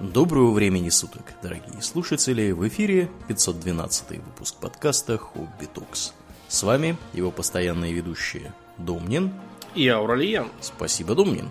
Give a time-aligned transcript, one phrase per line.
[0.00, 2.50] Доброго времени суток, дорогие слушатели!
[2.50, 6.14] В эфире 512 выпуск подкаста «Хобби Токс».
[6.48, 9.32] С вами его постоянные ведущие Домнин
[9.76, 10.48] и Ауралиен.
[10.60, 11.48] Спасибо, Домнин.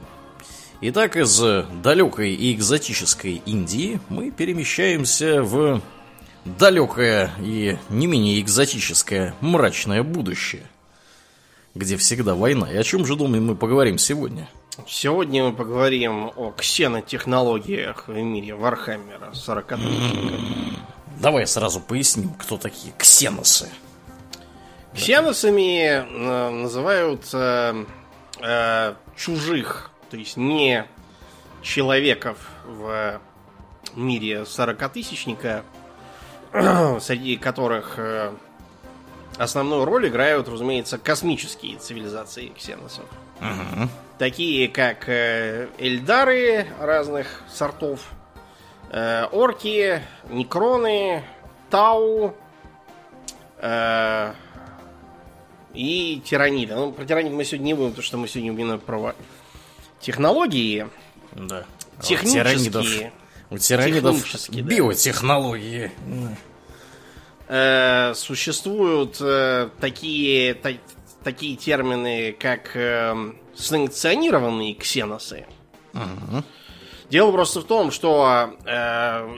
[0.81, 1.41] Итак, из
[1.81, 5.81] далекой и экзотической Индии мы перемещаемся в
[6.43, 10.63] далекое и не менее экзотическое мрачное будущее,
[11.75, 12.69] где всегда война.
[12.69, 14.49] И о чем же, думаю, мы поговорим сегодня?
[14.87, 19.73] Сегодня мы поговорим о ксенотехнологиях в мире Вархаммера 40
[21.19, 23.69] Давай сразу поясним, кто такие ксеносы.
[24.95, 27.85] Ксеносами э, называют э,
[28.39, 30.85] э, чужих, то есть не
[31.61, 33.19] человеков в
[33.95, 35.63] мире 40-тысячника,
[36.99, 38.33] среди которых э,
[39.37, 43.05] основную роль играют, разумеется, космические цивилизации ксеносов.
[43.39, 43.89] Угу.
[44.17, 48.09] Такие как э, эльдары разных сортов,
[48.91, 51.23] э, орки, некроны,
[51.69, 52.35] тау
[55.73, 56.75] и тираниды.
[56.75, 59.15] Ну, про тиранид мы сегодня не будем, потому что мы сегодня именно про
[59.99, 60.87] технологии.
[61.31, 61.65] Да.
[62.01, 63.13] Технические.
[63.49, 65.91] У тиранидов биотехнологии.
[67.47, 70.69] Э, существуют э, такие, та,
[71.23, 75.45] такие термины, как э, санкционированные ксеносы.
[75.93, 76.43] Угу.
[77.09, 78.71] Дело просто в том, что э,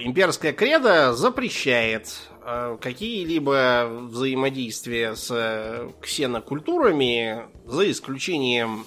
[0.02, 2.14] имперская кредо запрещает
[2.46, 8.86] э, какие-либо взаимодействия с э, ксенокультурами, за исключением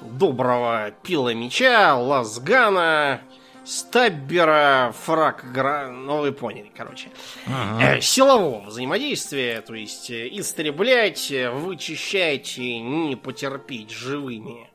[0.00, 3.20] доброго пила меча, лазгана,
[3.64, 5.88] стаббера, фраг, гра...
[5.88, 7.08] ну вы поняли, короче.
[7.46, 7.96] Ага.
[7.96, 14.68] Э, силового взаимодействия, то есть э, истреблять, э, вычищать и не потерпеть живыми.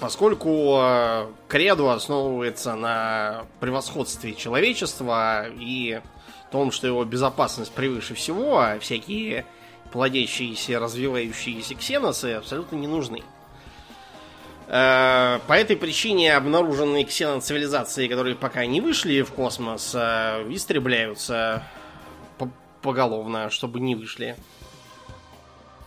[0.00, 0.80] Поскольку
[1.46, 6.00] кредо основывается на превосходстве человечества и
[6.52, 9.44] том, что его безопасность превыше всего, а всякие
[9.90, 13.22] плодящиеся, развивающиеся ксеносы абсолютно не нужны.
[14.66, 21.62] По этой причине обнаруженные ксеноцивилизации, которые пока не вышли в космос, э, истребляются
[22.38, 22.50] по-
[22.80, 24.36] поголовно, чтобы не вышли.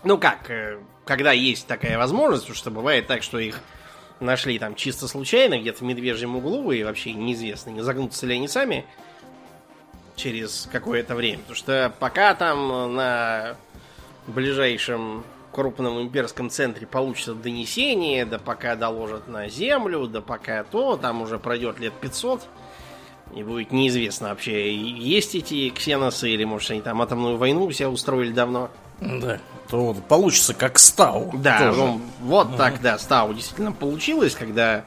[0.03, 3.59] Ну как, э, когда есть такая возможность, потому что бывает так, что их
[4.19, 8.47] нашли там чисто случайно, где-то в медвежьем углу, и вообще неизвестно, не загнутся ли они
[8.47, 8.85] сами
[10.15, 11.39] через какое-то время.
[11.39, 13.57] Потому что пока там на
[14.27, 15.23] ближайшем
[15.55, 21.39] крупном имперском центре получится донесение, да пока доложат на землю, да пока то, там уже
[21.39, 22.41] пройдет лет 500,
[23.33, 28.33] и будет неизвестно вообще, есть эти ксеносы, или, может, они там атомную войну себя устроили
[28.33, 28.69] давно.
[28.99, 29.39] Да.
[29.69, 31.31] То вот получится как Стау.
[31.33, 31.79] Да, тоже.
[31.79, 34.83] ну, вот так, да, Стау действительно получилось, когда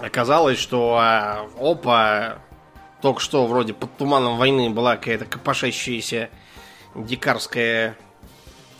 [0.00, 2.36] оказалось, что а, опа,
[3.00, 6.28] только что вроде под туманом войны была какая-то копошащаяся
[6.94, 7.96] дикарская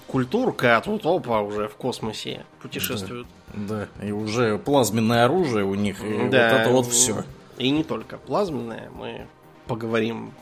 [0.07, 3.27] культурка, а тут опа, уже в космосе путешествуют.
[3.55, 7.25] Да, и уже плазменное оружие у них, и Да, вот это вот все.
[7.59, 9.27] И не только плазменное, мы
[9.67, 10.33] поговорим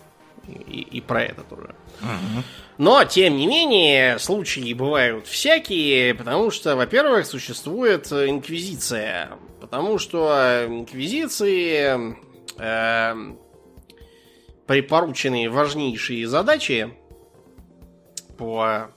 [0.47, 1.75] и, и про это тоже.
[2.77, 9.31] Но, тем не менее, случаи бывают всякие, потому что, во-первых, существует инквизиция.
[9.61, 12.17] Потому что инквизиции
[12.59, 13.15] э,
[14.67, 16.95] припоручены важнейшие задачи
[18.37, 18.91] по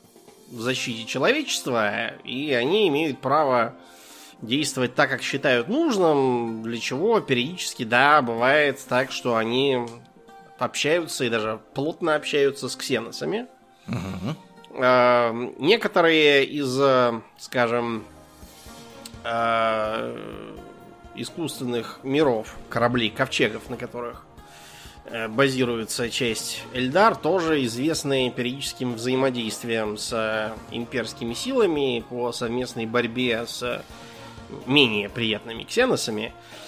[0.52, 3.76] защите человечества, и они имеют право
[4.42, 9.86] действовать так, как считают нужным, для чего периодически, да, бывает так, что они
[10.60, 13.48] общаются и даже плотно общаются с ксеносами.
[14.80, 18.04] Э, некоторые из, э, скажем,
[19.24, 20.18] э,
[21.16, 24.27] искусственных миров, кораблей, ковчегов, на которых
[25.30, 33.84] базируется часть Эльдар, тоже известны периодическим взаимодействием с э, имперскими силами по совместной борьбе с
[34.66, 36.34] менее приятными ксеносами.
[36.34, 36.67] Э,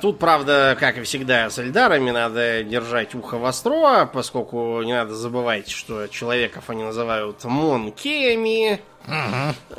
[0.00, 5.68] Тут, правда, как и всегда с Эльдарами, надо держать ухо востро, поскольку не надо забывать,
[5.68, 8.80] что человеков они называют монкеями.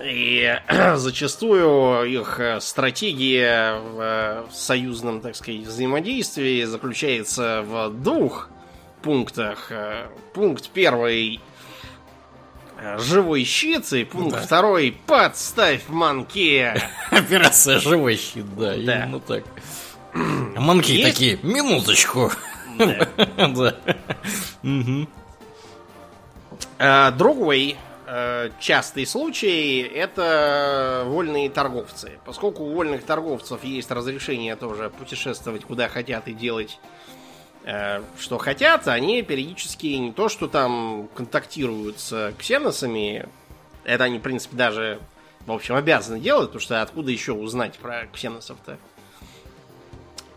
[0.01, 0.57] И
[0.95, 8.49] зачастую их э, стратегия в э, союзном, так сказать, взаимодействии заключается в двух
[9.01, 9.67] пунктах.
[9.71, 11.39] Э, Пункт первый э,
[12.97, 14.41] живой щит, и пункт Да.
[14.41, 16.81] второй подставь манке.
[17.11, 19.03] Операция живой щит, да, Да.
[19.03, 19.43] именно так.
[20.13, 21.13] Манки Есть?
[21.13, 22.31] такие, минуточку.
[22.77, 23.07] Да.
[23.37, 23.75] Да.
[26.79, 27.75] А, Другой
[28.05, 32.19] э, частый случай это вольные торговцы.
[32.25, 37.06] Поскольку у вольных торговцев есть разрешение тоже путешествовать куда хотят и делать э,
[38.19, 43.27] что хотят, они периодически не то что там контактируют с ксеносами,
[43.83, 44.99] это они, в принципе, даже,
[45.45, 48.77] в общем, обязаны делать, потому что откуда еще узнать про ксеносов-то?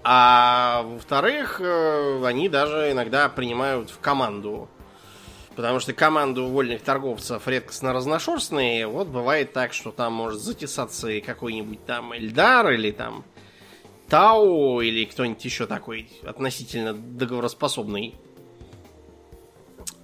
[0.03, 4.69] А во-вторых, э, они даже иногда принимают в команду.
[5.57, 8.87] Потому что команды у вольных торговцев редкостно разношерстные.
[8.87, 13.25] Вот бывает так, что там может затесаться какой-нибудь там Эльдар или там
[14.11, 18.17] Тау или кто-нибудь еще такой относительно договороспособный.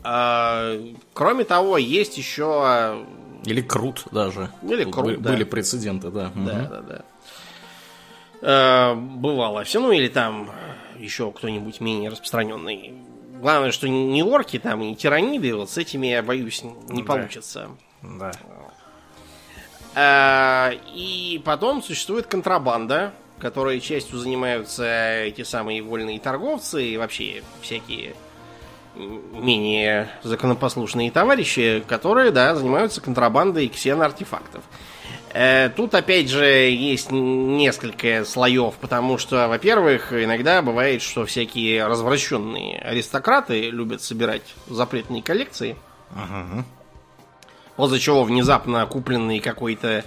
[0.05, 0.75] А,
[1.13, 3.05] кроме того, есть еще...
[3.45, 4.51] Или Крут даже.
[4.63, 5.31] Или Крут, Были, да.
[5.31, 6.31] были прецеденты, да.
[6.35, 6.69] Да, Мгм.
[6.69, 7.05] да, да.
[8.43, 9.81] Э, бывало все.
[9.81, 10.51] Ну или там
[10.99, 12.95] еще кто-нибудь менее распространенный.
[13.41, 17.09] Главное, что не орки там, не тираниды, вот с этими, я боюсь, не Да.
[17.13, 17.69] получится.
[18.03, 18.31] Да.
[19.95, 28.15] А, И потом существует контрабанда, которой частью занимаются эти самые вольные торговцы и вообще всякие
[28.97, 34.63] менее законопослушные товарищи, которые, да, занимаются контрабандой ксеноартефактов.
[35.33, 42.79] Э, Тут, опять же, есть несколько слоев, потому что, во-первых, иногда бывает, что всякие развращенные
[42.79, 45.77] аристократы любят собирать запретные коллекции.
[46.15, 46.65] Ага.
[47.77, 50.05] За чего внезапно купленный какой-то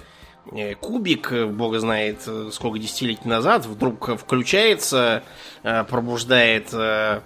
[0.80, 5.22] кубик, э, бог знает э, сколько десятилетий назад, вдруг э, включается,
[5.62, 7.20] э, пробуждает э,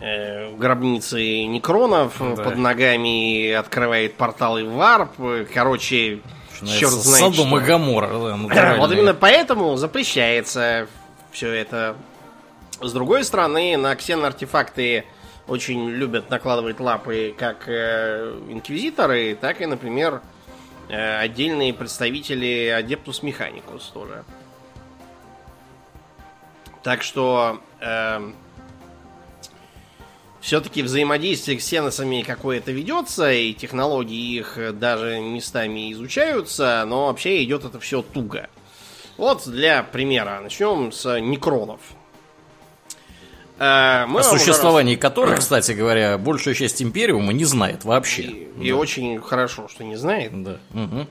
[0.00, 2.42] э, гробницы некронов э, Да.
[2.44, 5.20] под ногами, открывает порталы в варп.
[5.20, 6.20] э, Короче,
[6.66, 8.78] черт знает и Гоморра, да, натуральные.
[8.80, 10.86] Вот именно поэтому запрещается
[11.30, 11.96] все это.
[12.80, 15.04] С другой стороны, на ксеноартефакты
[15.46, 20.37] очень любят накладывать лапы как э, инквизиторы, так и, например, э,
[20.88, 24.24] отдельные представители Адептус Механикус тоже.
[26.82, 27.60] Так что
[30.40, 37.42] все-таки взаимодействие с ксеносами какое-то ведется, и технологии их э, даже местами изучаются, но вообще
[37.42, 38.48] идет это все туго.
[39.16, 41.80] Вот для примера начнем с некронов.
[43.58, 48.22] Э, мы О существовании которых, кстати говоря, большая часть Империума не знает вообще.
[48.22, 50.42] И, и очень хорошо, что не знает.
[50.42, 50.58] Да.
[50.70, 51.08] Мгм.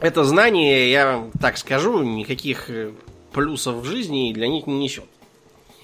[0.00, 2.92] Это знание, я вам так скажу, никаких э,
[3.32, 5.04] плюсов в жизни для них не несет.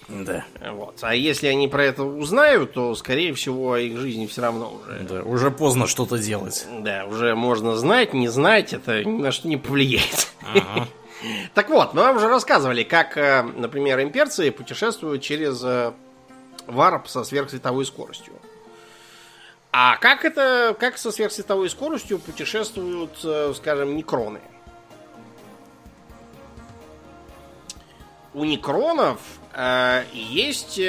[0.08, 0.44] Да.
[0.72, 0.96] Вот.
[1.02, 5.00] А если они про это узнают, то, скорее всего, их жизни все равно уже.
[5.00, 6.66] Да, уже поздно что-то делать.
[6.80, 10.28] Да, уже можно знать, не знать, это ни на что не повлияет.
[11.54, 15.92] Так вот, мы вам уже рассказывали, как, э, например, имперцы путешествуют через э,
[16.66, 18.34] варп со сверхсветовой скоростью.
[19.72, 24.40] А как это, как со сверхсветовой скоростью путешествуют, э, скажем, некроны?
[28.34, 29.18] У некронов
[29.54, 30.80] э, есть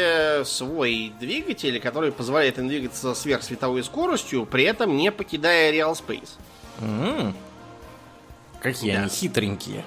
[0.46, 6.38] свой двигатель, который позволяет им двигаться со сверхсветовой скоростью, при этом не покидая реал спейс.
[6.82, 7.36] М.
[8.62, 9.00] Какие Да.
[9.02, 9.84] они хитренькие.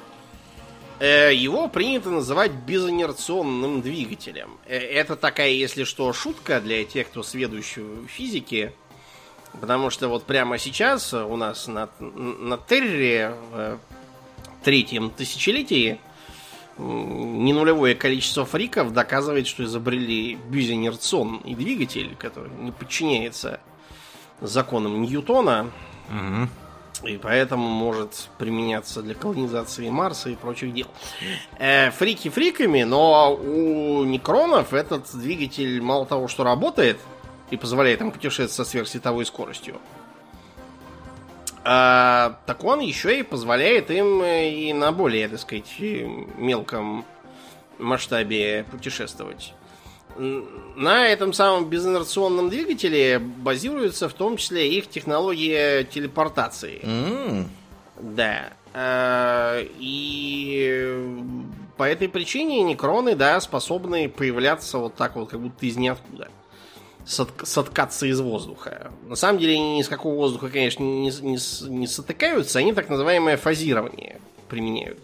[1.03, 4.57] Э, Его принято называть безинерционным двигателем.
[4.67, 8.73] Э, Это такая, если что, шутка для тех, кто сведущий в физике.
[9.61, 13.81] Потому что вот прямо сейчас у нас на, на Терре в
[14.63, 15.99] третьем тысячелетии
[16.79, 23.59] м, ненулевое количество фриков доказывает, что изобрели безинерционный двигатель, который не подчиняется
[24.41, 25.69] законам Ньютона.
[26.09, 26.49] Мгм.
[27.05, 30.87] И поэтому может применяться для колонизации Марса и прочих дел.
[31.59, 37.01] Э, фрики фриками, но у некронов этот двигатель мало того, что работает
[37.51, 39.81] и позволяет им путешествовать со сверхсветовой скоростью,
[41.65, 47.05] а, так он еще и позволяет им э, и на более, так сказать, мелком
[47.79, 49.55] масштабе путешествовать.
[50.77, 56.81] На этом самом безинерционном двигателе базируется в том числе их технология телепортации.
[56.83, 57.49] М.
[58.01, 58.53] Да.
[58.75, 60.97] Э, И
[61.77, 66.29] по этой причине некроны, да, способны появляться вот так вот, как будто из ниоткуда.
[67.05, 68.93] Сот- соткаться из воздуха.
[69.09, 72.89] На самом деле они ни с какого воздуха, конечно, не, не не сотыкаются, они так
[72.89, 74.99] называемое фазирование применяют.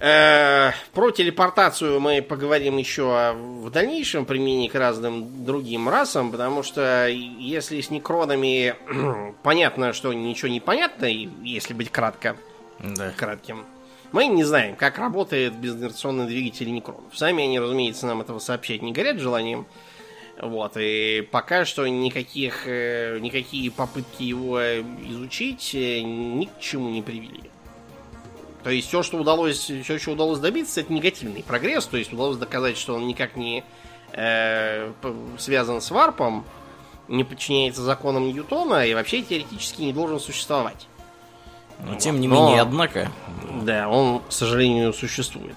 [0.00, 7.08] Э, Про телепортацию мы поговорим еще в дальнейшем применении к разным другим расам, потому что
[7.08, 8.74] если с некронами
[9.42, 12.36] понятно, что ничего не понятно, если быть кратко,
[12.78, 13.12] Да.
[13.16, 13.64] кратким,
[14.12, 17.16] мы не знаем, как работает безинерционный двигатель некронов.
[17.16, 19.66] Сами они, разумеется, нам этого сообщать не горят желанием.
[20.40, 24.60] Вот, и пока что никаких, э, никакие попытки его
[25.10, 27.50] изучить э, ни к чему не привели.
[28.62, 31.86] То есть все, что удалось, все, что удалось добиться, это негативный прогресс.
[31.86, 33.64] То есть удалось доказать, что он никак не
[34.12, 34.92] э,
[35.38, 36.44] связан с варпом,
[37.06, 40.86] не подчиняется законам Ньютона и вообще теоретически не должен существовать.
[41.80, 43.10] Но тем не менее, Но, однако.
[43.62, 45.54] Да, он, к сожалению, существует.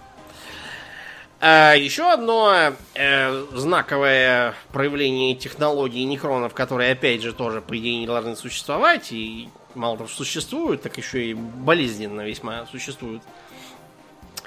[1.44, 8.06] А еще одно э, знаковое проявление технологии некронов, которые, опять же, тоже, по идее, не
[8.06, 13.24] должны существовать, и мало того, существуют, так еще и болезненно весьма существуют,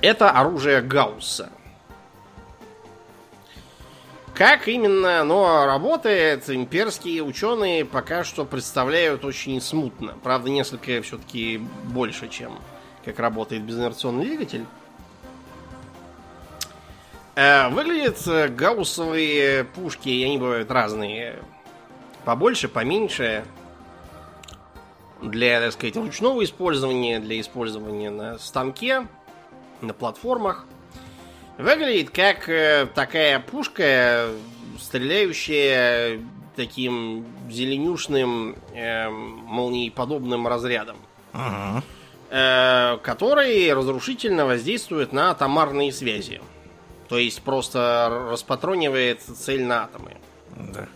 [0.01, 1.51] это оружие Гаусса.
[4.35, 10.19] Как именно оно работает, имперские ученые пока что представляют очень смутно.
[10.25, 12.59] Правда, несколько все-таки больше, чем
[13.05, 14.65] как работает безинерционный двигатель.
[17.37, 21.39] Э, выглядят гауссовые пушки, они бывают разные.
[22.25, 23.45] Побольше, поменьше.
[25.25, 29.07] Для, так сказать, ручного использования, для использования на станке,
[29.81, 30.67] на платформах.
[31.59, 34.29] Выглядит как э, такая пушка,
[34.81, 36.21] стреляющая
[36.57, 40.97] таким зеленюшным э, молниеподобным разрядом.
[41.33, 41.83] Ага.
[42.31, 46.41] Э, который разрушительно воздействует на атомарные связи.
[47.09, 50.17] То есть просто распатронивает цель на атомы.
[50.57, 50.89] Да.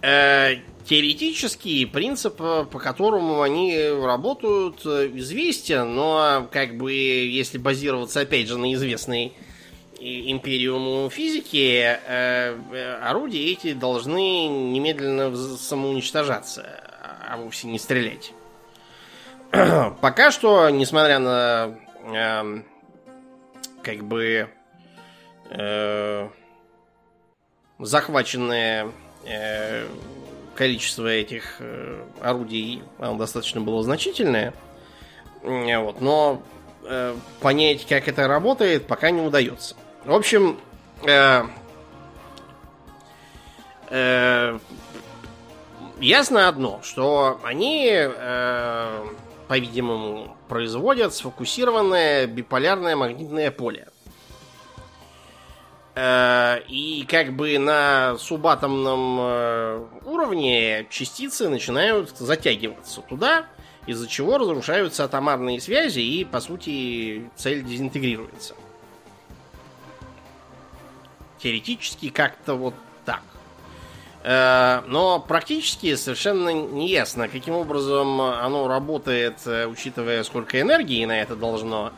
[0.00, 0.56] Э,
[0.92, 8.74] теоретически принцип, по которому они работают, известен, но как бы если базироваться опять же на
[8.74, 9.32] известной
[9.98, 16.84] империуму физики, э, орудия эти должны немедленно самоуничтожаться,
[17.26, 18.34] а вовсе не стрелять.
[20.02, 22.62] Пока что, несмотря на э,
[23.82, 24.50] как бы
[25.48, 26.28] э,
[27.78, 28.92] захваченное
[29.24, 29.86] э,
[30.62, 34.54] количество этих э, орудий оно достаточно было значительное.
[35.42, 36.40] Вот, но
[36.84, 39.74] э, понять, как это работает, пока не удается.
[40.04, 40.60] В общем,
[41.04, 41.42] э,
[43.90, 44.58] э,
[45.98, 49.04] ясно одно, что они, э,
[49.48, 53.88] по-видимому, производят сфокусированное биполярное магнитное поле.
[55.94, 63.44] Э, и как бы на субатомном э, уровне частицы начинают затягиваться туда,
[63.86, 68.54] из-за чего разрушаются атомарные связи и, по сути, цель дезинтегрируется.
[71.38, 73.22] Теоретически как-то вот так.
[74.22, 81.36] Э, но практически совершенно не ясно, каким образом оно работает, учитывая, сколько энергии на это
[81.36, 81.92] должно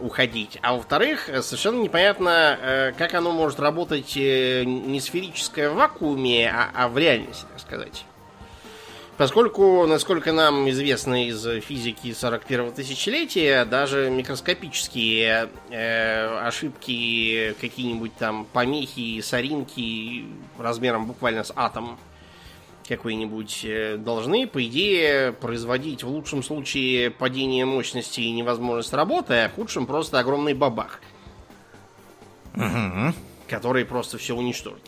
[0.00, 0.58] уходить.
[0.62, 6.88] А во-вторых, совершенно непонятно, э, как оно может работать не сферическое в вакууме, а, а
[6.88, 8.04] в реальности, так сказать.
[9.16, 19.22] Поскольку, насколько нам известно из физики 41-го тысячелетия, даже микроскопические э, ошибки, какие-нибудь там помехи,
[19.22, 20.26] соринки
[20.58, 21.98] размером буквально с атом
[22.86, 29.48] какой-нибудь э, должны, по идее, производить в лучшем случае падение мощности и невозможность работы, а
[29.48, 31.00] в худшем просто огромный бабах.
[32.54, 33.14] Угу.
[33.48, 34.82] Который просто все уничтожит.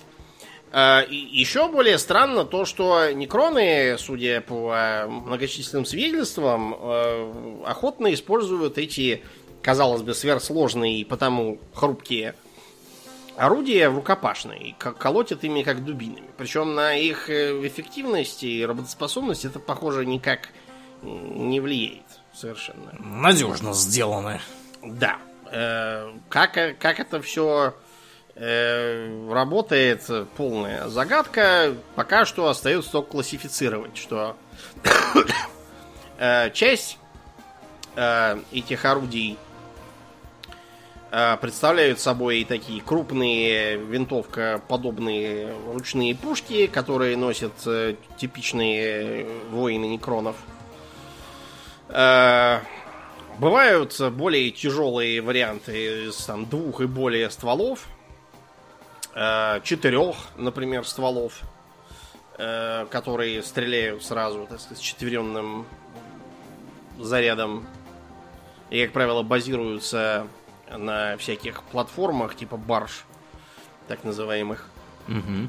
[0.70, 8.76] А, еще более странно то, что некроны, судя по а, многочисленным свидетельствам, а, охотно используют
[8.76, 9.22] эти,
[9.62, 12.34] казалось бы, сверхсложные и потому хрупкие
[13.38, 13.88] орудия
[14.52, 16.28] и колотят ими как дубинами.
[16.36, 20.50] Причем на их э, эффективность и работоспособность это, похоже, никак
[21.02, 22.04] не влияет
[22.34, 22.92] совершенно.
[22.98, 24.40] Надежно сделаны.
[24.82, 25.18] Да.
[25.50, 27.74] Э, как, как это все
[28.34, 30.04] э, работает
[30.36, 31.74] полная загадка.
[31.94, 34.36] Пока что остается только классифицировать, что
[36.18, 36.98] э, часть
[37.96, 39.47] э, этих орудий э,
[41.10, 50.36] представляют собой такие крупные винтовка-подобные ручные пушки, которые носят э, типичные воины некронов.
[51.88, 52.60] Э,
[53.38, 57.86] бывают более тяжелые варианты из там, двух и более стволов
[59.18, 61.40] э, четырех, например, стволов,
[62.38, 65.66] э, которые стреляют сразу, так сказать, с четверенным
[66.98, 67.66] зарядом.
[68.70, 70.26] И, как правило, базируются
[70.76, 73.04] на всяких платформах, типа барж,
[73.86, 74.68] так называемых,
[75.06, 75.48] угу.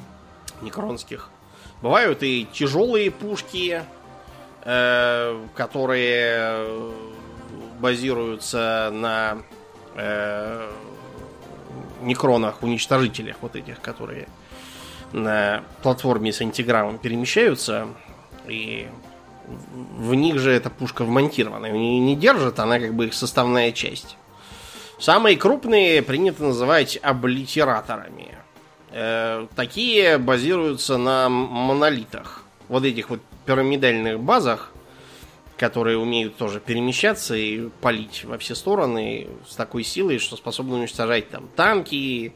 [0.61, 1.29] некронских.
[1.81, 3.83] Бывают и тяжелые пушки,
[4.63, 6.91] э, которые
[7.79, 9.38] базируются на
[9.95, 10.71] э,
[12.01, 14.27] некронах-уничтожителях вот этих, которые
[15.11, 17.88] на платформе с антиграммом перемещаются.
[18.47, 18.88] И
[19.97, 21.67] в них же эта пушка вмонтирована.
[21.67, 24.17] Они не держит, она как бы их составная часть.
[25.00, 28.36] Самые крупные принято называть облитераторами.
[28.91, 32.44] Э, такие базируются на монолитах.
[32.68, 34.74] Вот этих вот пирамидальных базах,
[35.58, 41.29] которые умеют тоже перемещаться и палить во все стороны с такой силой, что способны уничтожать
[41.29, 42.34] там танки.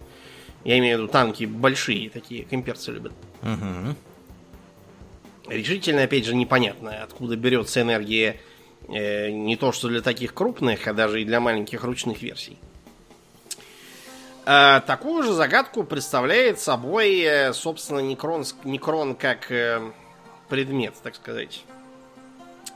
[0.63, 3.11] Я имею в виду танки большие, такие, как имперцы любят.
[3.41, 3.95] Угу.
[5.49, 8.37] Решительно, опять же, непонятно, откуда берется энергия
[8.87, 12.57] не то что для таких крупных, а даже и для маленьких ручных версий.
[14.45, 19.81] А, такую же загадку представляет собой, э, собственно, Некрон, Некрон как э,
[20.49, 21.63] предмет, так сказать,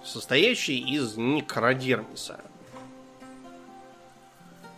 [0.04, 2.40] состоящий из некродермиса.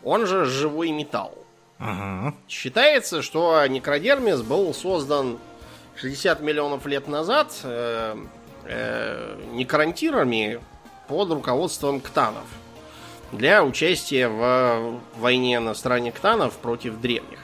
[0.03, 1.38] Он же живой металл.
[1.77, 2.36] Ага.
[2.48, 5.38] Считается, что некродермис был создан
[5.95, 8.17] 60 миллионов лет назад э,
[8.65, 10.59] э, некрантирами
[11.10, 12.46] под руководством ктанов
[13.32, 17.39] для участия в войне на стороне ктанов против древних.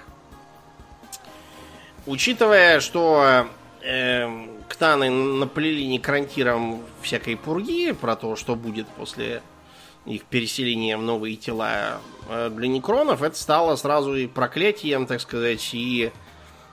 [2.06, 3.48] Учитывая, что
[3.82, 9.42] э, ктаны наплели некрантиром всякой пурги про то, что будет после
[10.06, 15.68] их переселения в новые тела э, для некронов, это стало сразу и проклятием, так сказать,
[15.74, 16.12] и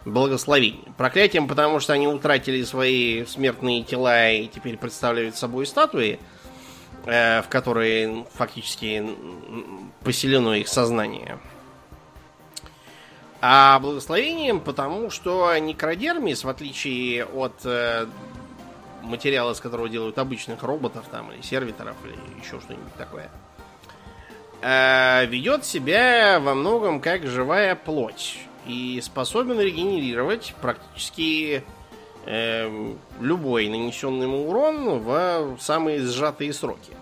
[0.04, 0.92] благословением.
[0.98, 6.20] Проклятием, потому что они утратили свои смертные тела и теперь представляют собой статуи,
[7.04, 9.04] в которые фактически
[10.04, 11.38] поселено их сознание.
[13.44, 18.06] А благословением, потому что некродермис, в отличие от э,
[19.02, 23.30] материала, из которого делают обычных роботов там, или сервиторов, или еще что-нибудь такое,
[24.60, 31.81] э, ведет себя во многом как живая плоть и способен регенерировать практически э,
[32.24, 36.92] любой нанесенный ему урон в самые сжатые сроки.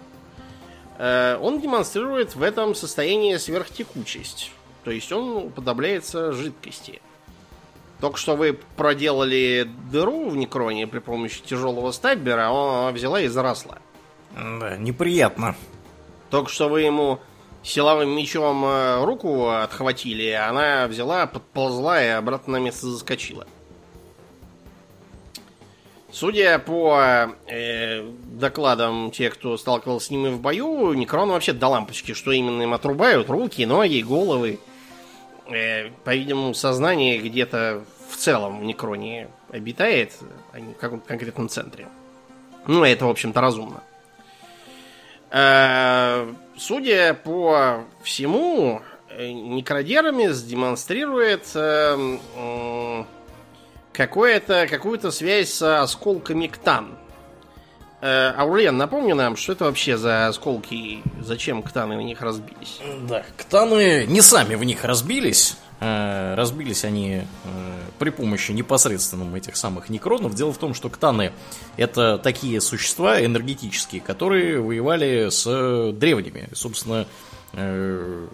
[1.01, 4.53] Э, он демонстрирует в этом состоянии сверхтекучесть.
[4.85, 7.01] То есть он уподобляется жидкости.
[8.01, 13.29] Только что вы проделали дыру в некроне при помощи тяжелого стаббера, а она взяла и
[13.29, 13.79] заросла.
[14.35, 15.57] Да, неприятно.
[16.29, 17.19] Только что вы ему
[17.63, 23.47] силовым мечом э, руку отхватили, она взяла, подползла и обратно на место заскочила.
[26.13, 32.15] Судя по э, докладам тех, кто сталкивался с ними в бою, Некрон вообще до лампочки,
[32.15, 34.59] что именно им отрубают, руки, ноги, головы.
[35.49, 40.13] Э, по-видимому, сознание где-то в целом в Некроне обитает,
[40.53, 41.87] а не в каком-то конкретном центре.
[42.67, 43.83] Ну, это, в общем-то, разумно.
[45.31, 53.05] Э, судя по всему, э, Некродермис демонстрирует э, э,
[54.01, 56.97] какое-то, какую-то связь с осколками ктан.
[58.01, 62.81] Э, Аурлен, напомни нам, что это вообще за осколки и зачем ктаны в них разбились?
[63.07, 65.59] Да, ктаны не сами в них разбились.
[65.81, 67.25] Э, разбились они э,
[67.99, 70.35] при помощи непосредственным этих самых некронов.
[70.35, 71.33] Дело в том, что ктаны
[71.77, 76.49] это такие существа энергетические, которые воевали с древними.
[76.55, 77.07] Собственно,
[77.53, 78.29] э,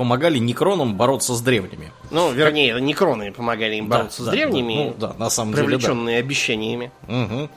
[0.00, 1.92] помогали некронам бороться с древними.
[2.10, 6.16] Ну, вернее, некроны помогали им бороться да, с древними, да, ну, да, на самом привлеченные
[6.16, 6.26] деле, да.
[6.26, 6.90] обещаниями.
[7.06, 7.50] Угу.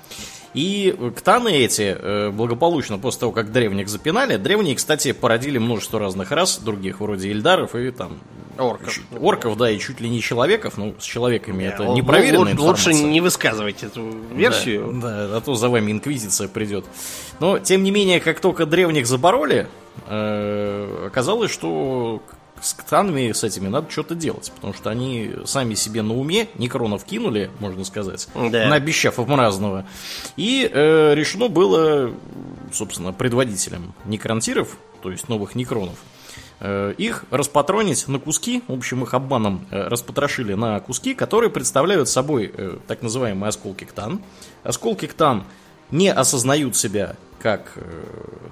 [0.54, 6.32] И ктаны эти э, благополучно после того, как древних запинали, древние, кстати, породили множество разных
[6.32, 8.18] рас, других вроде Ильдаров и там
[8.58, 9.00] орков.
[9.20, 12.94] Орков, да, и чуть ли не человеков, ну, с человеками это не проверенная информация.
[12.94, 15.00] Лучше не высказывать эту версию.
[15.02, 16.86] Да, да, а то за вами инквизиция придет.
[17.40, 19.68] Но, тем не менее, как только древних забороли,
[20.08, 22.22] э, оказалось, что
[22.62, 27.04] с ктанами с этими надо что-то делать, потому что они сами себе на уме некронов
[27.04, 28.68] кинули, можно сказать, да.
[28.70, 29.86] наобещав им разного.
[30.38, 32.14] И э, решено было,
[32.72, 35.98] собственно, предводителем некронтиров, то есть новых некронов,
[36.98, 42.52] их распатронить на куски, в общем, их обманом э, распотрошили на куски, которые представляют собой
[42.56, 44.22] э, так называемые осколки ктан.
[44.64, 45.44] Осколки ктан
[45.92, 48.04] не осознают себя как э,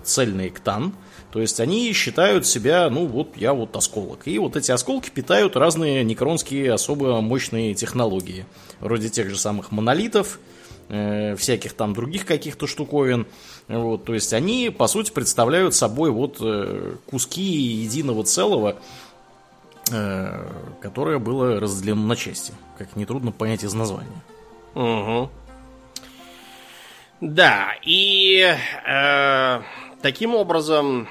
[0.04, 0.94] цельный ктан,
[1.32, 4.28] то есть они считают себя, ну вот я вот осколок.
[4.28, 8.46] И вот эти осколки питают разные некронские особо мощные технологии.
[8.82, 10.40] Вроде тех же самых монолитов,
[10.90, 13.26] э, всяких там других каких-то штуковин.
[13.68, 18.76] Вот, то есть они, по сути, представляют собой вот э, куски единого целого,
[19.92, 20.48] э,
[20.82, 22.54] которое было разделено на части.
[22.78, 24.22] Как нетрудно понять из названия.
[24.76, 25.30] Угу.
[27.22, 29.62] Да, и э,
[30.02, 31.08] таким образом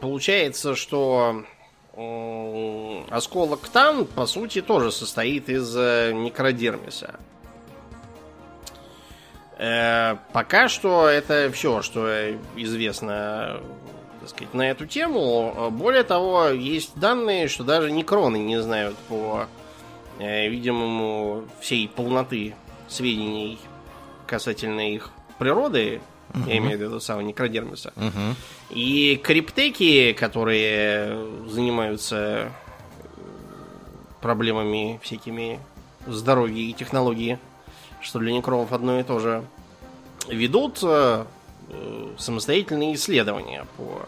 [0.00, 1.44] получается, что
[3.10, 7.18] осколок Ктан, по сути, тоже состоит из э, некродермиса.
[9.58, 13.60] Э, пока что это все, что известно
[14.20, 15.70] так сказать, на эту тему.
[15.70, 19.46] Более того, есть данные, что даже некроны не знают по
[20.18, 22.54] э, видимому всей полноты
[22.88, 23.58] сведений
[24.26, 26.48] касательно их природы, uh-huh.
[26.48, 27.92] я имею в виду самого некродермиса.
[27.96, 28.34] Uh-huh.
[28.70, 32.52] И криптеки, которые занимаются
[34.20, 35.60] проблемами всякими
[36.06, 37.38] здоровья и технологии,
[38.08, 39.44] что для некромов одно и то же,
[40.28, 41.26] ведут э,
[42.16, 44.06] самостоятельные исследования по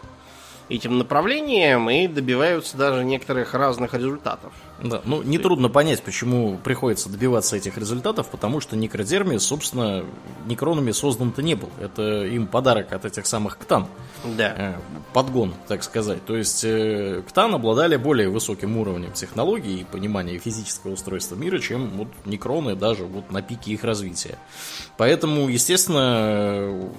[0.69, 4.53] этим направлениям и добиваются даже некоторых разных результатов.
[4.83, 10.03] Да, ну нетрудно понять, почему приходится добиваться этих результатов, потому что некродерми, собственно,
[10.45, 11.69] некронами создан-то не был.
[11.79, 13.87] Это им подарок от этих самых ктан.
[14.37, 14.53] Да.
[14.57, 14.75] Э,
[15.13, 16.25] подгон, так сказать.
[16.25, 21.89] То есть э, ктан обладали более высоким уровнем технологий и понимания физического устройства мира, чем
[21.89, 24.37] вот некроны даже вот на пике их развития.
[24.97, 26.89] Поэтому, естественно,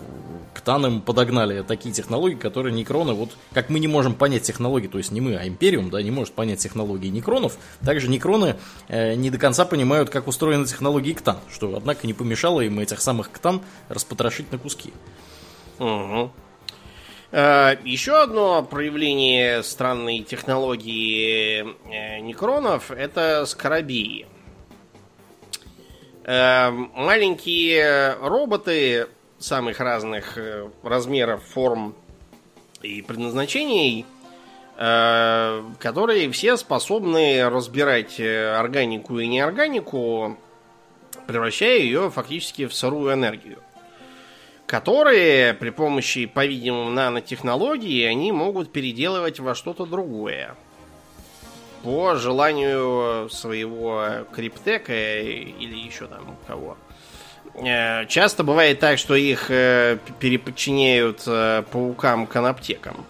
[0.55, 5.11] ктанам подогнали такие технологии, которые некроны, вот как мы не можем понять технологии, то есть
[5.11, 8.57] не мы, а Империум, да, не может понять технологии некронов, также некроны
[8.89, 13.01] э, не до конца понимают, как устроены технологии ктан, что, однако, не помешало им этих
[13.01, 14.93] самых ктан распотрошить на куски.
[15.79, 16.31] Угу.
[17.33, 24.27] Э, еще одно проявление странной технологии э, некронов это скоробеи.
[26.25, 29.09] Э, маленькие роботы
[29.39, 31.95] самых разных э, размеров, форм
[32.83, 34.07] и предназначений,
[34.77, 40.39] которые все способны разбирать э, органику и неорганику,
[41.27, 43.59] превращая ее фактически в сырую энергию.
[44.67, 50.57] Которые при помощи, по-видимому, нанотехнологии они могут переделывать во что-то другое.
[51.83, 56.77] По желанию своего криптека или еще там кого.
[57.55, 63.05] Э, часто бывает так, что их э, переподчиняют э, паукам-канаптекам.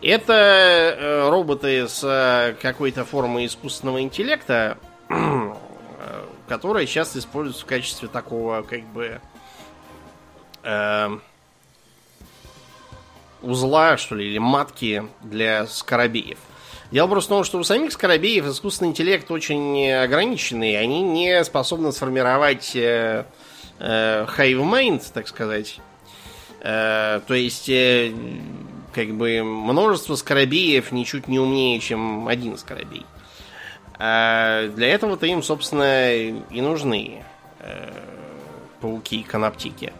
[0.00, 4.78] Это роботы с какой-то формой искусственного интеллекта,
[6.48, 9.20] которые часто используются в качестве такого, как бы,
[13.42, 16.38] узла, что ли, или матки для скоробеев.
[16.90, 20.80] Дело просто в том, что у самих скоробеев искусственный интеллект очень ограниченный.
[20.80, 23.26] Они не способны сформировать э,
[23.78, 25.80] hive mind, так сказать.
[26.60, 28.10] Э, то есть, э,
[28.92, 33.06] как бы, множество скоробеев ничуть не умнее, чем один скоробей.
[33.98, 37.24] А для этого-то им, собственно, и нужны
[37.60, 37.92] э,
[38.80, 39.92] пауки-канаптики.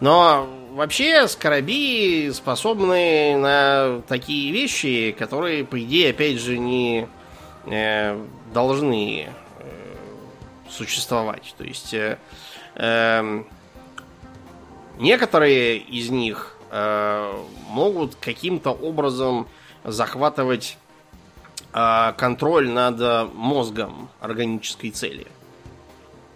[0.00, 7.08] Но вообще скоробеи способны на такие вещи, которые, по идее, опять же, не
[7.66, 9.32] э, должны э,
[10.68, 11.54] существовать.
[11.58, 12.18] То есть э,
[12.78, 13.44] Эм,
[14.98, 19.48] некоторые из них э, могут каким-то образом
[19.84, 20.76] захватывать
[21.72, 25.26] э, контроль над мозгом органической цели.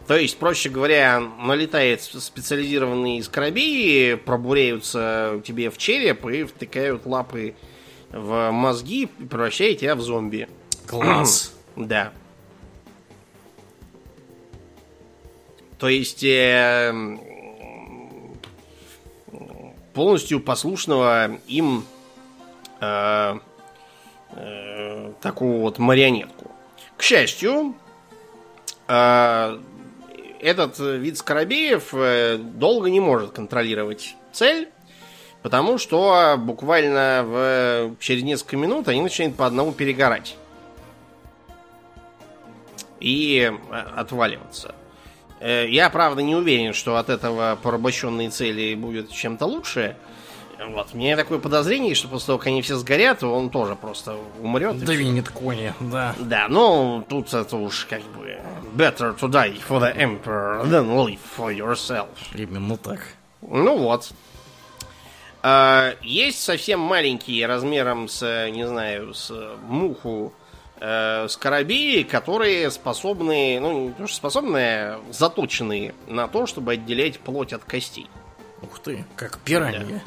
[0.07, 7.55] То есть, проще говоря, налетает специализированные скоробеи, пробуряются тебе в череп и втыкают лапы
[8.11, 10.49] в мозги, превращая тебя в зомби.
[10.87, 11.55] Класс.
[11.77, 12.13] да.
[15.79, 16.93] То есть э,
[19.95, 21.85] полностью послушного им
[22.81, 23.39] э,
[24.31, 26.51] э, такую вот марионетку.
[26.97, 27.75] К счастью,
[28.89, 29.59] э,
[30.41, 34.69] этот вид скоробеев э, долго не может контролировать цель,
[35.43, 40.37] потому что буквально в, через несколько минут они начинают по одному перегорать
[43.01, 44.75] и э, отваливаться.
[45.43, 49.97] Э, я, правда, не уверен, что от этого порабощенные цели будет чем-то лучше.
[50.69, 54.17] Вот, у меня такое подозрение, что после того, как они все сгорят, он тоже просто
[54.41, 54.79] умрет.
[54.79, 56.15] Двинет кони, да.
[56.21, 58.39] Да, ну, тут это уж как бы
[58.77, 62.07] better to die for the emperor than live for yourself.
[62.35, 63.01] Именно так.
[63.41, 64.13] Ну вот.
[65.43, 69.33] А, есть совсем маленькие размером с, не знаю, с
[69.67, 70.33] муху
[70.83, 77.53] э, скоробеи, которые способны, ну, не то что способны, заточенные на то, чтобы отделять плоть
[77.53, 78.09] от костей.
[78.63, 79.79] Ух ты, как пираньи.
[79.79, 80.01] Да.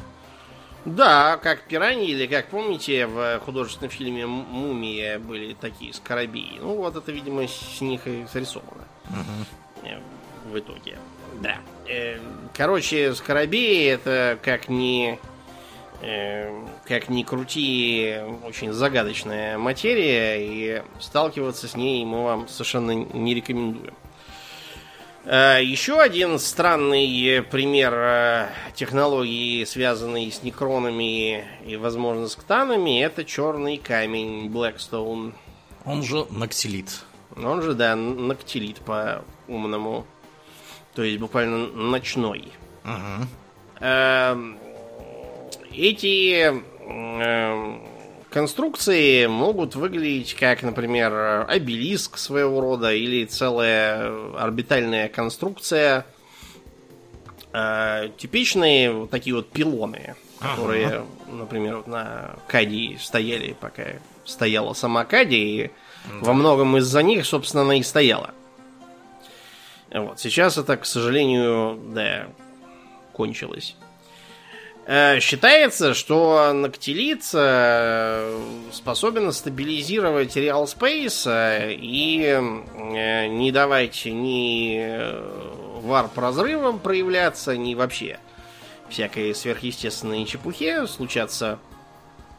[0.84, 6.58] Да, как пираньи, или как помните, в художественном фильме Мумия были такие скоробеи.
[6.60, 8.84] Ну, вот это, видимо, с них и срисовано.
[9.10, 10.52] Угу.
[10.52, 10.96] В итоге.
[11.40, 11.56] Да.
[11.88, 12.18] Э,
[12.54, 15.35] короче, скоробеи это как не Э,
[16.00, 23.94] как ни крути, очень загадочная материя, и сталкиваться с ней мы вам совершенно не рекомендуем.
[25.26, 33.24] Э, еще один странный пример э, технологии, связанной с некронами и, возможно, с ктанами, это
[33.24, 35.34] черный камень Blackstone.
[35.84, 37.02] Он же нактилит.
[37.36, 40.06] Он же, да, нактилит по-умному.
[40.94, 42.52] То есть буквально ночной.
[42.84, 43.26] Угу.
[45.76, 47.82] Эти эм,
[48.30, 56.06] конструкции могут выглядеть как, например, обелиск своего рода или целая орбитальная конструкция.
[57.52, 61.06] Э, типичные вот такие вот пилоны, которые, ага.
[61.30, 63.84] например, на Кадии стояли, пока
[64.24, 65.70] стояла сама Кадия, и
[66.06, 66.26] да.
[66.26, 68.30] во многом из-за них, собственно, она и стояла.
[69.90, 70.18] Вот.
[70.20, 72.28] Сейчас это, к сожалению, да,
[73.12, 73.76] кончилось.
[74.88, 78.40] Э, считается, что нактилит э,
[78.72, 82.38] способен стабилизировать реал спейс э, и
[83.28, 85.10] не давать ни
[85.84, 88.20] варп разрывам проявляться, ни вообще
[88.88, 91.58] всякой сверхъестественной чепухе случаться.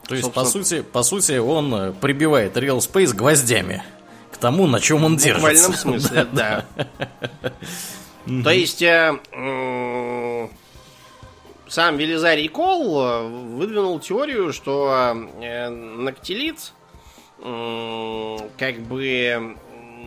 [0.08, 0.46] То есть, собственно...
[0.46, 3.84] по сути, по сути, он прибивает Real Space гвоздями
[4.32, 5.40] к тому, на чем он держится.
[5.40, 6.66] В буквальном смысле, да.
[8.44, 8.82] То есть,
[11.68, 16.74] сам Велизарий Кол э, выдвинул теорию, что э, нактилит
[17.40, 19.56] как бы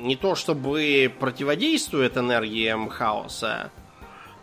[0.01, 3.71] не то чтобы противодействует энергиям хаоса,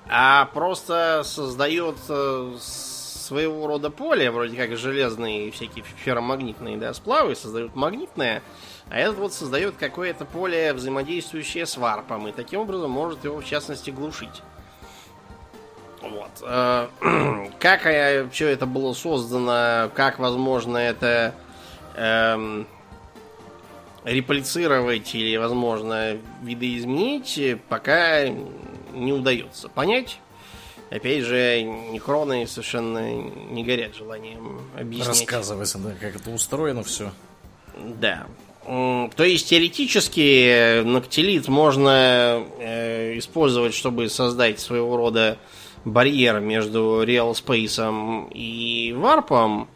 [0.09, 7.75] а просто создает э, своего рода поле, вроде как железные всякие ферромагнитные да, сплавы создают
[7.75, 8.41] магнитное,
[8.89, 13.45] а этот вот создает какое-то поле, взаимодействующее с варпом, и таким образом может его в
[13.45, 14.41] частности глушить.
[16.11, 16.29] Вот.
[16.43, 16.87] Э,
[17.59, 17.81] как
[18.31, 21.33] все это было создано, как возможно это
[21.95, 22.67] эм,
[24.03, 30.19] реплицировать или, возможно, видоизменить, пока не удается понять.
[30.89, 35.09] Опять же, некроны совершенно не горят желанием объяснять.
[35.09, 37.11] Рассказывать, да, как это устроено все.
[37.75, 38.27] Да.
[38.65, 45.37] То есть теоретически ноктилит можно э, использовать, чтобы создать своего рода
[45.87, 49.67] барьер между Real Space и варпом,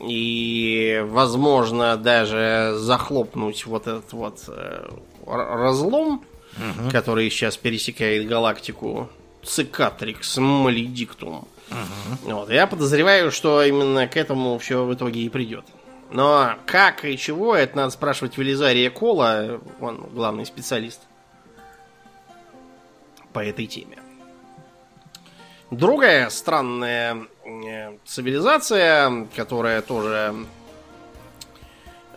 [0.00, 4.88] и, возможно, даже захлопнуть вот этот вот э,
[5.26, 6.22] разлом,
[6.56, 6.90] угу.
[6.90, 9.08] который сейчас пересекает галактику,
[9.42, 11.48] Цикатрикс Маледиктум.
[11.70, 12.32] Угу.
[12.32, 15.64] Вот, я подозреваю, что именно к этому все в итоге и придет.
[16.10, 21.00] Но как и чего, это надо спрашивать Велизария Кола, он главный специалист
[23.32, 23.98] по этой теме.
[25.70, 30.34] Другая странная э, цивилизация, которая тоже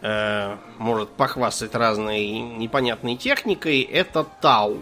[0.01, 4.77] э, может похвастать разной непонятной техникой, это Тау.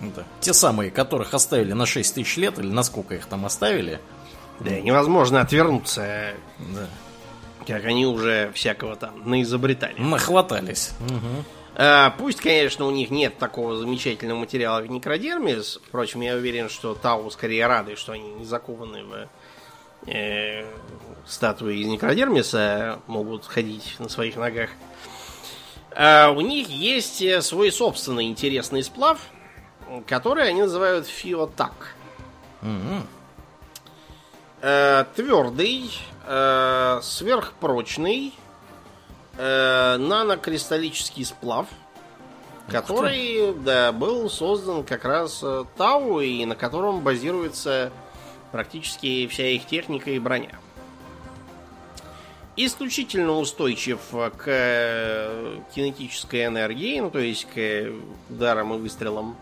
[0.00, 0.24] Да.
[0.40, 4.00] Те самые, которых оставили на 6 тысяч лет, или насколько их там оставили.
[4.60, 6.34] Да, невозможно отвернуться.
[6.58, 6.86] Да.
[7.66, 9.94] Как они уже всякого там наизобретали.
[9.98, 10.92] Нахватались.
[11.00, 11.44] Угу.
[11.76, 15.80] А, пусть, конечно, у них нет такого замечательного материала, как Некродермис.
[15.86, 19.28] Впрочем, я уверен, что Тау скорее рады, что они не закованы в
[20.06, 20.64] э,
[21.26, 24.70] статуи из Некродермиса, могут ходить на своих ногах.
[25.96, 29.18] А у них есть э, свой собственный интересный сплав,
[30.06, 31.94] который они называют фиотак.
[32.62, 33.02] Mm-hmm.
[34.62, 35.90] Э, твердый,
[36.26, 38.32] э, сверхпрочный,
[39.38, 41.66] э, нанокристаллический сплав,
[42.68, 47.92] который да, был создан как раз э, Тау, и на котором базируется
[48.52, 50.58] практически вся их техника и броня.
[52.56, 57.90] Исключительно устойчив к э, кинетической энергии, ну то есть к
[58.30, 59.36] ударам и выстрелам.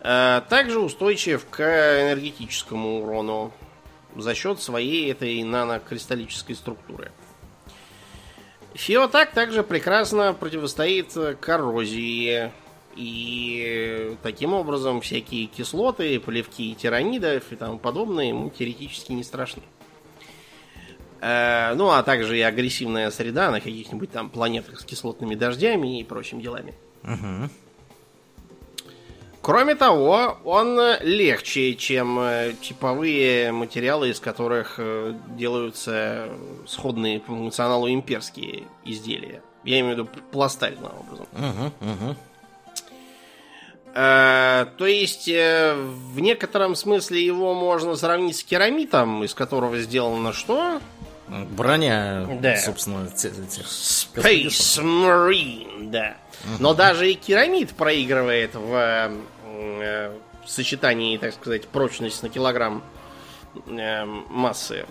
[0.00, 3.52] Э, также устойчив к энергетическому урону
[4.16, 7.10] за счет своей этой нанокристаллической структуры.
[8.74, 12.52] Феотак также прекрасно противостоит коррозии.
[12.96, 19.62] И таким образом всякие кислоты, плевки тиранидов и тому подобное ему теоретически не страшны.
[21.20, 26.04] Э, ну, а также и агрессивная среда на каких-нибудь там планетах с кислотными дождями и
[26.04, 26.74] прочими делами.
[27.04, 27.50] Угу.
[29.42, 36.28] Кроме того, он легче, чем э, типовые материалы, из которых э, делаются
[36.66, 39.42] сходные по функционалу имперские изделия.
[39.64, 41.26] Я имею в виду пластальным образом.
[41.32, 42.16] Угу, угу.
[43.94, 50.32] Э, то есть, э, в некотором смысле его можно сравнить с керамитом, из которого сделано
[50.32, 50.80] что?
[51.50, 52.56] Броня, Да.
[52.56, 56.16] собственно, те- тех Space Marine, да.
[56.58, 59.16] Но даже и керамид проигрывает в э,
[59.46, 60.12] э,
[60.46, 62.82] сочетании, так сказать, прочность на килограмм
[63.66, 64.86] э, массы.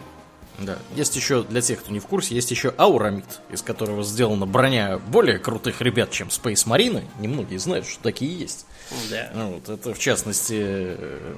[0.59, 0.77] Да.
[0.95, 4.97] Есть еще, для тех, кто не в курсе, есть еще Аурамид, из которого сделана броня
[4.97, 7.03] более крутых ребят, чем Space Marine.
[7.19, 8.65] Немногие знают, что такие есть.
[9.09, 9.31] Да.
[9.35, 11.33] Вот, это, в частности, э,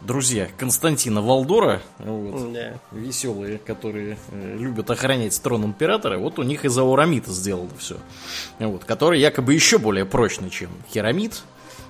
[0.00, 2.74] друзья Константина Валдора, вот, Да.
[2.92, 7.96] веселые, которые э, любят охранять трон императора, вот у них из аурамита сделано все.
[8.58, 11.42] Вот, который якобы еще более прочный, чем керамид.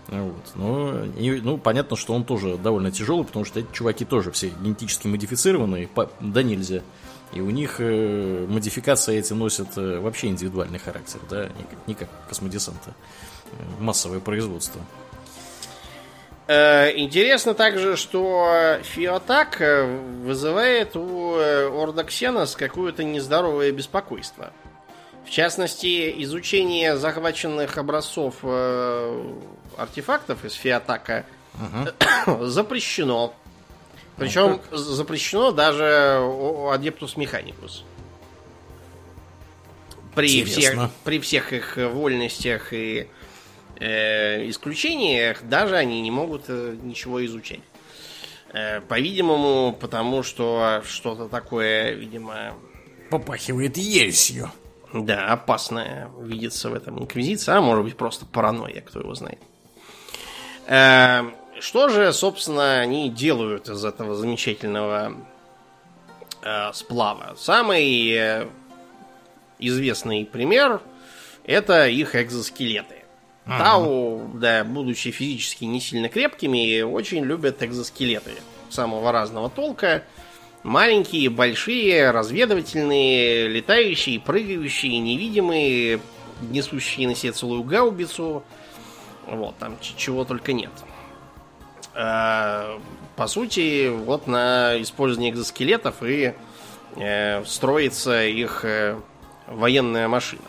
[0.09, 0.43] Вот.
[0.55, 4.49] Но, и, ну, понятно, что он тоже довольно тяжелый, потому что эти чуваки тоже все
[4.63, 6.81] генетически модифицированные, по- да нельзя.
[7.35, 11.95] И у них э, модификации эти носят э, вообще индивидуальный характер, да, не как, не
[11.95, 12.95] как космодесанта.
[13.53, 14.81] Э, Массовое производство.
[16.49, 19.85] Э, Интересно также, что Фиотак э,
[20.25, 24.51] вызывает у э, Орда Ксенос какое-то нездоровое беспокойство.
[25.27, 28.37] В частности, изучение захваченных образцов
[29.77, 31.27] артефактов из Фиотака
[32.41, 33.35] запрещено.
[34.17, 37.85] Причем запрещено даже у Адептус Механикус.
[40.15, 43.09] При всех, при всех их вольностях и
[43.81, 47.61] э, исключениях даже они не могут э, ничего изучать.
[48.53, 52.55] Э, По-видимому, потому что что-то такое, видимо,
[53.11, 54.51] Попахивает ересью.
[54.93, 59.39] да, опасное видится в этом инквизиция, а может быть просто паранойя, кто его знает.
[60.67, 61.23] Э,
[61.61, 65.15] Что же, собственно, они делают из этого замечательного
[66.43, 67.35] э, сплава?
[67.39, 68.47] Самый э,
[69.59, 70.81] известный пример
[71.45, 72.98] это их экзоскелеты.
[73.49, 78.33] Тау, да, будучи физически не сильно крепкими, очень любят экзоскелеты
[78.69, 80.05] самого разного толка.
[80.63, 86.01] Маленькие, большие, разведывательные, летающие, прыгающие, невидимые,
[86.43, 88.43] несущие на себе целую гаубицу.
[89.27, 90.73] Вот, там чего только нет.
[91.95, 92.79] А,
[93.17, 96.35] По сути, вот на использовании экзоскелетов и
[96.97, 98.99] э, строится их э,
[99.47, 100.43] военная машина.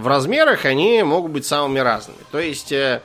[0.00, 2.20] В размерах они могут быть самыми разными.
[2.32, 3.02] То есть э,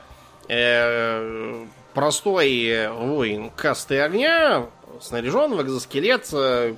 [0.48, 4.64] э, простой воин касты огня
[5.02, 6.74] снаряжен в экзоскелет, э,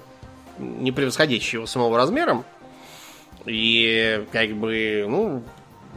[0.58, 2.44] не превосходящий его самого размером.
[3.46, 5.44] И как бы, ну,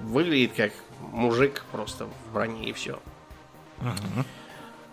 [0.04, 3.00] выглядит как мужик просто в броне и все.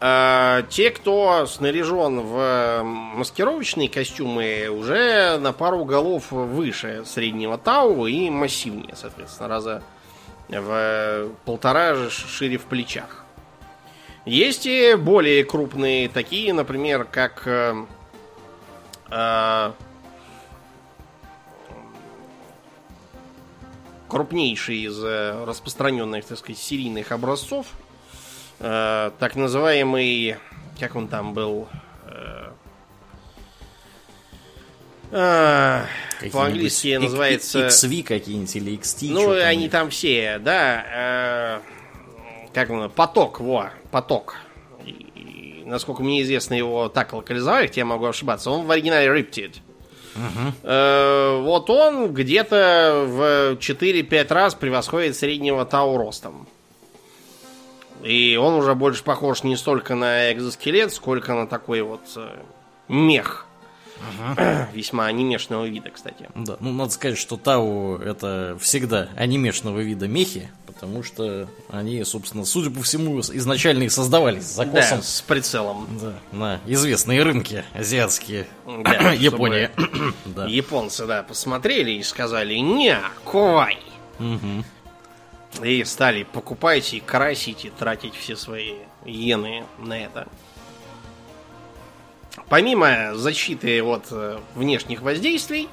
[0.00, 8.30] А, те, кто снаряжен в маскировочные костюмы, уже на пару голов выше среднего Тау и
[8.30, 9.82] массивнее, соответственно, раза
[10.48, 13.24] в полтора ж- шире в плечах.
[14.24, 17.74] Есть и более крупные, такие, например, как э,
[19.10, 19.72] э,
[24.06, 27.66] крупнейший из э, распространенных, так сказать, серийных образцов,
[28.60, 30.36] э, так называемый,
[30.78, 31.68] как он там был,
[32.06, 32.50] э,
[35.12, 35.84] э,
[36.32, 37.66] по-английски Какие-нибудь называется...
[37.66, 39.08] XV какие-нибудь или XT.
[39.10, 41.60] Ну, они там все, да.
[41.60, 41.60] э,
[42.52, 44.36] как он, поток, во, поток.
[44.84, 48.50] И- насколько мне известно, его так локализовали, хотя я могу ошибаться.
[48.50, 49.56] Он в оригинале Riptide.
[50.64, 56.48] Э, вот он где-то в 4-5 раз превосходит среднего Тау ростом.
[58.02, 62.28] И он уже больше похож не столько на экзоскелет, сколько на такой вот э,
[62.88, 63.46] мех.
[64.72, 66.28] Весьма анимешного вида, кстати.
[66.34, 72.44] Да, ну надо сказать, что Тау это всегда анимешного вида мехи, потому что они, собственно,
[72.44, 75.88] судя по всему, изначально и создавались с закосом Да, с прицелом.
[76.00, 78.46] да, на известные рынки азиатские.
[78.66, 79.72] Да, Япония.
[80.26, 80.46] да.
[80.46, 83.78] Японцы, да, посмотрели и сказали «Не, кувай!»
[84.20, 84.64] Мгм.
[85.62, 90.28] И стали покупать и красить, и тратить все свои иены на это.
[92.48, 95.68] Помимо защиты от э, внешних воздействий,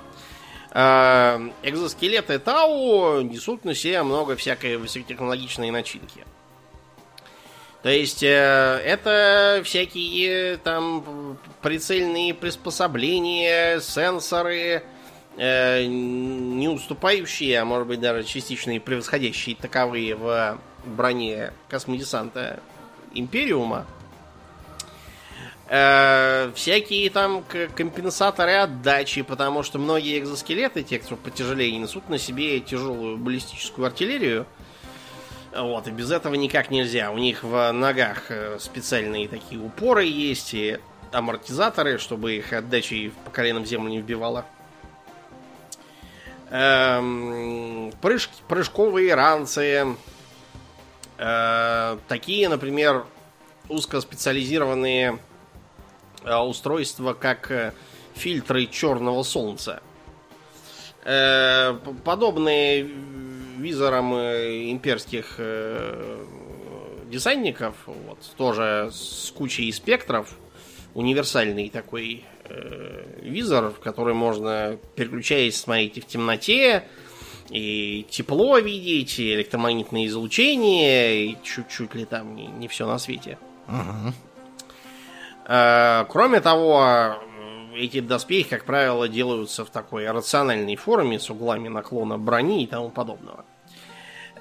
[0.71, 6.25] э, экзоскелеты Тау несут на себе много всякой высокотехнологичной начинки.
[7.83, 14.83] То есть э, это всякие там прицельные приспособления, сенсоры,
[15.37, 22.59] не уступающие, а может быть даже частично и превосходящие таковые в броне космодесанта
[23.13, 23.85] Империума.
[25.67, 27.43] Э, всякие там
[27.75, 34.45] компенсаторы отдачи, потому что многие экзоскелеты, те, кто потяжелее, несут на себе тяжелую баллистическую артиллерию.
[35.55, 37.11] Вот, и без этого никак нельзя.
[37.11, 40.77] У них в ногах э, специальные такие упоры есть и
[41.11, 44.45] амортизаторы, чтобы их отдачей по коленам землю не вбивало.
[46.49, 49.95] Эм, прыжки, прыжковые ранцы.
[51.17, 53.05] Э, такие, например,
[53.69, 55.19] узкоспециализированные
[56.23, 57.73] э, устройства, как э,
[58.13, 59.81] фильтры черного солнца.
[61.03, 62.83] Э, подобные
[63.57, 66.25] визорам э, имперских э,
[67.05, 70.35] десантников, вот, тоже с кучей спектров,
[70.93, 72.25] универсальный такой
[73.21, 76.83] визор, в который можно, переключаясь, смотреть и в темноте,
[77.49, 83.37] и тепло видеть, и электромагнитное излучение, и чуть-чуть ли там не, не все на свете.
[83.67, 84.13] Угу.
[85.47, 87.17] Э, кроме того,
[87.75, 92.89] эти доспехи, как правило, делаются в такой рациональной форме с углами наклона брони и тому
[92.89, 93.45] подобного.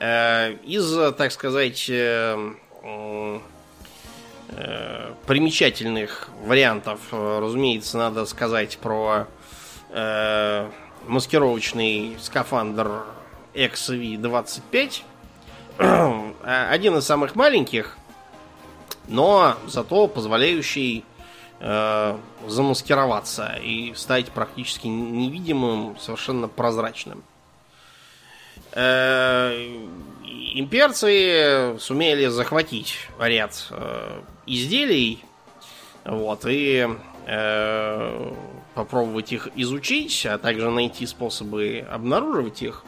[0.00, 2.36] Э, из, так сказать, э,
[2.82, 3.38] э,
[5.26, 9.26] примечательных вариантов, разумеется, надо сказать про
[11.06, 13.04] маскировочный скафандр
[13.54, 15.02] XV-25.
[16.44, 17.96] Один из самых маленьких,
[19.08, 21.04] но зато позволяющий
[21.60, 27.24] э, замаскироваться и стать практически невидимым, совершенно прозрачным.
[28.74, 29.52] Э,
[30.54, 35.24] имперцы сумели захватить ряд э, изделий,
[36.04, 36.88] вот, и
[37.26, 38.32] э,
[38.74, 42.84] попробовать их изучить, а также найти способы обнаруживать их.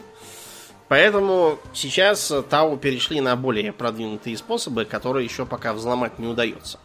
[0.89, 6.79] Поэтому сейчас Тау перешли на более продвинутые способы, которые еще пока взломать не удается.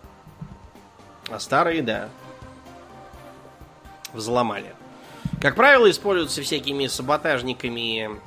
[1.28, 2.08] А старые, да,
[4.12, 4.74] взломали.
[5.40, 8.20] Как правило, используются всякими саботажниками,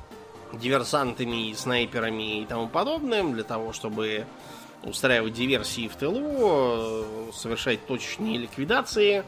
[0.52, 4.26] диверсантами, снайперами и тому подобным для того, чтобы
[4.82, 9.24] устраивать диверсии в тылу, совершать точечные ликвидации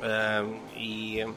[0.00, 1.28] э, и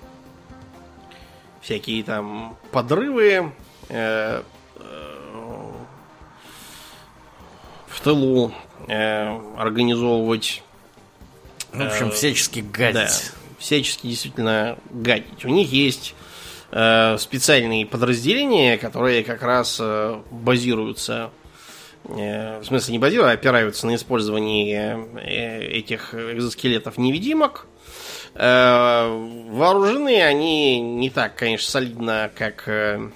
[1.62, 3.52] всякие там подрывы
[3.90, 4.44] э,
[4.76, 5.72] э,
[7.88, 8.54] в тылу
[8.88, 10.64] э, организовывать.
[11.74, 12.94] В общем, всячески гадить.
[12.94, 13.10] Да,
[13.60, 15.44] всячески действительно гадить.
[15.44, 16.25] У них есть э,
[17.18, 21.32] специальные подразделения, которые как раз э, базируются,
[22.04, 24.76] э, в смысле не базируются, а опираются на использовании
[25.22, 27.68] э, этих экзоскелетов невидимок.
[28.34, 29.08] Э,
[29.50, 33.10] вооружены они не так, конечно, солидно, как э,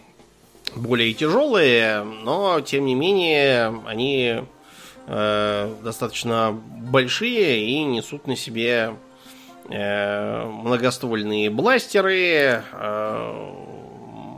[0.75, 4.43] более тяжелые, но тем не менее они
[5.07, 9.08] э, достаточно большие и несут на себе э,
[9.69, 13.53] многоствольные бластеры, э,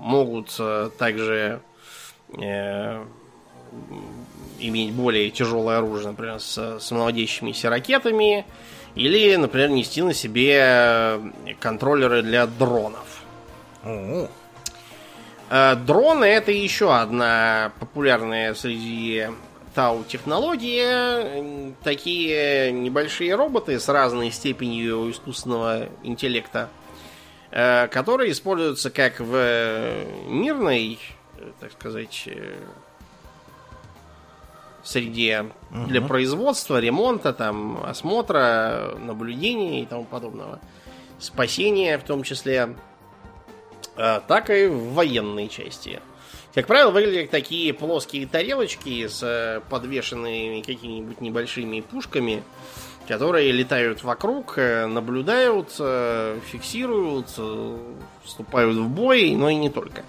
[0.01, 1.61] могут э, также
[2.37, 3.05] э,
[4.59, 8.45] иметь более тяжелое оружие, например, с самоводящимися ракетами,
[8.95, 11.21] или, например, нести на себе
[11.61, 13.23] контроллеры для дронов.
[13.83, 14.27] О-о.
[15.85, 19.27] Дроны это еще одна популярная среди
[19.73, 26.69] Тау технология, такие небольшие роботы с разной степенью искусственного интеллекта,
[27.51, 30.99] э, которые используются как в мирной,
[31.61, 32.55] так сказать, э,
[34.83, 35.85] среде угу.
[35.87, 40.59] для производства, ремонта, там, осмотра, наблюдения и тому подобного.
[41.19, 42.75] Спасения в том числе,
[43.95, 46.01] э, так и в военной части.
[46.53, 52.43] Как правило, выглядят такие плоские тарелочки с э, подвешенными какими-нибудь небольшими пушками,
[53.07, 57.29] которые летают вокруг, э, наблюдают, э, фиксируют,
[58.25, 60.03] вступают в бой, но и не только.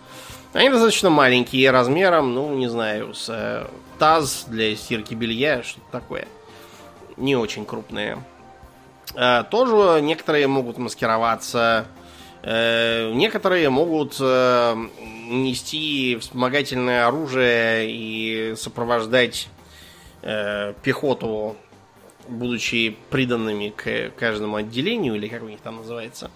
[0.53, 3.69] Они достаточно маленькие размером, ну, не знаю, с
[4.01, 6.27] таз для стирки белья, что-то такое.
[7.17, 8.19] Не очень крупные.
[9.51, 11.87] Тоже некоторые могут маскироваться
[12.45, 14.75] некоторые могут э,
[15.29, 19.49] нести вспомогательное оружие и сопровождать
[20.23, 21.57] э, пехоту,
[22.29, 26.31] будучи приданными к каждому отделению, или как у них там называется,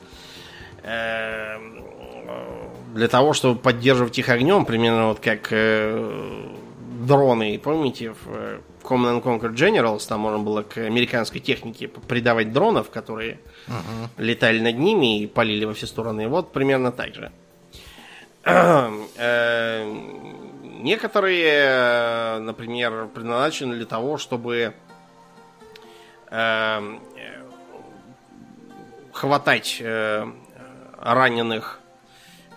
[2.95, 5.53] для того, чтобы поддерживать их огнем, примерно вот как
[7.07, 12.91] дроны, помните, в Command and Conquer Generals, там можно было к американской технике придавать дронов,
[12.91, 14.09] которые uh-huh.
[14.19, 16.29] летали над ними и полили во все стороны.
[16.29, 17.33] Вот примерно так же.
[19.19, 19.85] Э,
[20.83, 24.73] некоторые, например, предназначены для того, чтобы
[26.31, 26.99] э,
[29.13, 30.27] хватать э,
[30.99, 31.81] раненых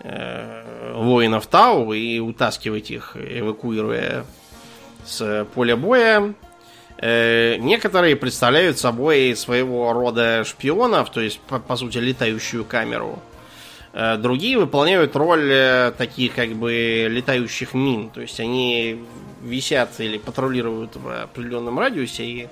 [0.02, 4.24] воинов Тау и утаскивать их, эвакуируя
[5.06, 6.34] с поля боя.
[7.02, 13.22] Э, некоторые представляют собой своего рода шпионов, то есть, по, по сути, летающую камеру.
[13.94, 18.10] Э, другие выполняют роль э, таких, как бы, летающих мин.
[18.10, 19.02] То есть, они
[19.42, 22.48] висят или патрулируют в определенном радиусе, и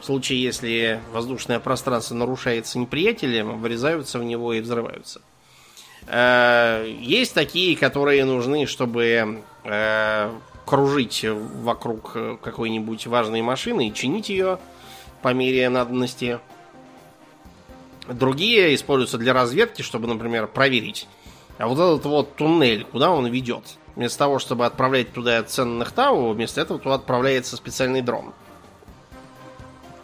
[0.00, 5.20] в случае, если воздушное пространство нарушается неприятелем, врезаются в него и взрываются.
[6.06, 9.42] Есть такие, которые нужны, чтобы
[10.68, 12.12] кружить вокруг
[12.42, 14.58] какой-нибудь важной машины и чинить ее
[15.22, 16.40] по мере надобности.
[18.06, 21.08] Другие используются для разведки, чтобы, например, проверить.
[21.56, 23.64] А вот этот вот туннель, куда он ведет?
[23.96, 28.34] Вместо того, чтобы отправлять туда ценных тау, вместо этого туда отправляется специальный дрон.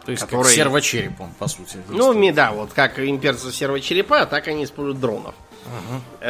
[0.03, 0.45] То есть который...
[0.45, 1.77] как сервочерепом, по сути.
[1.89, 5.35] Ну, да, вот как имперцы сервочерепа, так они используют дронов.
[5.65, 6.25] Угу.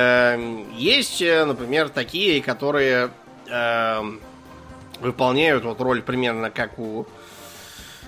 [0.77, 3.11] Есть, э, например, такие, которые
[3.49, 4.01] э,
[4.99, 7.05] выполняют вот роль примерно как у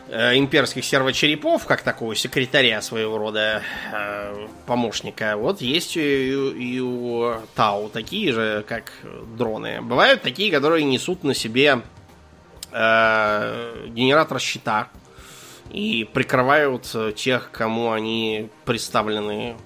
[0.09, 3.61] э, имперских сервочерепов, как такого секретаря своего рода
[3.91, 5.37] э, помощника.
[5.37, 8.91] Вот есть и, и у Тау такие же, как
[9.37, 9.81] дроны.
[9.81, 11.81] Бывают такие, которые несут на себе
[12.71, 14.89] э, генератор щита
[15.71, 19.57] и прикрывают тех, кому они представлены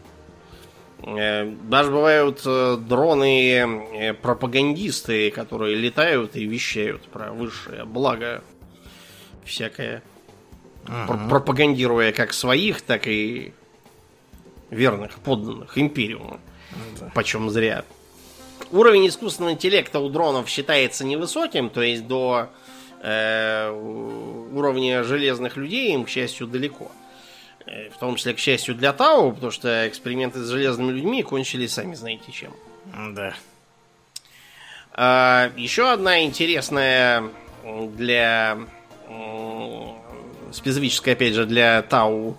[1.04, 8.44] даже бывают э, дроны э, пропагандисты, которые летают и вещают про высшее благо
[9.44, 10.04] всякое.
[10.88, 11.28] Ага.
[11.28, 13.54] Пропагандируя как своих, так и
[14.70, 16.40] верных, подданных империуму.
[17.00, 17.12] Да.
[17.16, 17.84] Почем зря.
[18.72, 22.50] Уровень искусственного интеллекта у дронов считается невысоким, то есть до
[23.02, 23.72] э,
[24.54, 26.92] уровня железных людей им, к счастью, далеко.
[27.94, 31.96] В том числе, к счастью, для Тау, потому что эксперименты с железными людьми кончились сами
[31.96, 32.54] знаете чем.
[33.14, 33.34] Да.
[34.94, 37.24] А, еще одна интересная
[37.64, 38.58] для
[40.52, 42.38] специфическая, опять же, для Тау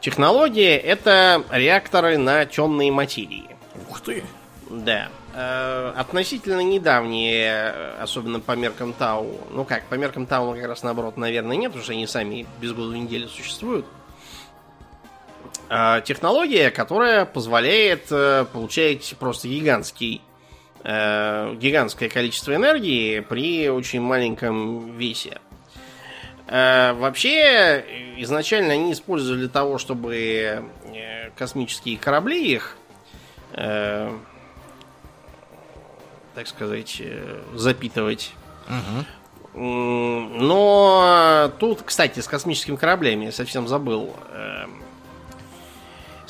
[0.00, 3.48] технология это реакторы на темные материи.
[3.88, 4.24] Ух ты!
[4.68, 5.08] Да.
[5.34, 11.16] Э, относительно недавние, особенно по меркам Тау, ну как, по меркам Тау как раз наоборот,
[11.16, 13.86] наверное, нет, потому что они сами без года недели существуют.
[13.86, 13.99] А,
[16.04, 20.20] технология, которая позволяет э, получать просто гигантский
[20.82, 25.38] э, гигантское количество энергии при очень маленьком весе.
[26.48, 27.84] Э, вообще,
[28.16, 30.64] изначально они использовали для того, чтобы
[31.36, 32.76] космические корабли их,
[33.52, 34.10] так
[36.46, 37.00] сказать,
[37.54, 38.32] запитывать.
[38.68, 39.04] Угу.
[39.62, 44.14] Но тут, кстати, с космическими кораблями я совсем забыл.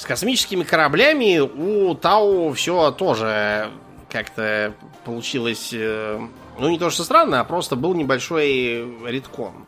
[0.01, 3.70] С космическими кораблями у Тау все тоже
[4.09, 4.72] как-то
[5.05, 6.18] получилось, э,
[6.59, 9.66] ну не то что странно, а просто был небольшой редкон.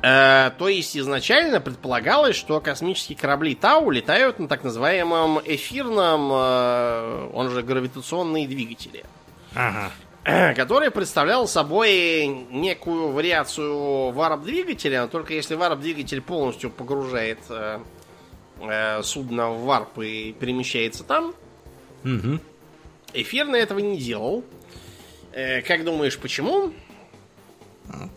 [0.00, 7.30] Э, то есть изначально предполагалось, что космические корабли Тау летают на так называемом эфирном, э,
[7.34, 9.04] он же гравитационные двигатели.
[9.54, 9.92] Ага.
[10.56, 17.80] который представлял собой некую вариацию варп-двигателя, но только если варп-двигатель полностью погружает э,
[18.60, 21.34] э, судно в варп и перемещается там,
[22.04, 22.40] угу.
[23.14, 24.44] эфирный этого не делал.
[25.32, 26.72] Э, как думаешь, почему?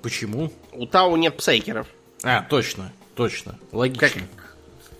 [0.01, 0.51] Почему?
[0.73, 1.87] У Тау нет псайкеров.
[2.23, 3.57] А, точно, точно.
[3.71, 4.09] Логично.
[4.35, 4.50] Как,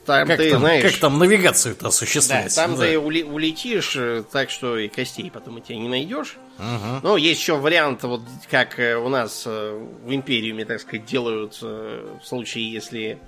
[0.06, 2.56] там как, ты, там, знаешь, как там навигацию-то осуществляется.
[2.58, 2.86] Да, там да.
[2.86, 6.38] ты ули- улетишь э, так, что и костей потом у тебя не найдешь.
[6.58, 7.00] Угу.
[7.04, 11.62] Ну, есть еще вариант, вот как э, у нас э, в Империуме, так сказать, делают
[11.62, 13.20] в случае, если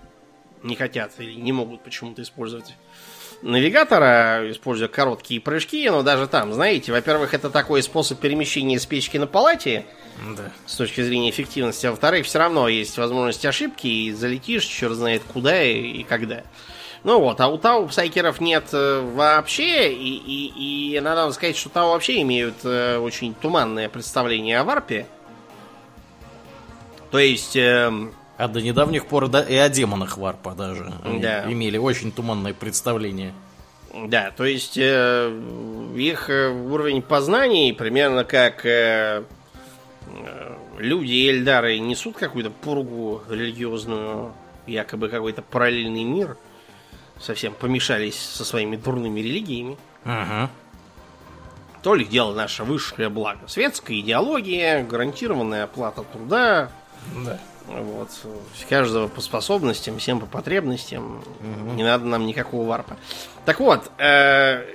[0.64, 2.74] не хотят или не могут почему-то использовать
[3.44, 9.18] навигатора, используя короткие прыжки, но даже там, знаете, во-первых, это такой способ перемещения с печки
[9.18, 9.86] на палате,
[10.36, 10.52] да.
[10.66, 15.22] с точки зрения эффективности, а во-вторых, все равно есть возможность ошибки, и залетишь, черт знает
[15.32, 16.44] куда и, и когда.
[17.04, 21.68] Ну вот, а у Тау псайкеров нет э, вообще, и, и, и надо сказать, что
[21.68, 25.06] Тау вообще имеют э, очень туманное представление о варпе.
[27.12, 27.58] То есть...
[27.58, 27.92] Э,
[28.38, 31.52] а до недавних пор да, и о демонах варпа даже да.
[31.52, 33.34] имели очень туманное представление.
[33.94, 35.42] Да, то есть э,
[35.96, 39.24] их э, уровень познаний примерно как э,
[40.08, 44.34] э, люди и эльдары несут какую-то пургу религиозную,
[44.66, 46.38] якобы какой-то параллельный мир–
[47.24, 49.78] совсем помешались со своими дурными религиями.
[50.04, 50.50] Ага.
[51.82, 53.48] То ли дело наше высшее благо.
[53.48, 56.72] Светская идеология, гарантированная оплата труда.
[57.26, 57.40] Да.
[57.68, 58.10] Вот.
[58.70, 61.18] Каждого по способностям, всем по потребностям.
[61.18, 61.74] Угу.
[61.74, 62.98] Не надо нам никакого варпа.
[63.46, 64.66] Так вот, э,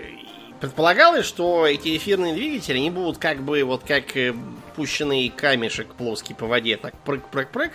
[0.60, 4.34] предполагалось, что эти эфирные двигатели, они будут как бы вот как э,
[4.76, 7.72] пущенный камешек плоский по воде, так прыг-прыг-прыг.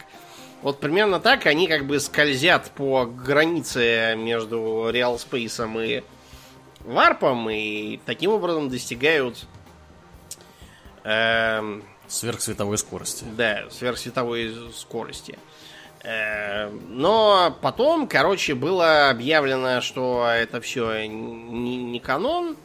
[0.61, 4.57] Вот примерно так они как бы скользят по границе между
[4.91, 6.03] Real Space и
[6.79, 9.45] варпом и таким образом достигают
[11.03, 11.83] эм,
[12.13, 13.25] сверхсветовой скорости.
[13.35, 15.37] Да, сверхсветовой скорости.
[16.03, 22.57] Э, но потом, короче, было объявлено, что это все не, не канон.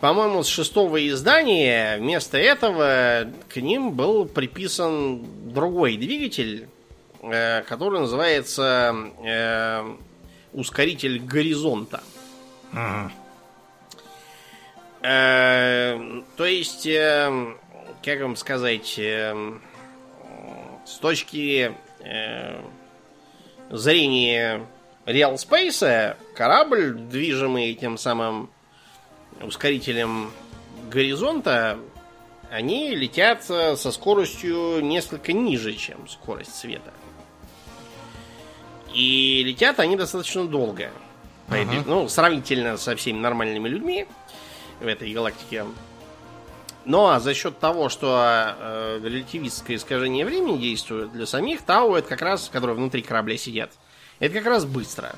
[0.00, 6.68] По-моему, с шестого издания вместо этого к ним был приписан другой двигатель,
[7.22, 8.94] э, который называется
[9.24, 9.96] э,
[10.52, 12.02] ускоритель горизонта.
[12.72, 13.12] Ага.
[15.02, 16.88] То есть,
[18.06, 19.00] как вам сказать,
[20.86, 22.62] с точки э,
[23.68, 24.64] зрения
[25.06, 28.48] Real Space корабль, движимый тем самым
[29.42, 30.30] ускорителем
[30.88, 31.80] горизонта,
[32.48, 36.92] они летят со скоростью несколько ниже, чем скорость света.
[38.94, 40.92] И летят они достаточно долго.
[41.48, 41.82] Uh-huh.
[41.84, 44.06] Ну, сравнительно со всеми нормальными людьми
[44.78, 45.64] в этой галактике.
[46.86, 51.96] Но ну, а за счет того, что э, релятивистское искажение времени действует для самих Тау,
[51.96, 53.72] это как раз, которые внутри корабля сидят,
[54.20, 55.16] это как раз быстро.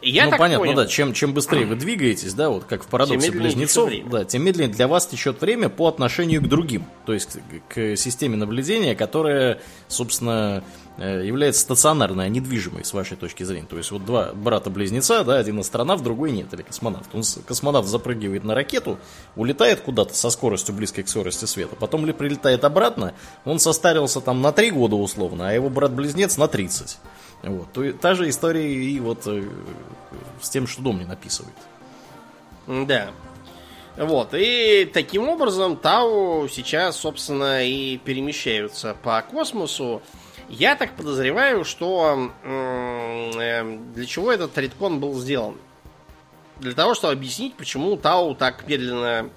[0.00, 0.76] Я ну, понятно, понял.
[0.76, 0.86] да.
[0.86, 4.88] Чем, чем быстрее вы двигаетесь, да, вот как в парадоксе близнецов, да, тем медленнее для
[4.88, 6.86] вас течет время по отношению к другим.
[7.04, 7.38] То есть
[7.68, 10.64] к, к системе наблюдения, которая, собственно,
[10.96, 13.66] э, является стационарной, а недвижимой с вашей точки зрения.
[13.66, 17.08] То есть вот два брата-близнеца, да, один астронавт, другой нет, или космонавт.
[17.12, 18.98] Он, космонавт запрыгивает на ракету,
[19.36, 23.12] улетает куда-то со скоростью близкой к скорости света, потом ли прилетает обратно,
[23.44, 26.98] он состарился там на 3 года условно, а его брат-близнец на 30.
[27.42, 27.72] Вот.
[27.72, 29.44] То, та же история и вот э,
[30.40, 31.54] с тем, что дом не написывает.
[32.66, 33.10] Да.
[33.96, 40.00] Вот, и таким образом Тау сейчас, собственно, и перемещаются по космосу.
[40.48, 45.56] Я так подозреваю, что э, для чего этот редкон был сделан?
[46.58, 49.28] Для того, чтобы объяснить, почему Тау так медленно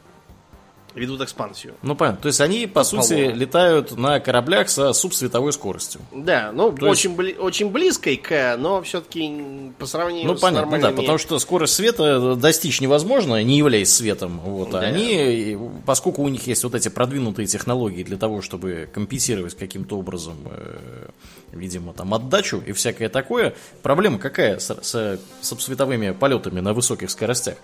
[0.96, 1.76] ведут экспансию.
[1.82, 2.22] Ну, понятно.
[2.22, 6.02] То есть они, по, по сути, летают на кораблях со субсветовой скоростью.
[6.12, 7.22] Да, ну, То очень, есть...
[7.22, 10.96] бли- очень близкой к, но все-таки по сравнению ну, с понятно, нормальными...
[10.96, 14.40] да, потому что скорость света достичь невозможно, не являясь светом.
[14.40, 14.80] Вот, да.
[14.80, 20.36] Они, поскольку у них есть вот эти продвинутые технологии для того, чтобы компенсировать каким-то образом,
[20.50, 21.10] э,
[21.52, 27.56] видимо, там, отдачу и всякое такое, проблема какая с, с субсветовыми полетами на высоких скоростях?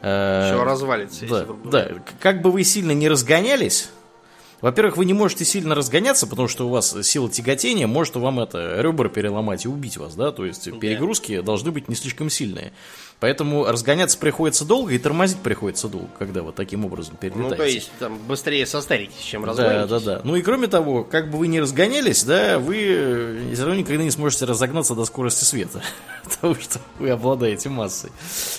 [0.00, 1.26] Все э, развалится.
[1.26, 1.90] Да, да.
[2.20, 3.90] Как бы вы сильно не разгонялись,
[4.60, 8.80] во-первых, вы не можете сильно разгоняться, потому что у вас сила тяготения может вам это
[8.80, 12.72] ребра переломать и убить вас, да, то есть перегрузки должны быть не слишком сильные.
[13.20, 17.50] Поэтому разгоняться приходится долго и тормозить приходится долго, когда вот таким образом перелетаете.
[17.50, 19.90] Ну, то есть, там, быстрее состаритесь, чем разгонитесь.
[19.90, 20.20] Да, да, да.
[20.24, 24.10] Ну и кроме того, как бы вы ни разгонялись, да, вы все равно никогда не
[24.10, 25.82] сможете разогнаться до скорости света,
[26.24, 28.10] потому что вы обладаете массой.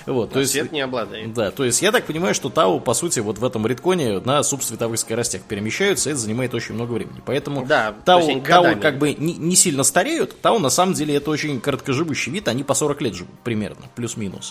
[0.05, 1.34] Вот, то есть, свет не обладает.
[1.34, 4.43] Да, то есть я так понимаю, что Тау, по сути, вот в этом редконе на
[4.43, 7.22] субсветовых скоростях перемещаются, и это занимает очень много времени.
[7.26, 11.32] Поэтому да, Тау, Тау как бы не, не сильно стареют, Тау на самом деле это
[11.32, 14.51] очень короткоживущий вид, они по 40 лет живут примерно, плюс-минус.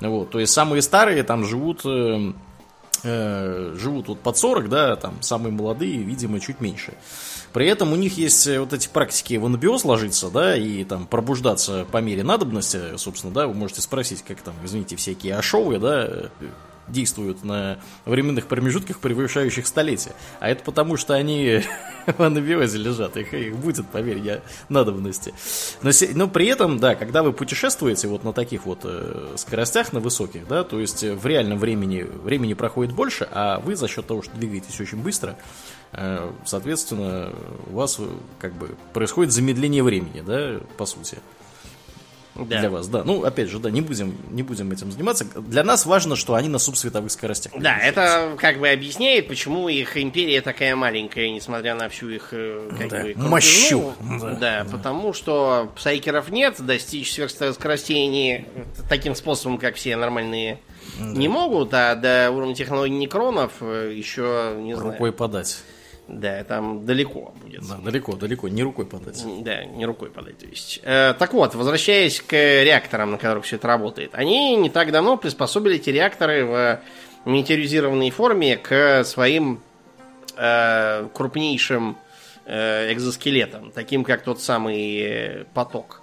[0.00, 2.32] Вот, то есть самые старые там живут, э,
[3.02, 6.94] э, живут вот под 40, да, там самые молодые, видимо, чуть меньше.
[7.52, 11.06] При этом у них есть э, вот эти практики в анабиоз ложиться, да, и там
[11.06, 16.30] пробуждаться по мере надобности, собственно, да, вы можете спросить, как там, извините, всякие ашовы, да,
[16.88, 20.12] действуют на временных промежутках, превышающих столетия.
[20.40, 21.62] А это потому, что они
[22.06, 25.34] в анабиозе лежат, их, их будет, поверь, я надобности.
[25.82, 30.00] Но, но при этом, да, когда вы путешествуете вот на таких вот э, скоростях, на
[30.00, 34.22] высоких, да, то есть в реальном времени, времени проходит больше, а вы за счет того,
[34.22, 35.36] что двигаетесь очень быстро,
[35.92, 37.32] э, соответственно,
[37.66, 38.06] у вас э,
[38.38, 41.18] как бы происходит замедление времени, да, по сути
[42.44, 42.60] да.
[42.60, 43.02] для вас, да.
[43.04, 45.24] Ну, опять же, да, не будем, не будем этим заниматься.
[45.24, 47.52] Для нас важно, что они на субсветовых скоростях.
[47.58, 52.70] Да, это как бы объясняет, почему их империя такая маленькая, несмотря на всю их э,
[52.78, 53.02] как да.
[53.02, 53.94] бы, мощу.
[54.00, 58.44] Да, да, да, потому что псайкеров нет, достичь сверхскоростей они
[58.88, 60.58] таким способом, как все нормальные,
[60.98, 61.04] да.
[61.06, 64.92] не могут, а до уровня технологий некронов э, еще не знаю.
[64.92, 65.58] Рукой подать.
[66.08, 67.66] Да, там далеко будет.
[67.68, 69.24] Да, далеко, далеко, не рукой подать.
[69.42, 70.80] Да, не рукой подать, то есть.
[70.84, 74.10] Э, так вот, возвращаясь к реакторам, на которых все это работает.
[74.14, 76.80] Они не так давно приспособили эти реакторы в
[77.24, 79.60] миниатюризированной форме к своим
[80.36, 81.96] э, крупнейшим
[82.44, 86.02] э, экзоскелетам, таким как тот самый поток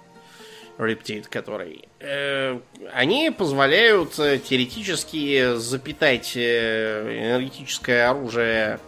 [0.76, 1.88] Рептит, который.
[2.00, 2.58] Э,
[2.92, 8.80] они позволяют э, теоретически запитать э, энергетическое оружие,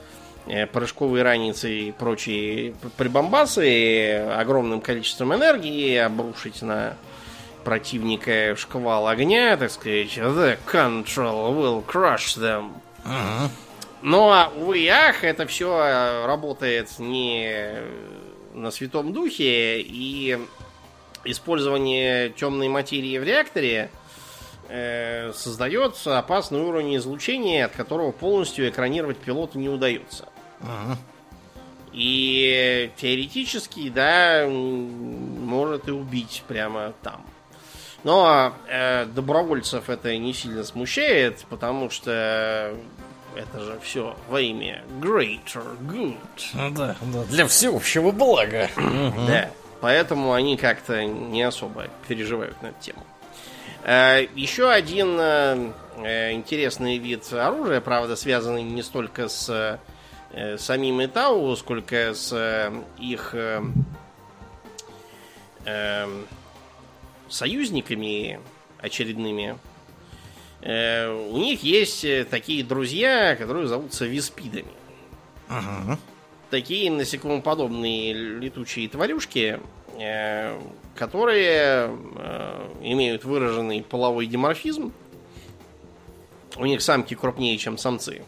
[0.47, 6.97] э, прыжковые ранницы и прочие прибамбасы огромным количеством энергии, обрушить на
[7.65, 10.17] противника шквал огня, так сказать.
[10.17, 12.73] The control will crush them.
[13.05, 13.51] Ага.
[14.03, 17.79] Но, а, увы ах, это все работает не
[18.55, 20.39] на Святом Духе, и
[21.25, 23.91] использование темной материи в реакторе
[24.69, 30.29] э, создает опасный уровень излучения, от которого полностью экранировать пилоту не удается.
[30.61, 30.97] Ага.
[31.93, 37.25] И теоретически, да, может и убить прямо там.
[38.05, 42.75] Но э, добровольцев это не сильно смущает, потому что
[43.35, 46.17] это же все во имя greater good.
[46.55, 48.69] Ну Да, да, для всеобщего блага.
[49.27, 49.51] Да.
[49.81, 53.07] Поэтому они как-то не особо переживают на эту тему.
[53.85, 59.79] Э, Еще один э, э, интересный вид оружия, правда, связанный не столько с
[60.37, 63.63] э, самим Итау, сколько с э, их э,
[65.65, 66.07] э,
[67.29, 68.39] союзниками
[68.81, 69.59] очередными.
[70.63, 74.69] Э, У них есть э, такие друзья, которые зовутся виспидами
[75.49, 75.99] Ага.
[76.51, 79.61] такие насекомоподобные летучие тварюшки,
[79.99, 80.61] э,
[80.95, 84.93] которые э, имеют выраженный половой диморфизм.
[86.57, 88.23] У них самки крупнее, чем самцы.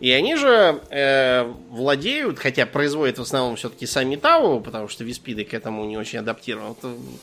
[0.00, 5.44] И они же э, владеют, хотя производят в основном все-таки сами Тау, потому что виспиды
[5.44, 6.74] к этому не очень адаптированы,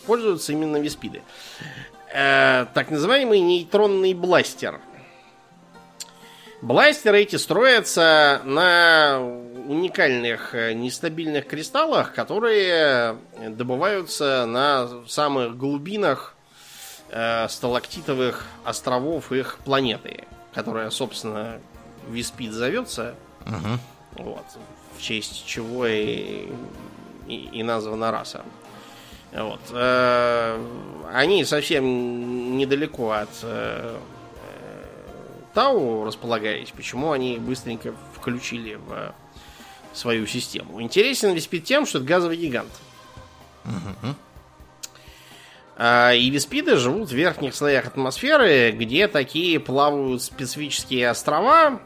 [0.06, 1.24] пользуются именно виспиды.
[2.14, 4.80] Э, так называемый нейтронный бластер.
[6.62, 9.22] Бластеры эти строятся на
[9.68, 13.18] уникальных э, нестабильных кристаллах, которые
[13.50, 16.36] добываются на самых глубинах
[17.10, 21.60] э, сталактитовых островов их планеты, которая, собственно,
[22.10, 23.16] Виспид зовется.
[23.45, 23.80] Ага.
[24.14, 24.45] Вот,
[24.97, 26.47] в честь чего и,
[27.28, 28.43] и, и названа раса.
[29.34, 29.60] Вот.
[29.72, 30.66] э,
[31.14, 33.97] Они совсем недалеко от э,
[35.53, 36.72] Тау располагались.
[36.72, 39.14] Почему они быстренько включили в
[39.93, 40.82] свою систему?
[40.82, 42.72] Интересен Виспид тем, что это газовый гигант.
[45.76, 51.82] А, И виспиды живут в верхних слоях атмосферы, где такие плавают специфические острова,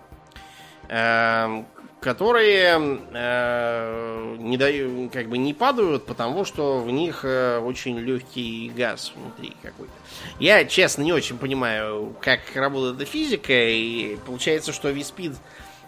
[2.02, 8.72] которые э, не дают, как бы не падают, потому что в них э, очень легкий
[8.76, 9.94] газ внутри какой-то.
[10.39, 15.34] Я, честно, не очень понимаю, как работает эта физика, и получается, что Виспид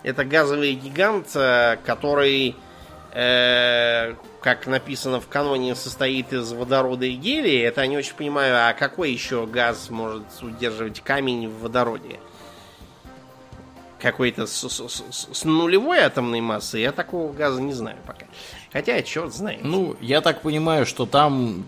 [0.04, 2.56] это газовый гигант, э, который,
[3.14, 7.68] э, как написано в каноне, состоит из водорода и гелия.
[7.68, 12.20] Это я не очень понимаю, а какой еще газ может удерживать камень в водороде?
[14.04, 18.26] Какой-то с, с- с- с нулевой атомной массой, я такого газа не знаю пока.
[18.72, 19.62] Хотя, черт знает.
[19.64, 21.66] Ну, я так понимаю, что там,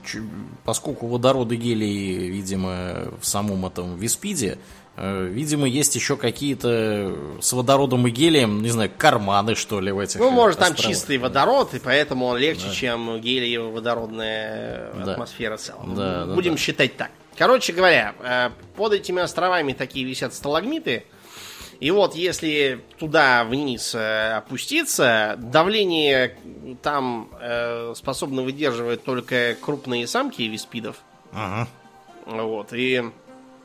[0.66, 4.58] поскольку водород и гелий, видимо, в самом этом Виспиде,
[4.98, 10.00] э, видимо, есть еще какие-то с водородом и гелием, не знаю, карманы, что ли, в
[10.00, 10.92] этих Ну, может, там островах.
[10.94, 15.12] чистый водород, и поэтому он легче, чем гелиево-водородная Да.
[15.14, 15.96] атмосфера в целом.
[15.96, 16.58] Да, да, Будем да.
[16.58, 17.12] считать так.
[17.38, 21.06] Короче говоря, э, под этими островами такие висят сталагмиты.
[21.80, 26.38] И вот если туда вниз э, опуститься, давление
[26.82, 30.98] там э, способно выдерживать только крупные самки виспидов.
[31.34, 31.68] Ага.
[32.26, 33.04] Вот, и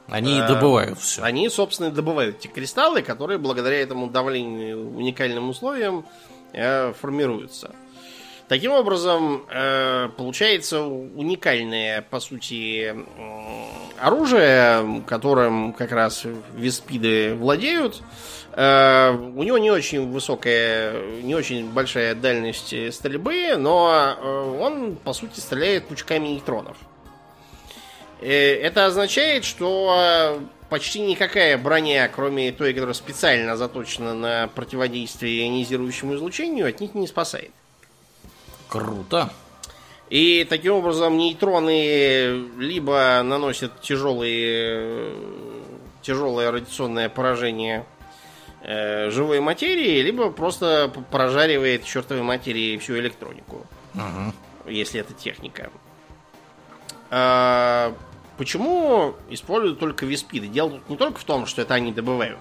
[0.09, 1.23] Они и Э, добывают все.
[1.23, 6.05] они, собственно, добывают эти кристаллы, которые благодаря этому давлению уникальным условиям
[6.53, 7.71] э, формируются.
[8.51, 12.93] Таким образом, э, получается уникальное, по сути,
[13.97, 16.25] оружие, которым как раз
[16.57, 18.03] виспиды владеют.
[18.55, 25.13] Э, у него не очень высокая, не очень большая дальность стрельбы, но э, он, по
[25.13, 26.77] сути, стреляет пучками нейтронов.
[28.21, 36.69] Это означает, что почти никакая броня, кроме той, которая специально заточена на противодействие ионизирующему излучению,
[36.69, 37.53] от них не спасает.
[38.71, 39.31] Круто.
[40.11, 45.13] И таким образом нейтроны либо наносят тяжелые,
[46.03, 47.85] тяжелое радиационное поражение
[48.63, 54.33] э, живой материи, либо просто прожаривает чертовой материи всю электронику Ага.
[54.67, 55.71] если это техника.
[57.11, 57.95] А,
[58.37, 60.47] почему используют только виспиды?
[60.47, 62.39] Дело тут не только в том, что это они добывают.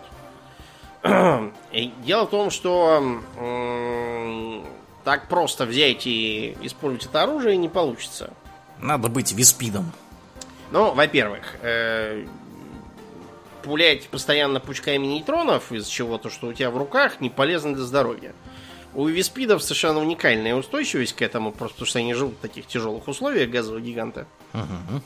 [1.03, 3.21] Дело в том, что
[5.09, 8.31] так просто взять и использовать это оружие не получится.
[8.77, 9.91] Надо быть виспидом.
[10.69, 12.27] Ну, во-первых, э,
[13.63, 18.33] пулять постоянно пучками нейтронов из чего-то, что у тебя в руках, не полезно для здоровья.
[18.93, 23.07] У виспидов совершенно уникальная устойчивость к этому, просто потому что они живут в таких тяжелых
[23.07, 24.27] условиях газового гиганта.
[24.53, 25.01] Угу.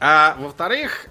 [0.00, 1.06] А во-вторых,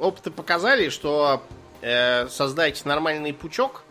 [0.00, 1.42] опыты показали, что
[1.82, 3.84] э, создать нормальный пучок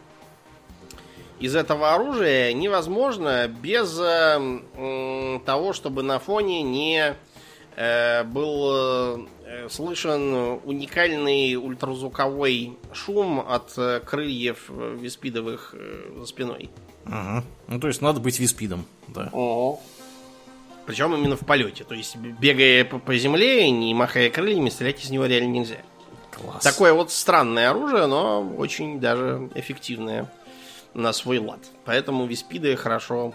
[1.41, 7.15] из этого оружия невозможно без э, того, чтобы на фоне не
[7.75, 16.69] э, был э, слышен уникальный ультразвуковой шум от э, крыльев э, виспидовых э, за спиной.
[17.05, 17.43] Угу.
[17.69, 19.31] Ну, то есть надо быть виспидом, да.
[20.85, 21.83] Причем именно в полете.
[21.83, 25.77] То есть, бегая по, по земле, не махая крыльями, стрелять из него реально нельзя.
[26.31, 26.63] Класс.
[26.63, 30.29] Такое вот странное оружие, но очень даже эффективное
[30.93, 31.59] на свой лад.
[31.85, 33.33] Поэтому виспиды хорошо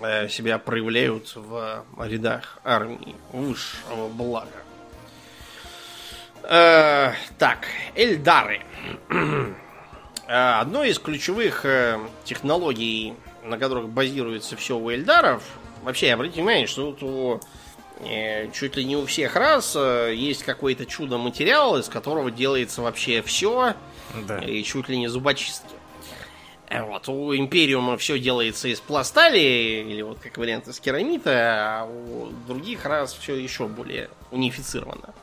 [0.00, 4.48] э, себя проявляют в рядах армии высшего блага.
[6.42, 8.60] Э, так, Эльдары.
[10.28, 13.14] Э, Одной из ключевых э, технологий,
[13.44, 15.40] на которых базируется все у Эльдаров,
[15.84, 17.40] вообще, обратите внимание, что вот у
[18.04, 23.22] э, чуть ли не у всех раз э, есть какой-то чудо-материал, из которого делается вообще
[23.22, 23.74] все,
[24.26, 24.38] Да.
[24.40, 25.76] и чуть ли не зубочистки.
[26.68, 31.84] Э, Вот, у Империума все делается из пластали, или вот как вариант из керамита, а
[31.84, 35.14] у других раз все еще более унифицировано.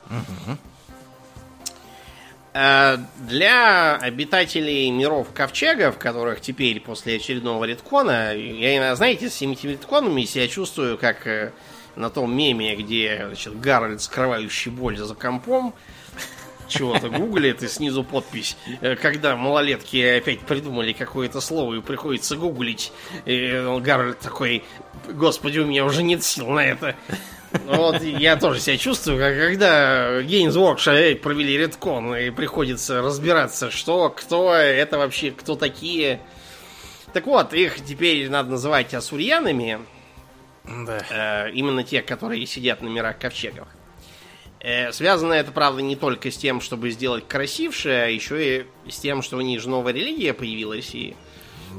[2.53, 9.71] Э, Для обитателей миров ковчегов, которых теперь после очередного редкона, я, иногда, знаете, с этими
[9.71, 11.51] редконами себя чувствую, как э,
[11.95, 15.73] на том меме, где значит, Гарольд, скрывающий боль за компом,
[16.68, 18.57] чего-то гуглит, и снизу подпись.
[18.82, 22.91] э, Когда малолетки опять придумали какое-то слово и приходится гуглить,
[23.26, 24.64] и Гарольд такой,
[25.09, 26.95] господи, у меня уже нет сил на это.
[27.68, 34.09] Вот я тоже себя чувствую, как когда Games Workshop провели редкон, и приходится разбираться, что,
[34.09, 36.20] кто, это вообще, кто такие.
[37.14, 39.80] Так вот, их теперь надо называть асурьянами,
[40.64, 41.03] Да.
[41.11, 43.68] Э, именно те, которые сидят на мирах ковчегов.
[44.64, 48.97] Э, связано это, правда, не только с тем, чтобы сделать красивше, а еще и с
[48.97, 51.16] тем, что у них же новая религия появилась, и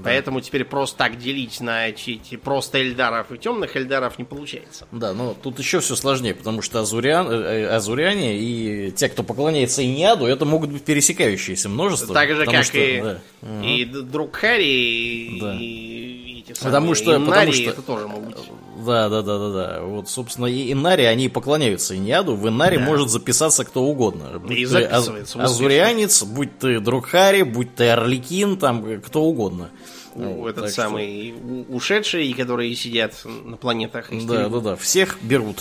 [0.02, 4.86] поэтому теперь просто так делить на эти, просто эльдаров и темных эльдаров не получается.
[4.92, 9.22] Да, но тут еще все сложнее, потому что азуриан, э, э, азуряне и те, кто
[9.22, 12.12] поклоняется Иниаду, это могут быть пересекающиеся множество.
[12.12, 13.20] так же, как что, и, да.
[13.64, 15.56] и друг Харри, Да.
[15.58, 18.50] и эти Потому самые что- потому Иннари, что- это тоже могут быть.
[18.86, 19.80] Да, да, да, да, да.
[19.82, 22.36] Вот, собственно, и Инари, они поклоняются Иниаду.
[22.36, 24.38] В Инаре может записаться кто угодно.
[24.40, 29.22] Будь И ты записывается аз- азурианец, будь ты Друкхари, будь ты Орликин, там э, кто
[29.22, 29.70] угодно.
[30.14, 34.10] Вот, этот что- самый у- ушедшие, которые сидят на планетах.
[34.10, 34.76] Да, да, да.
[34.76, 35.58] Всех берут.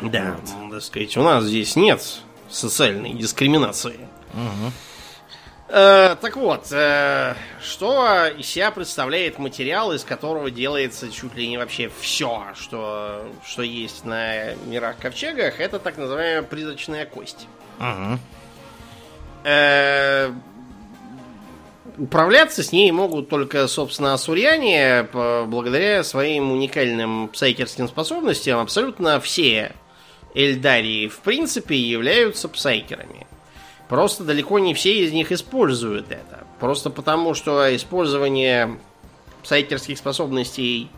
[0.00, 2.02] Да, м, так сказать, у нас здесь нет
[2.50, 3.98] социальной дискриминации.
[5.76, 11.58] Э, так вот, э, что из себя представляет материал, из которого делается чуть ли не
[11.58, 17.48] вообще все, что, что есть на мирах ковчегах, это так называемая призрачная кость.
[17.80, 18.20] Мгм.
[19.42, 20.30] Э,
[21.98, 28.58] Управляться с ней могут только, собственно, асурьяне, благодаря своим уникальным псайкерским способностям.
[28.58, 29.72] Абсолютно все
[30.34, 33.26] Эльдарии, в принципе, являются псайкерами.
[33.94, 36.44] Просто далеко не все из них используют это.
[36.58, 38.80] Просто потому, что использование
[39.44, 40.90] псайкерских способностей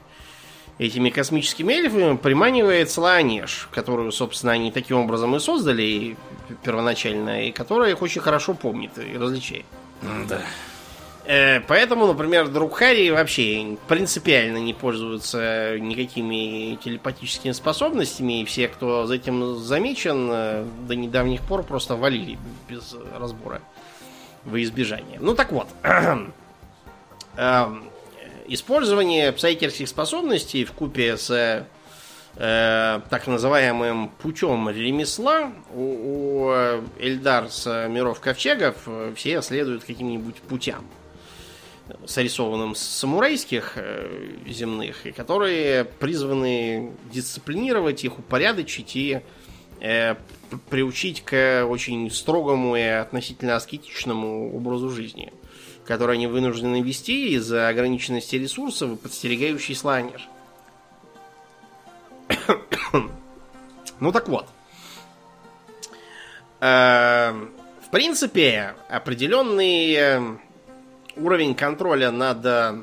[0.79, 6.17] этими космическими эльфами приманивает Слаонеж, которую, собственно, они таким образом и создали
[6.63, 9.67] первоначально, и которая их очень хорошо помнит и различает.
[10.27, 10.41] Да.
[11.27, 19.07] Э, Поэтому, например, друг Харри вообще принципиально не пользуются никакими телепатическими способностями, и все, кто
[19.07, 23.61] за этим замечен, э, до недавних пор просто валили без разбора
[24.45, 25.19] во избежание.
[25.21, 25.67] Ну так вот,
[27.39, 27.91] Эм,
[28.47, 31.67] использование псайкерских способностей в купе с
[32.37, 38.77] э, так называемым путем ремесла у, у э, Эльдар с миров ковчегов
[39.17, 40.87] все следуют каким-нибудь путям
[42.07, 49.21] срисованным с самурайских э, земных, и которые призваны дисциплинировать их, упорядочить и
[49.81, 50.17] э,
[50.71, 55.33] приучить к очень строгому и относительно аскетичному образу жизни,
[55.85, 60.23] который они вынуждены вести из-за ограниченности ресурсов и подстерегающий сланер.
[64.01, 64.47] ну так вот.
[66.61, 67.33] Э,
[67.81, 70.37] в принципе, определенный э,
[71.17, 72.83] уровень контроля над э,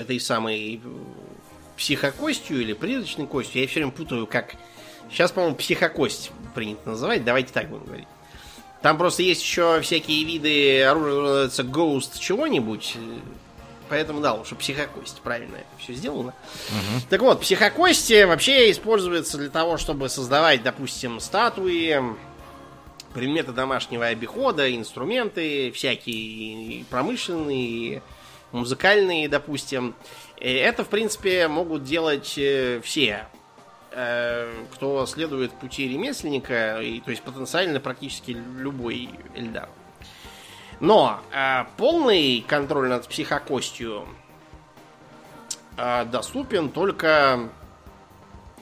[0.00, 0.80] этой самой
[1.76, 3.60] психокостью или призрачной костью.
[3.60, 4.54] Я все время путаю, как...
[5.10, 7.24] Сейчас, по-моему, психокость принято называть.
[7.24, 8.08] Давайте так будем говорить.
[8.82, 12.96] Там просто есть еще всякие виды оружия, называется Ghost чего-нибудь.
[13.88, 15.20] Поэтому, да, лучше психокость.
[15.22, 16.34] Правильно все сделано.
[16.68, 17.02] Угу.
[17.08, 22.00] Так вот, психокость вообще используется для того, чтобы создавать, допустим, статуи,
[23.16, 28.02] предметы домашнего обихода, инструменты, всякие промышленные,
[28.52, 29.94] музыкальные, допустим.
[30.36, 33.26] И это, в принципе, могут делать э, все,
[33.92, 39.70] э, кто следует пути ремесленника, то есть потенциально практически любой Эльдар.
[40.80, 44.06] Но э, полный контроль над психокостью
[45.78, 47.48] э, доступен только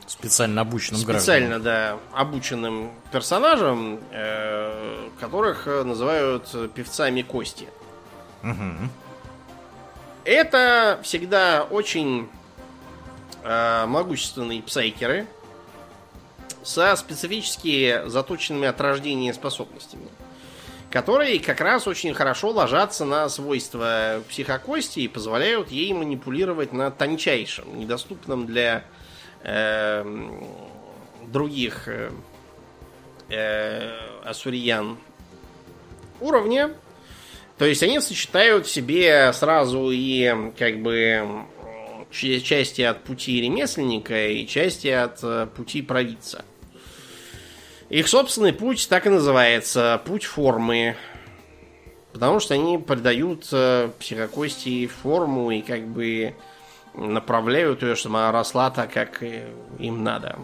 [0.07, 1.63] специально обученным специально, гражданам.
[1.63, 7.69] да, обученным персонажам, э, которых называют певцами кости.
[8.43, 8.89] Угу.
[10.25, 12.29] Это всегда очень
[13.43, 15.27] э, могущественные псайкеры
[16.63, 20.09] со специфически заточенными от рождения способностями
[20.95, 27.77] которые как раз очень хорошо ложатся на свойства психокости и позволяют ей манипулировать на тончайшем,
[27.77, 28.85] недоступном для
[29.45, 30.05] э,
[31.27, 32.11] других э,
[33.29, 33.91] э,
[34.25, 34.99] ассуриян
[36.21, 36.71] уровне.
[37.59, 41.45] То есть они сочетают в себе сразу и как бы
[42.11, 46.45] части от пути ремесленника и части от э, пути провидца.
[47.91, 50.97] Их собственный путь так и называется путь формы.
[52.13, 56.35] Потому что они придают э, психокости форму и как бы
[56.95, 59.23] направляют ее, чтобы она росла так, как
[59.79, 60.39] им надо.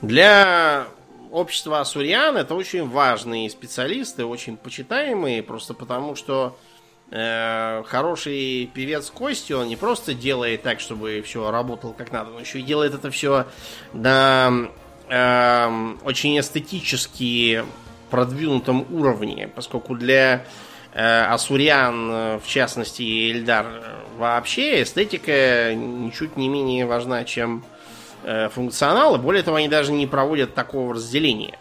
[0.00, 0.86] Для
[1.30, 6.58] общества Асуриан это очень важные специалисты, очень почитаемые, просто потому что
[7.10, 12.40] э, хороший певец кости, он не просто делает так, чтобы все работало как надо, но
[12.40, 13.46] еще и делает это все
[13.92, 14.68] на
[15.08, 17.64] э, очень эстетически
[18.10, 20.44] продвинутом уровне, поскольку для
[20.92, 23.66] э, Асуриан, в частности, Эльдар
[24.16, 27.64] вообще, эстетика ничуть не менее важна, чем
[28.24, 31.58] э, функционал, и более того, они даже не проводят такого разделения.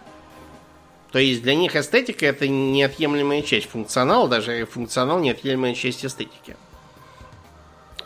[1.12, 6.56] То есть для них эстетика это неотъемлемая часть функционала, даже функционал неотъемлемая часть эстетики.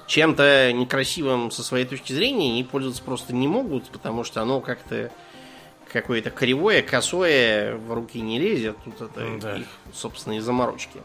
[0.07, 5.11] Чем-то некрасивым со своей точки зрения они пользоваться просто не могут, потому что оно как-то
[5.95, 8.75] какое-то кривое, косое в руки не лезет.
[8.83, 9.55] Тут это да.
[9.55, 10.99] их собственные заморочки.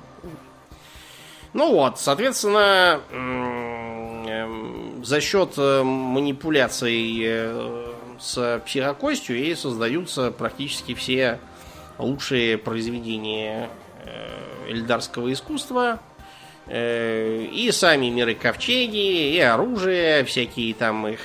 [1.52, 11.38] Ну вот, соответственно, эм, за счет э, манипуляций э, с психокостью и создаются практически все
[11.98, 13.70] лучшие произведения
[14.04, 16.00] э, эльдарского искусства.
[16.72, 21.18] И сами миры ковчеги, и оружие, всякие там их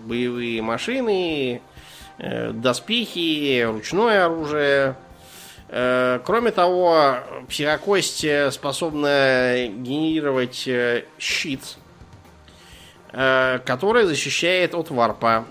[0.00, 1.62] боевые машины,
[2.52, 4.96] доспехи, ручное оружие.
[5.68, 7.16] Э, кроме того,
[7.48, 11.60] психокость способна генерировать э, щит,
[13.10, 15.44] который защищает от варпа.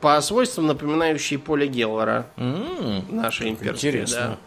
[0.00, 2.26] По свойствам напоминающий поле Геллера.
[2.36, 3.90] Mm, нашей имперской.
[3.90, 4.18] Интересно.
[4.20, 4.38] Да.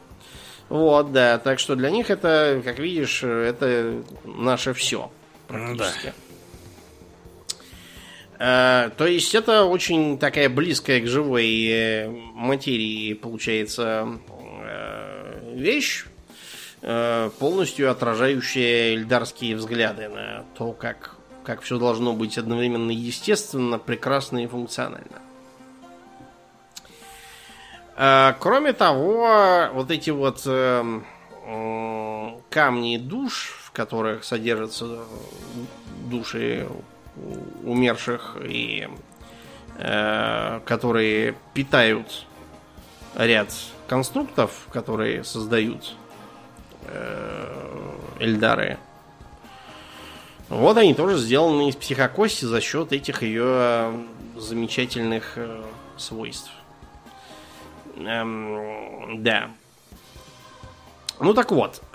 [0.70, 1.38] Вот, да.
[1.40, 5.12] Так что для них это, как видишь, это наше все.
[5.48, 6.06] Практически.
[6.06, 6.29] Да.
[8.40, 14.18] Э, то есть это очень такая близкая к живой э, материи получается
[14.64, 16.06] э, вещь,
[17.40, 24.48] полностью отражающая эльдарские взгляды на то, как, как все должно быть одновременно естественно, прекрасно и
[24.48, 25.20] функционально.
[28.40, 30.42] Кроме того, вот эти вот
[32.50, 35.00] камни душ, в которых содержатся
[36.10, 36.66] души
[37.64, 38.88] умерших и
[39.78, 42.26] э, которые питают
[43.16, 43.54] ряд
[43.88, 45.96] конструктов, которые создают
[46.86, 48.78] э, Эльдары.
[50.50, 53.94] Вот они тоже сделаны из психокости за счет этих ее
[54.36, 55.62] замечательных э,
[55.98, 56.52] свойств.
[57.98, 59.52] Эм, да.
[61.20, 61.82] Ну так вот,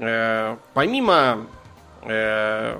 [0.00, 1.46] э, помимо
[2.02, 2.78] э,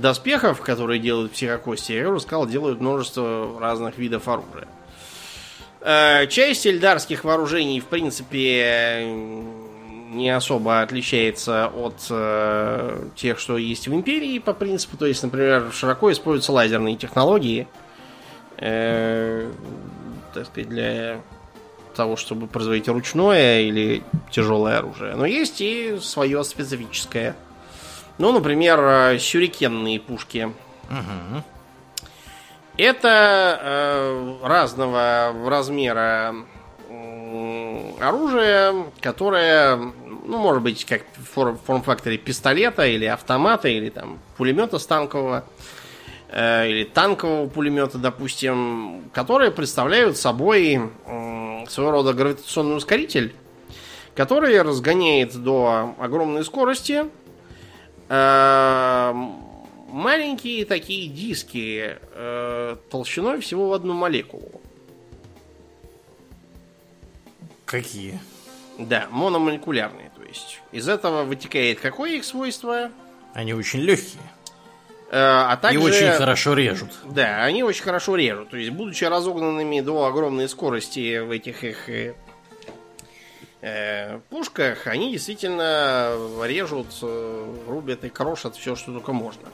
[0.00, 4.68] доспехов, которые делают психокости, я уже сказал, делают множество разных видов оружия.
[5.80, 9.06] Э, часть эльдарских вооружений, в принципе,
[10.10, 14.96] не особо отличается от э, тех, что есть в Империи по принципу.
[14.96, 17.66] То есть, например, широко используются лазерные технологии,
[18.58, 19.50] э,
[20.34, 21.20] так сказать, для
[21.94, 25.14] того, чтобы производить ручное или тяжелое оружие.
[25.14, 27.36] Но есть и свое специфическое
[28.20, 30.52] Ну, например, э, сюрикенные пушки.
[32.76, 36.34] Это э, разного размера
[37.98, 44.78] оружие, которое, ну, может быть, как в фор- форм-факторе пистолета или автомата, или там пулемета
[44.78, 45.44] станкового,
[46.28, 50.74] э, или танкового пулемета, допустим, которые представляют собой
[51.06, 53.34] м, своего рода гравитационный ускоритель,
[54.14, 57.08] который разгоняет до огромной скорости э,
[59.92, 64.60] маленькие такие диски э, толщиной всего в одну молекулу.
[67.64, 68.18] Какие?
[68.78, 70.60] Да, мономолекулярные, то есть.
[70.72, 72.90] Из этого вытекает какое их свойство?
[73.32, 74.22] Они очень легкие.
[75.10, 75.78] Э, а также...
[75.78, 76.90] И очень хорошо режут.
[77.04, 78.50] Да, они очень хорошо режут.
[78.50, 82.14] То есть, будучи разогнанными до огромной скорости в этих их э,
[84.30, 89.48] пушках, они действительно режут, э, рубят и крошат все, что только можно.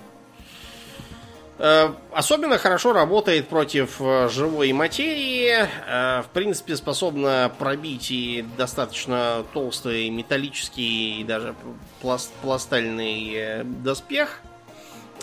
[1.59, 5.66] Э, Особенно хорошо работает против э, живой материи.
[5.86, 11.54] Э, В принципе, способна пробить и достаточно толстый металлический и даже
[12.02, 14.40] пласт- пластальный э, доспех.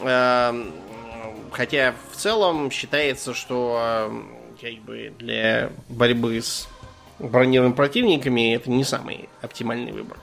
[0.01, 0.51] Э,
[1.51, 4.21] Хотя в целом считается, что э,
[4.59, 6.67] как бы для борьбы с
[7.30, 10.17] бронированными противниками это не самый оптимальный выбор.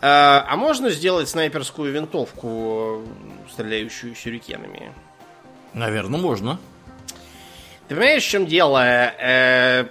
[0.00, 3.02] А а можно сделать снайперскую винтовку,
[3.50, 4.92] стреляющую сюрикенами?
[5.72, 6.58] Наверное, можно.
[7.88, 8.82] Ты понимаешь, в чем дело?
[8.84, 9.86] Э,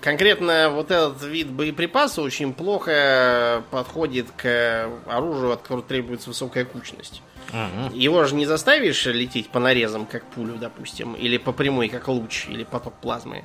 [0.00, 7.22] конкретно вот этот вид боеприпаса очень плохо подходит к оружию, от которого требуется высокая кучность.
[7.52, 7.94] Мгм.
[7.94, 12.46] Его же не заставишь лететь по нарезам, как пулю, допустим, или по прямой, как луч,
[12.48, 13.44] или поток плазмы.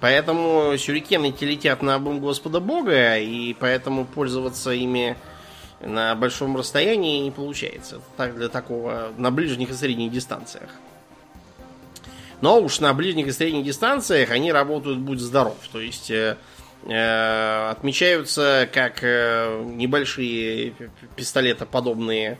[0.00, 5.16] Поэтому сюрикены эти летят на обум Господа Бога, и поэтому пользоваться ими
[5.80, 8.00] на большом расстоянии не получается.
[8.16, 10.70] Так для такого на ближних и средних дистанциях.
[12.40, 15.56] Но уж на ближних и средних дистанциях они работают будь здоров.
[15.72, 16.36] То есть э,
[16.84, 20.74] э, отмечаются как э, небольшие
[21.16, 22.38] пистолетоподобные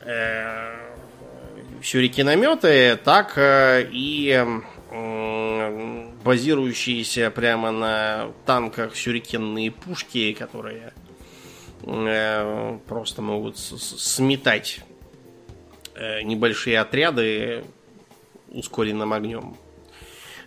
[0.00, 0.74] э,
[1.82, 4.30] сюрикенометы, так э, и
[4.90, 10.92] м, базирующиеся прямо на танках сюрикенные пушки, которые
[11.84, 14.80] э, просто могут сметать
[15.94, 17.64] э, небольшие отряды
[18.48, 19.56] ускоренным огнем.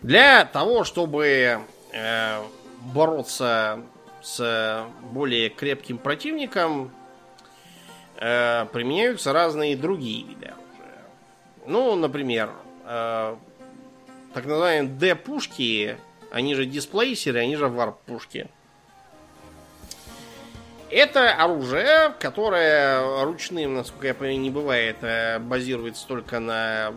[0.02, 1.60] Для того, чтобы
[1.92, 2.42] э,
[2.94, 3.82] бороться
[4.22, 6.92] с более крепким противником,
[8.18, 10.66] э, применяются разные другие виды оружия.
[11.66, 12.52] Ну, например,
[12.86, 13.36] э,
[14.36, 15.98] так называемые D-пушки,
[16.30, 18.50] они же дисплейсеры, они же варп-пушки.
[20.90, 26.94] Это оружие, которое ручным, насколько я понимаю, не бывает, э, базируется только на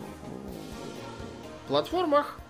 [1.68, 2.41] платформах,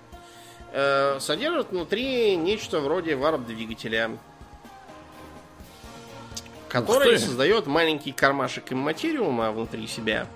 [0.73, 4.13] э, содержит внутри нечто вроде варп-двигателя,
[6.71, 10.27] который создает маленький кармашек имматериума внутри себя.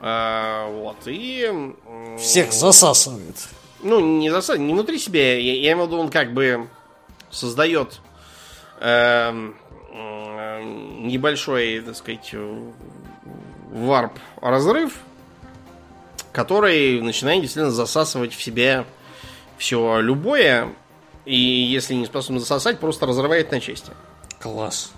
[0.00, 1.74] А, вот, и...
[2.18, 3.36] Всех засасывает.
[3.82, 6.68] ну, не засад, не внутри себя, я, я имею в виду, он как бы
[7.30, 8.00] создает
[8.80, 9.56] эм,
[9.92, 12.34] м, небольшой, так сказать,
[13.70, 14.98] варп разрыв,
[16.32, 18.84] который начинает действительно засасывать в себя
[19.58, 20.68] все любое,
[21.24, 23.92] и если не способен засосать, просто разрывает на части.
[24.40, 24.92] Класс.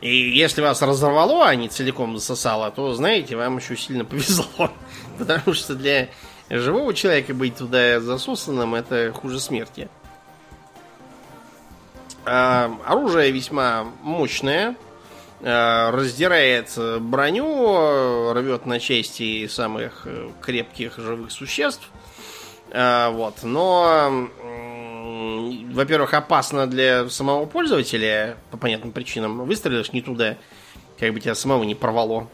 [0.00, 4.70] И если вас разорвало, а не целиком засосало, то, знаете, вам еще сильно повезло.
[5.18, 6.08] Потому что для
[6.50, 9.88] живого человека быть туда засосанным это хуже смерти.
[12.24, 14.76] А, оружие весьма мощное.
[15.42, 16.70] а, раздирает
[17.00, 21.88] броню, рвет на части самых э, крепких живых существ.
[22.70, 23.42] А, вот.
[23.42, 24.28] Но,
[25.72, 29.44] во-первых, опасно для самого пользователя по понятным причинам.
[29.44, 30.36] Выстрелишь не туда,
[30.98, 32.28] как бы тебя самого не порвало.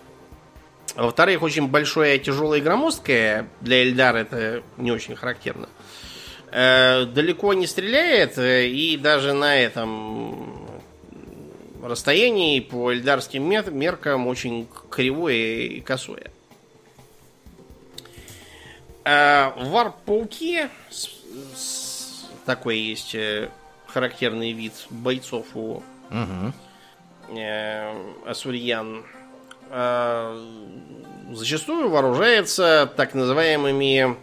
[0.97, 3.49] Во-вторых, очень большое, тяжелое и громоздкое.
[3.61, 5.69] Для Эльдара это не очень характерно.
[6.53, 10.71] Э, далеко не стреляет, э, и даже на этом
[11.83, 16.31] расстоянии по эльдарским мер- меркам очень кривое и косое.
[19.05, 21.11] А варп-пауки, с-
[21.57, 21.84] с-
[22.45, 23.51] такой есть э,
[23.87, 26.53] характерный вид бойцов у Мгм.
[27.37, 27.93] э,
[28.27, 29.05] Асурьян,
[29.71, 30.47] э,
[31.33, 34.17] зачастую вооружается так называемыми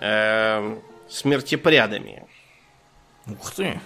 [0.00, 0.76] э,
[1.08, 2.26] смертепрядами.
[3.26, 3.80] Ух ты.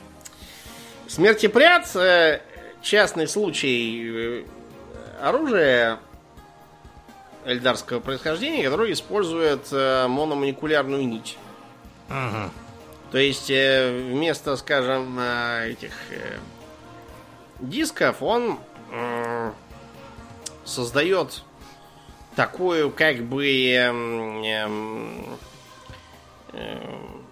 [1.07, 2.41] Смертепряд э,
[2.83, 4.45] частный случай э,
[5.23, 5.99] оружие
[7.45, 11.39] эльдарского происхождения, которое использует э, мономолекулярную нить.
[12.11, 12.51] Ага.
[13.11, 16.39] То есть э, вместо, скажем, э, этих э,
[17.61, 18.59] дисков он
[20.65, 21.43] создает
[22.37, 25.25] такую как бы эм, эм,
[26.53, 27.25] эм,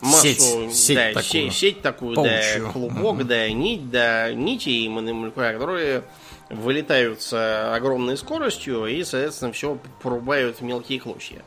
[0.00, 1.22] массу, Сеть, сеть да, такую.
[1.22, 2.66] се- сеть такую, Паучью.
[2.66, 6.02] да, клубок, да, нить, да, нити и молекулярные, которые
[6.50, 11.42] вылетают с огромной скоростью и, соответственно, все порубают в мелкие клочья.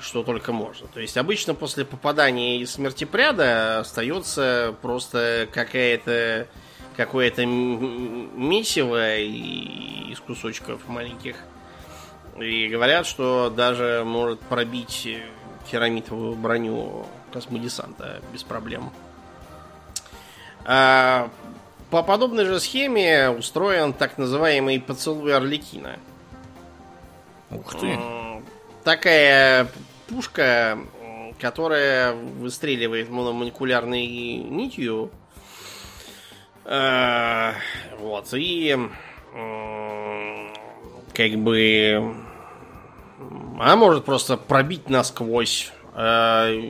[0.00, 0.88] Что только можно.
[0.88, 6.48] То есть обычно после попадания из смертепряда остается просто какая-то
[6.96, 11.36] какое-то месиво из кусочков маленьких.
[12.38, 15.08] И говорят, что даже может пробить
[15.70, 18.90] керамитовую броню космодесанта без проблем.
[20.64, 21.30] А,
[21.90, 25.98] по подобной же схеме устроен так называемый поцелуй Орликина.
[27.50, 27.98] Ух ты.
[28.84, 29.68] Такая
[30.10, 30.78] пушка,
[31.38, 35.10] которая выстреливает мономолекулярной нитью.
[36.64, 37.52] Э,
[37.98, 38.70] Вот, и
[39.34, 40.52] м,
[41.14, 42.14] как бы
[43.58, 45.72] она может просто пробить насквозь.
[45.94, 46.60] Э,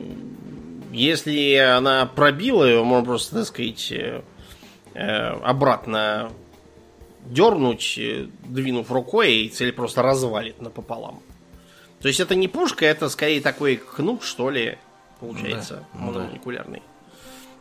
[0.91, 4.21] Если она пробила ее, можно просто, так сказать, э,
[4.93, 6.31] э, обратно
[7.25, 11.21] дернуть, э, двинув рукой, и цель просто развалит напополам.
[12.01, 14.77] То есть это не пушка, это скорее такой кнут, что ли,
[15.19, 16.29] получается, Да, ну да.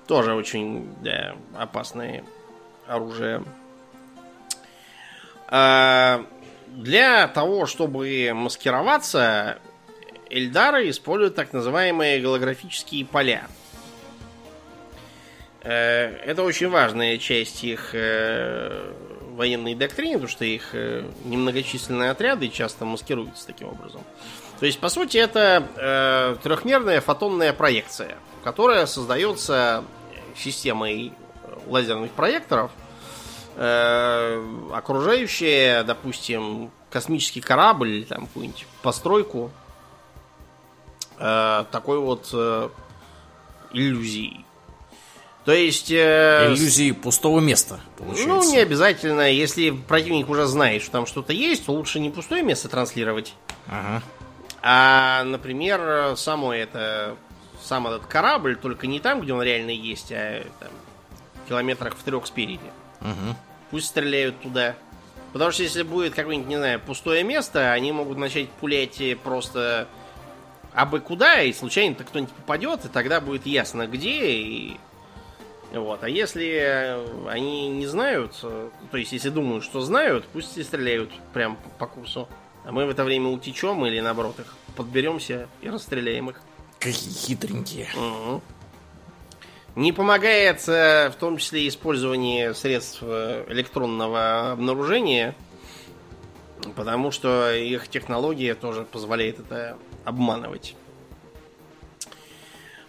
[0.06, 2.24] Тоже очень да, опасное
[2.86, 3.44] оружие.
[5.46, 6.24] А,
[6.68, 9.58] для того, чтобы маскироваться,
[10.30, 13.48] Эльдары используют так называемые голографические поля.
[15.62, 18.92] Э, Это очень важная часть их э,
[19.40, 24.02] военной доктрины, потому что их э, немногочисленные отряды часто маскируются таким образом.
[24.58, 29.82] То есть, по сути, это э, трехмерная фотонная проекция, которая создается
[30.36, 32.70] системой э, лазерных проекторов,
[33.56, 39.50] э, окружающая, допустим, космический корабль там какую-нибудь постройку
[41.18, 42.68] э, такой вот э,
[43.72, 44.44] иллюзией.
[45.44, 45.90] То есть...
[45.90, 48.28] э, Иллюзии пустого места, получается.
[48.28, 49.30] ну, не обязательно.
[49.30, 53.34] Если противник уже знает, что там что-то есть, то лучше не пустое место транслировать,
[53.66, 54.02] Ага.
[54.62, 57.16] а, например, само это,
[57.62, 60.68] сам этот корабль, только не там, где он реально есть, а там,
[61.48, 62.60] километрах в трех спереди.
[63.00, 63.34] Мгм.
[63.70, 64.76] Пусть стреляют туда.
[65.32, 69.88] Потому что если будет какое-нибудь, не знаю, пустое место, они могут начать пулять э, просто
[70.74, 74.76] абы куда, и случайно-то кто-нибудь попадет, и тогда будет ясно где, и...
[75.72, 76.02] Вот.
[76.02, 80.64] А если э, они не знают, э, то есть если думают, что знают, пусть и
[80.64, 82.28] стреляют прям по курсу.
[82.64, 86.40] А мы в это время утечем или наоборот их подберемся и расстреляем их.
[86.80, 87.88] Какие хитренькие.
[87.94, 88.42] Мгм.
[89.76, 95.36] Не помогает э, в том числе использование средств электронного обнаружения,
[96.74, 100.74] потому что их технология тоже позволяет это обманывать.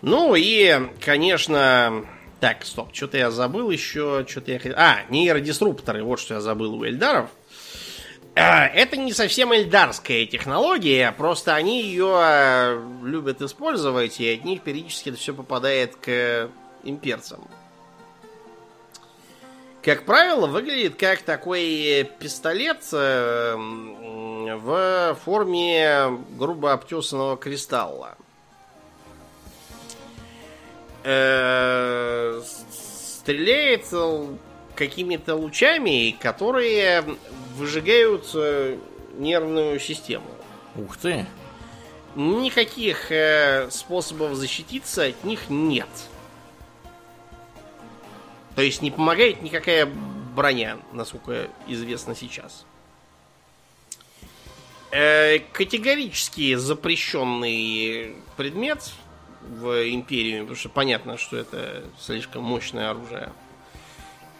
[0.01, 2.07] Ну и, конечно...
[2.41, 4.59] Так, стоп, что-то я забыл еще, что-то я...
[4.75, 7.29] А, нейродисрупторы, вот что я забыл у Эльдаров.
[8.35, 14.63] А, Это не совсем эльдарская технология, просто они ее э, любят использовать, и от них
[14.63, 16.49] периодически это все попадает к
[16.83, 17.47] имперцам.
[19.83, 28.17] Как правило, выглядит как такой пистолет э, в форме грубо обтесанного кристалла.
[31.03, 32.41] Э,
[33.21, 33.85] Стреляет
[34.75, 37.03] какими-то лучами, которые
[37.55, 38.77] выжигают э,
[39.13, 40.25] нервную систему.
[40.75, 41.27] Ух ты.
[42.15, 45.87] Никаких э, способов защититься от них нет.
[48.55, 49.85] То есть не помогает никакая
[50.35, 52.65] броня, насколько известно сейчас.
[54.91, 58.91] Э, категорически запрещенный предмет
[59.49, 63.31] в Империи, потому что понятно, что это слишком мощное оружие.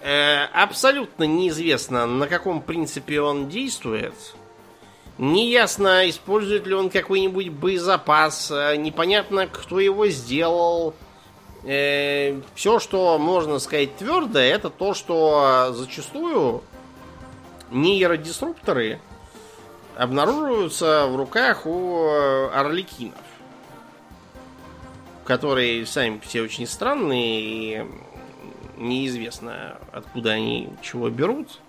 [0.02, 4.14] Э, абсолютно неизвестно, на каком принципе он действует.
[5.18, 8.52] Неясно, использует ли он какой-нибудь боезапас.
[8.52, 10.94] э, Непонятно, кто его сделал.
[11.64, 16.64] все, что можно сказать твердо, это то, что зачастую
[17.69, 18.99] нейродисрупторы
[19.95, 23.18] обнаруживаются в руках у э, орликинов.
[25.26, 27.85] Которые сами все очень странные и
[28.77, 31.60] неизвестно, откуда они чего берут.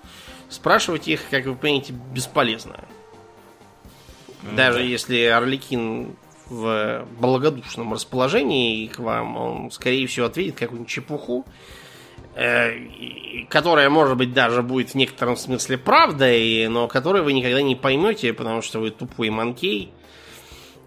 [0.49, 2.85] спрашивать их, как вы понимаете, бесполезно.
[4.55, 4.85] Даже да.
[4.85, 6.17] если Орликин
[6.49, 11.47] в благодушном расположении к вам, он, скорее всего, ответит какую-нибудь чепуху,
[12.35, 17.63] э, и- которая, может быть, даже будет в некотором смысле правдой, но которую вы никогда
[17.63, 19.91] не поймете, потому что вы тупой манкей.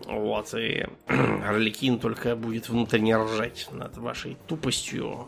[0.06, 5.28] Вот, и Орликин только будет внутренне ржать над вашей тупостью,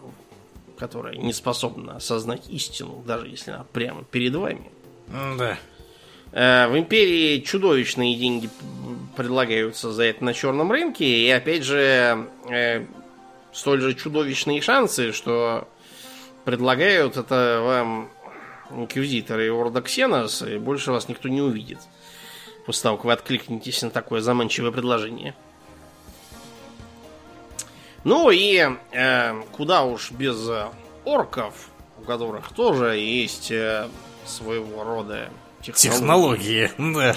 [0.77, 4.69] которая не способна осознать истину, даже если она прямо перед вами.
[5.37, 5.57] Да.
[6.31, 8.49] Э, В империи чудовищные деньги
[9.15, 12.85] предлагаются за это на черном рынке, и опять же э,
[13.51, 15.67] столь же чудовищные шансы, что
[16.45, 18.09] предлагают это вам
[18.69, 21.79] инквизиторы и Орда Ксенос, и больше вас никто не увидит.
[22.67, 25.33] После того, как вы откликнетесь на такое заманчивое предложение.
[28.03, 30.67] Ну и э, куда уж без э,
[31.05, 33.87] орков, у которых тоже есть э,
[34.25, 35.29] своего рода
[35.61, 37.15] Технологии, да.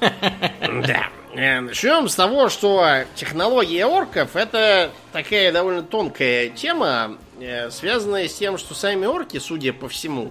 [0.00, 1.08] Да.
[1.34, 8.34] Э, Начнем с того, что технология орков это такая довольно тонкая тема, э, связанная с
[8.34, 10.30] тем, что сами орки, судя по всему,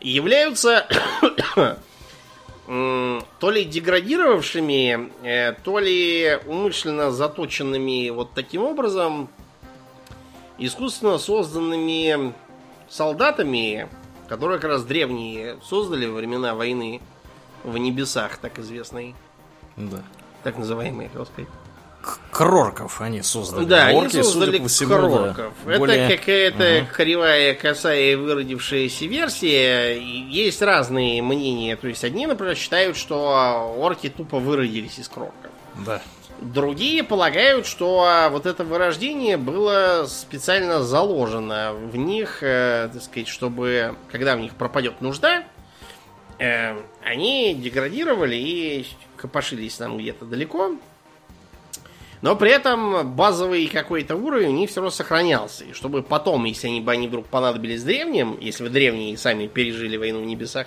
[0.00, 0.86] являются
[2.70, 9.28] то ли деградировавшими, э, то ли умышленно заточенными вот таким образом
[10.56, 12.32] искусственно созданными
[12.88, 13.88] солдатами,
[14.28, 17.00] которые как раз древние создали во времена войны
[17.64, 19.16] в небесах, так известной,
[19.76, 20.04] Да.
[20.44, 21.50] так называемой, как сказать.
[22.30, 23.64] Крорков они создали.
[23.64, 25.52] Да, А они орки, создали судя по всему, да, крорков.
[25.66, 29.98] Это более- какая-то кривая, косая выродившаяся версия.
[30.00, 31.76] Есть разные мнения.
[31.76, 35.50] То есть одни, например, считают, что орки тупо выродились из крорков.
[35.84, 36.00] Да.
[36.40, 43.94] Другие полагают, что вот это вырождение было специально заложено в них, э, так сказать, чтобы,
[44.10, 45.44] когда в них пропадет нужда,
[46.38, 48.86] э, они деградировали и
[49.16, 50.76] копошились там где-то далеко.
[52.22, 55.64] Но при этом базовый какой-то уровень у них все равно сохранялся.
[55.64, 59.96] И чтобы потом, если они бы они вдруг понадобились древним, если вы древние сами пережили
[59.96, 60.66] войну в небесах,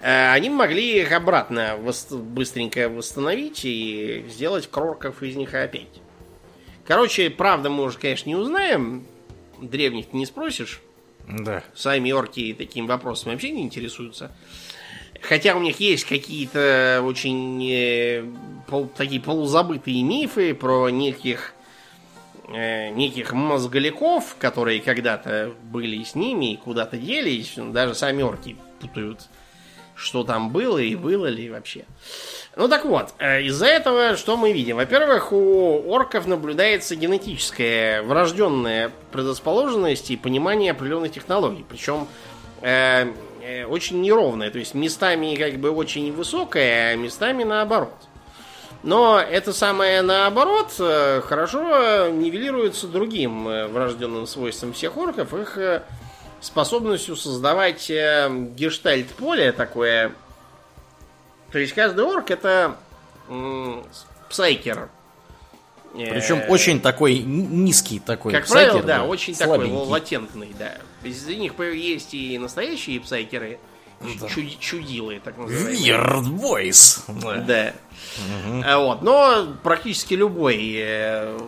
[0.00, 6.02] э, они могли их обратно вос- быстренько восстановить и сделать крорков из них опять.
[6.86, 9.06] Короче, правда мы уже, конечно, не узнаем.
[9.60, 10.82] Древних не спросишь.
[11.26, 11.64] Да.
[11.74, 14.30] Сами орки таким вопросом вообще не интересуются.
[15.28, 18.24] Хотя у них есть какие-то очень э,
[18.66, 21.54] пол- такие полузабытые мифы про неких
[22.52, 27.54] э, неких мозголяков, которые когда-то были с ними и куда-то делись.
[27.56, 29.22] Даже сами орки путают,
[29.94, 31.86] что там было и было ли вообще.
[32.54, 34.76] Ну так вот, э, из-за этого что мы видим?
[34.76, 41.64] Во-первых, у орков наблюдается генетическая врожденная предрасположенность и понимание определенных технологий.
[41.66, 42.08] Причем
[42.60, 43.10] э,
[43.68, 44.50] очень неровная.
[44.50, 47.94] То есть местами как бы очень высокая, а местами наоборот.
[48.84, 55.82] Но это самое наоборот э, хорошо нивелируется другим э, врожденным свойством всех орков, их э,
[56.42, 60.12] способностью создавать э, гештальт-поле такое.
[61.50, 62.76] То есть каждый орк это
[64.28, 64.90] псайкер.
[65.94, 68.32] Причем Э, очень такой низкий такой.
[68.32, 69.86] как псайкер, правило, да, очень такой слабенький.
[69.86, 70.74] латентный, да.
[71.02, 73.58] Среди них есть и настоящие псайкеры,
[74.00, 74.26] Да.
[74.28, 75.76] чуди- чудилы, так называемые.
[75.76, 77.00] Weird Boys.
[77.22, 77.36] Да.
[77.36, 77.74] Да.
[78.64, 79.02] А Вот.
[79.02, 81.38] Но практически любой э,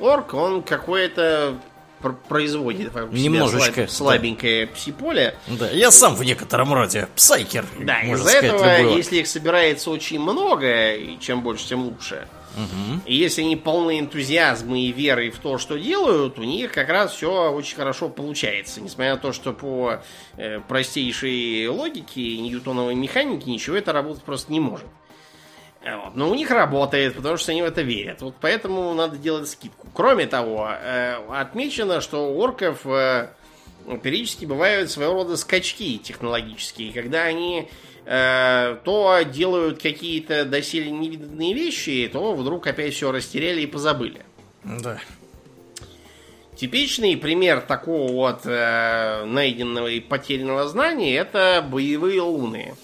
[0.00, 1.58] орк, он какое-то
[2.00, 5.36] пр- производит Немножечко, слаб- слабенькое псиполе.
[5.48, 7.66] Да, я сам в некотором роде псайкер.
[7.80, 8.96] Да, из-за этого, любой.
[8.96, 12.26] если их собирается очень много, и чем больше, тем лучше.
[13.06, 17.12] И если они полны энтузиазма и веры в то, что делают, у них как раз
[17.12, 18.80] все очень хорошо получается.
[18.80, 20.02] Несмотря на то, что по
[20.36, 24.86] э, простейшей логике ньютоновой механике ничего это работать просто не может.
[25.82, 26.14] Э, вот.
[26.14, 28.22] Но у них работает, потому что они в это верят.
[28.22, 29.86] Вот поэтому надо делать скидку.
[29.94, 33.28] Кроме того, э, отмечено, что у орков э,
[34.02, 37.68] периодически бывают своего рода скачки технологические, когда они
[38.04, 44.22] то делают какие-то доселе невиданные вещи, то вдруг опять все растеряли и позабыли.
[44.64, 44.98] Да.
[46.56, 52.74] Типичный пример такого вот э, найденного и потерянного знания это боевые луны.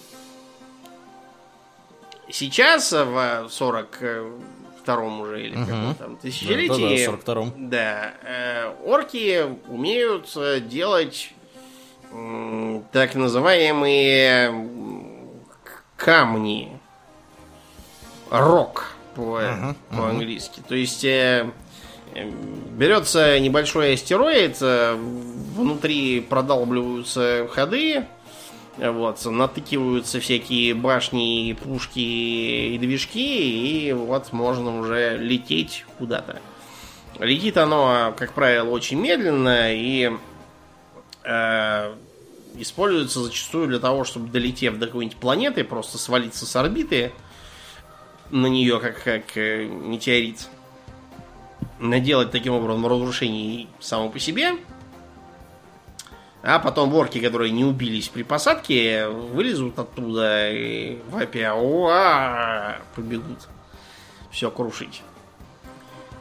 [2.30, 7.68] Сейчас э, в 42-м уже или каком там тысячелетии, Да-да, 42-м.
[7.70, 11.32] да, э, орки умеют э, делать
[12.12, 14.50] м, так называемые
[15.96, 16.78] камни.
[18.30, 20.60] Рок по- по-английски.
[20.68, 21.50] То есть э,
[22.14, 22.30] э,
[22.72, 28.04] берется небольшой астероид, э, внутри продалбливаются ходы,
[28.78, 31.98] Вот, натыкиваются всякие башни, пушки
[32.74, 36.42] и движки, и вот можно уже лететь куда-то.
[37.18, 40.12] Летит оно, как правило, очень медленно и
[41.24, 41.94] э,
[42.58, 47.12] используется зачастую для того, чтобы долетев до какой-нибудь планеты, просто свалиться с орбиты
[48.30, 50.48] на нее, как, как э, метеорит,
[51.78, 54.56] наделать таким образом разрушений само по себе,
[56.42, 63.48] а потом ворки, которые не убились при посадке, вылезут оттуда и вопя уа побегут
[64.30, 65.02] все крушить.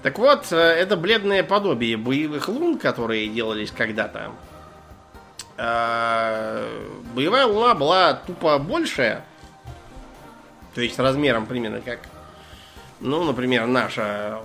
[0.02, 4.32] Так вот, э, это бледное подобие боевых лун, которые делались когда-то.
[5.58, 6.68] Э,
[7.14, 9.24] боевая луна была тупо большая,
[10.74, 12.00] то есть размером примерно как,
[13.00, 14.42] ну, например, наша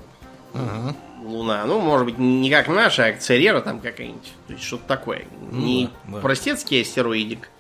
[0.55, 0.95] угу.
[1.23, 1.65] Луна.
[1.66, 4.32] Ну, может быть, не как наша, а Церера там какая-нибудь.
[4.47, 5.24] То есть что-то такое.
[5.51, 7.51] Ну, не да, простецкий астероидик,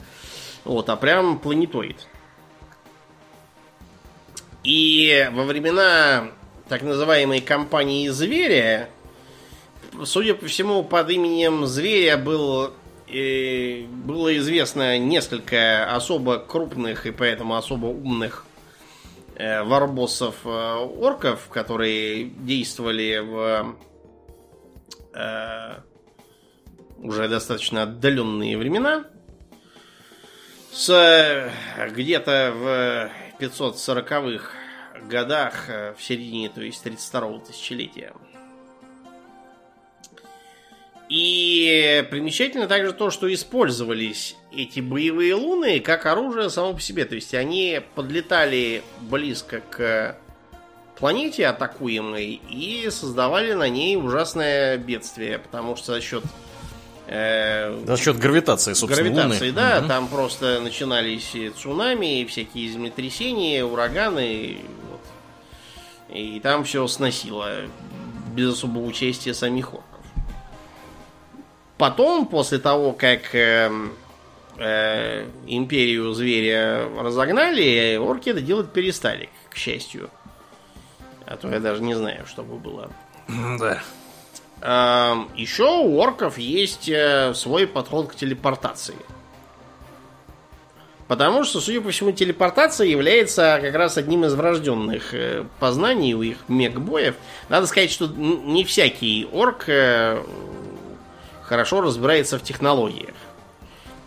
[0.64, 2.06] вот, а прям планетоид.
[4.62, 6.28] И во времена
[6.68, 8.88] так называемой компании Зверя,
[10.04, 12.72] судя по всему, под именем Зверя был,
[13.88, 18.44] было известно несколько особо крупных и поэтому особо умных
[19.36, 23.76] э, варбоссов э, орков, которые действовали в
[25.14, 25.80] э,
[26.98, 29.04] уже достаточно отдаленные времена.
[30.72, 31.50] С
[31.92, 33.10] где-то в
[33.42, 34.52] 540-х
[35.08, 38.12] годах, э, в середине, то есть 32-го тысячелетия.
[41.10, 47.04] И примечательно также то, что использовались эти боевые луны как оружие само по себе.
[47.04, 50.16] То есть они подлетали близко к
[51.00, 56.22] планете атакуемой и создавали на ней ужасное бедствие, потому что за счет
[57.08, 59.52] э, за счет гравитации, собственно, Гравитации, Луны.
[59.52, 59.88] да, угу.
[59.88, 64.58] там просто начинались цунами, всякие землетрясения, ураганы,
[64.90, 65.00] вот.
[66.16, 67.62] и там все сносило
[68.32, 69.89] без особого участия самих орков.
[71.80, 73.72] Потом, после того, как э,
[74.58, 80.10] э, империю зверя разогнали, орки это делать перестали, к счастью.
[81.24, 82.90] А то я даже не знаю, что бы было.
[83.58, 83.82] Да.
[84.60, 88.96] А, еще у орков есть э, свой подход к телепортации.
[91.08, 96.20] Потому что, судя по всему, телепортация является как раз одним из врожденных э, познаний у
[96.20, 97.14] их мегбоев.
[97.48, 100.22] Надо сказать, что не всякий орк э,
[101.50, 103.16] хорошо разбирается в технологиях.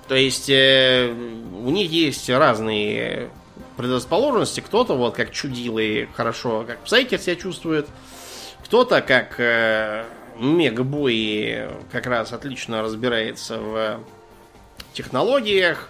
[0.07, 3.32] То есть э, у них есть разные
[3.76, 4.61] предрасположенности.
[4.61, 7.90] Кто-то вот как чудилы хорошо, как псайкер себя чувствует.
[8.64, 10.06] Кто-то как э,
[10.40, 13.99] мегабои как раз отлично разбирается в
[14.94, 15.90] технологиях.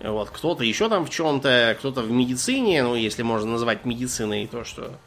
[0.00, 4.64] Вот, кто-то еще там в чем-то, кто-то в медицине, ну, если можно назвать медициной то,
[4.64, 4.98] что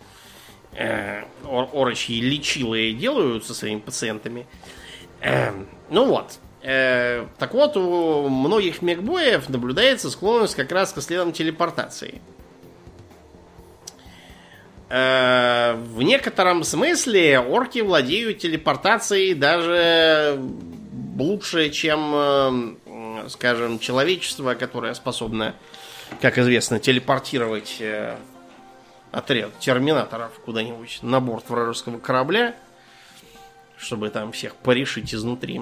[0.72, 4.42] э, орочьи лечилы делают со своими пациентами.
[4.42, 4.75] Эм,
[5.90, 6.40] ну вот.
[6.68, 12.22] Э, так вот, у многих мегбоев наблюдается склонность как раз к следам телепортации.
[14.90, 20.40] Э, в некотором смысле орки владеют телепортацией даже
[21.16, 25.54] лучше, чем, э, скажем, человечество, которое способно,
[26.20, 27.82] как известно, телепортировать
[29.12, 32.56] отряд терминаторов куда-нибудь на борт вражеского корабля
[33.78, 35.62] чтобы там всех порешить изнутри.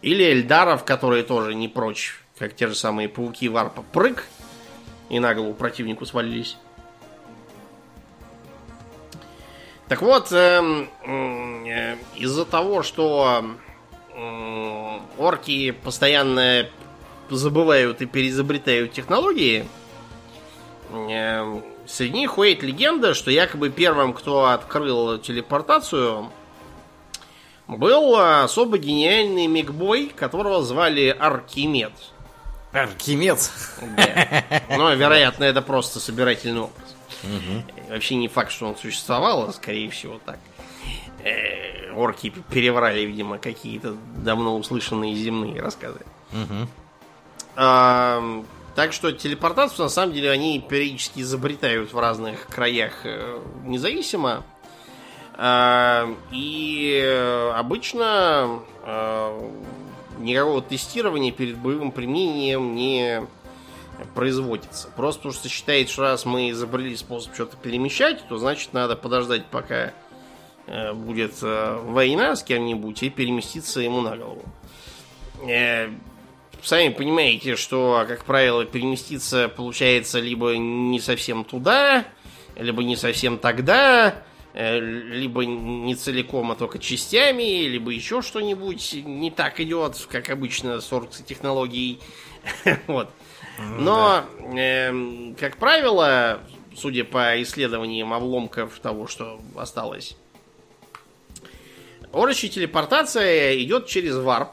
[0.00, 4.26] Или эльдаров, которые тоже не прочь, как те же самые пауки варпа, прыг,
[5.08, 6.56] и на голову противнику свалились.
[9.88, 13.44] Так вот, э, э, из-за того, что
[14.14, 16.66] э, орки постоянно
[17.28, 19.66] забывают и переизобретают технологии,
[20.90, 26.30] э, Среди них ходит легенда, что якобы первым, кто открыл телепортацию,
[27.66, 31.92] был особо гениальный мигбой, которого звали Аркимед.
[32.72, 33.50] Аркимед?
[33.96, 34.44] Да.
[34.76, 36.96] Но, вероятно, это просто собирательный образ.
[37.22, 37.90] Угу.
[37.90, 40.38] Вообще не факт, что он существовал, а скорее всего так.
[41.24, 46.00] Э, орки переврали, видимо, какие-то давно услышанные земные рассказы.
[46.32, 46.68] Угу.
[48.74, 54.44] Так что телепортацию, на самом деле, они периодически изобретают в разных краях э, независимо.
[55.34, 59.50] А, и обычно а,
[60.18, 63.26] никакого тестирования перед боевым применением не
[64.14, 64.88] производится.
[64.96, 69.46] Просто потому что считается, что раз мы изобрели способ что-то перемещать, то значит надо подождать,
[69.46, 69.92] пока
[70.66, 74.44] э, будет э, война с кем-нибудь и переместиться ему на голову
[76.62, 82.04] сами понимаете, что, как правило, переместиться получается либо не совсем туда,
[82.56, 84.22] либо не совсем тогда,
[84.54, 90.80] э, либо не целиком, а только частями, либо еще что-нибудь не так идет, как обычно
[90.80, 90.90] с
[91.26, 92.00] технологий.
[92.86, 93.10] вот.
[93.78, 94.24] Но,
[94.56, 96.40] э, как правило,
[96.76, 100.16] судя по исследованиям обломков того, что осталось,
[102.12, 104.50] орочья телепортация идет через варп.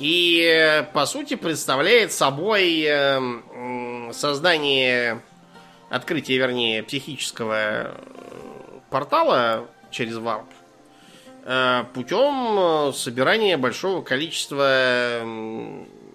[0.00, 5.20] И, по сути, представляет собой э, создание,
[5.90, 7.94] открытие, вернее, психического э,
[8.88, 10.46] портала через варп
[11.44, 15.20] э, путем собирания большого количества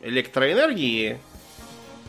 [0.02, 1.20] электроэнергии,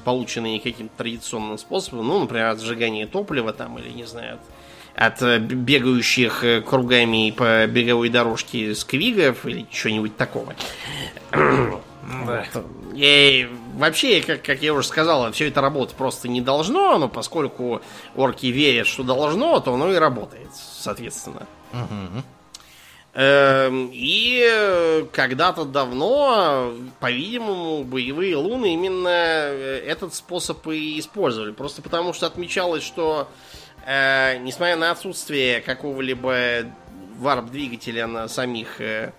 [0.07, 4.41] полученной каким-то традиционным способом, ну, например, от сжигания топлива там, или, не знаю, от,
[4.97, 10.55] от бегающих кругами по беговой дорожке сквигов или чего-нибудь такого.
[11.33, 12.45] Да.
[12.95, 17.83] И вообще, как, как я уже сказал, все это работать просто не должно, но поскольку
[18.15, 21.47] орки верят, что должно, то оно и работает, соответственно.
[21.73, 22.23] Угу.
[23.19, 31.53] И когда-то давно, по-видимому, боевые луны именно э, этот способ и использовали.
[31.53, 33.29] Просто потому что отмечалось, что
[33.87, 36.65] э, несмотря на отсутствие какого-либо
[37.19, 39.13] варп-двигателя на самих э,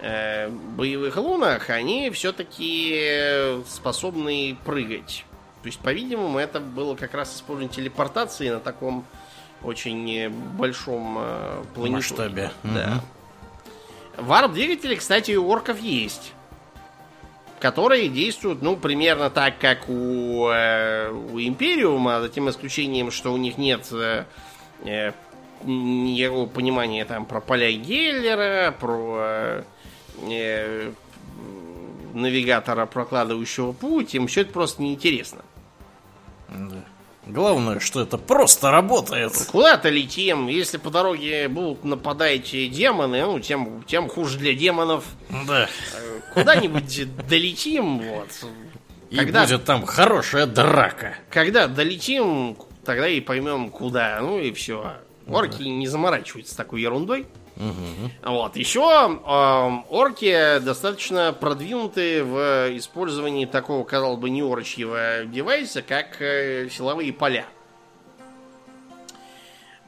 [0.00, 5.24] э, боевых лунах, они все-таки способны прыгать.
[5.62, 9.04] То есть, по-видимому, это было как раз использование телепортации на таком
[9.62, 11.96] очень большом э, планете.
[11.96, 12.50] Масштабе.
[12.62, 13.02] Да.
[14.16, 14.26] Угу.
[14.26, 16.32] Варп-двигатели, кстати, у орков есть.
[17.60, 23.36] Которые действуют, ну, примерно так, как у, э, у Империума, за тем исключением, что у
[23.36, 24.24] них нет э,
[24.84, 25.12] э
[25.64, 29.62] никакого понимания там про поля Геллера, про э,
[30.30, 30.92] э,
[32.14, 35.44] навигатора, прокладывающего путь, им все это просто неинтересно.
[36.48, 36.84] Да.
[37.28, 39.32] Главное, что это просто работает.
[39.50, 40.48] Куда-то летим.
[40.48, 45.04] Если по дороге будут нападать демоны, ну, тем, тем хуже для демонов.
[45.46, 45.68] Да.
[46.32, 48.28] Куда-нибудь долетим, вот.
[49.10, 51.16] И когда, будет там хорошая драка.
[51.30, 54.18] Когда долетим, тогда и поймем, куда.
[54.20, 54.94] Ну и все.
[55.28, 57.26] Орки не заморачиваются такой ерундой.
[57.56, 58.32] Угу.
[58.32, 58.56] Вот.
[58.56, 67.12] Еще э, орки достаточно продвинуты в использовании такого, казалось бы, неорочьего девайса, как э, силовые
[67.12, 67.46] поля.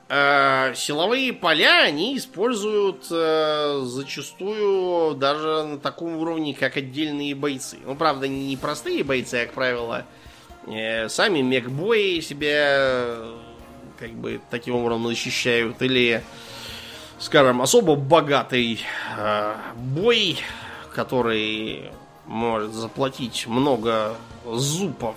[0.08, 7.78] Э, силовые поля они используют э, зачастую даже на таком уровне, как отдельные бойцы.
[7.86, 10.04] Ну, правда, не простые бойцы, а, как правило,
[10.66, 13.36] э, сами мегбои себя э,
[14.00, 15.80] как бы таким образом защищают.
[15.82, 16.24] Или
[17.20, 18.80] скажем, особо богатый
[19.16, 20.38] э, бой,
[20.94, 21.90] который
[22.26, 25.16] может заплатить много зубов.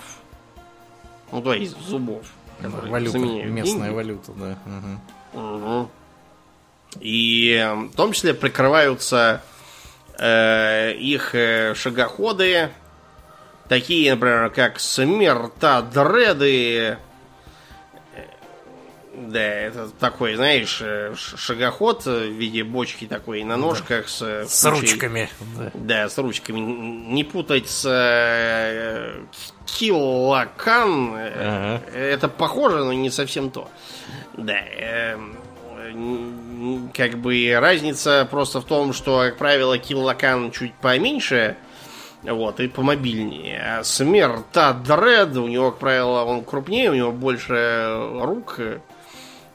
[1.32, 2.26] Ну, то есть зубов.
[2.60, 3.96] Валюта, местная деньги.
[3.96, 4.58] валюта, да.
[5.34, 5.56] Угу.
[5.56, 5.90] Угу.
[7.00, 9.42] И в том числе прикрываются
[10.20, 12.70] э, их э, шагоходы,
[13.68, 16.98] такие, например, как Смерта Дреды,
[19.16, 24.22] да, это такой, знаешь, э, шагоход в виде бочки такой на ножках с...
[24.24, 24.92] Э, с кучей...
[24.92, 25.30] ручками.
[25.56, 25.72] Да.
[25.74, 26.60] да, с ручками.
[26.60, 29.22] Не путать с э,
[29.66, 31.14] Киллакан.
[31.16, 31.82] Ага.
[31.94, 33.70] Это похоже, но не совсем то.
[34.36, 34.58] Да.
[34.58, 35.18] Э,
[36.94, 41.56] как бы разница просто в том, что, как правило, Киллакан чуть поменьше,
[42.24, 43.62] вот, и помобильнее.
[43.64, 48.60] А Смерта Дред, у него, как правило, он крупнее, у него больше рук,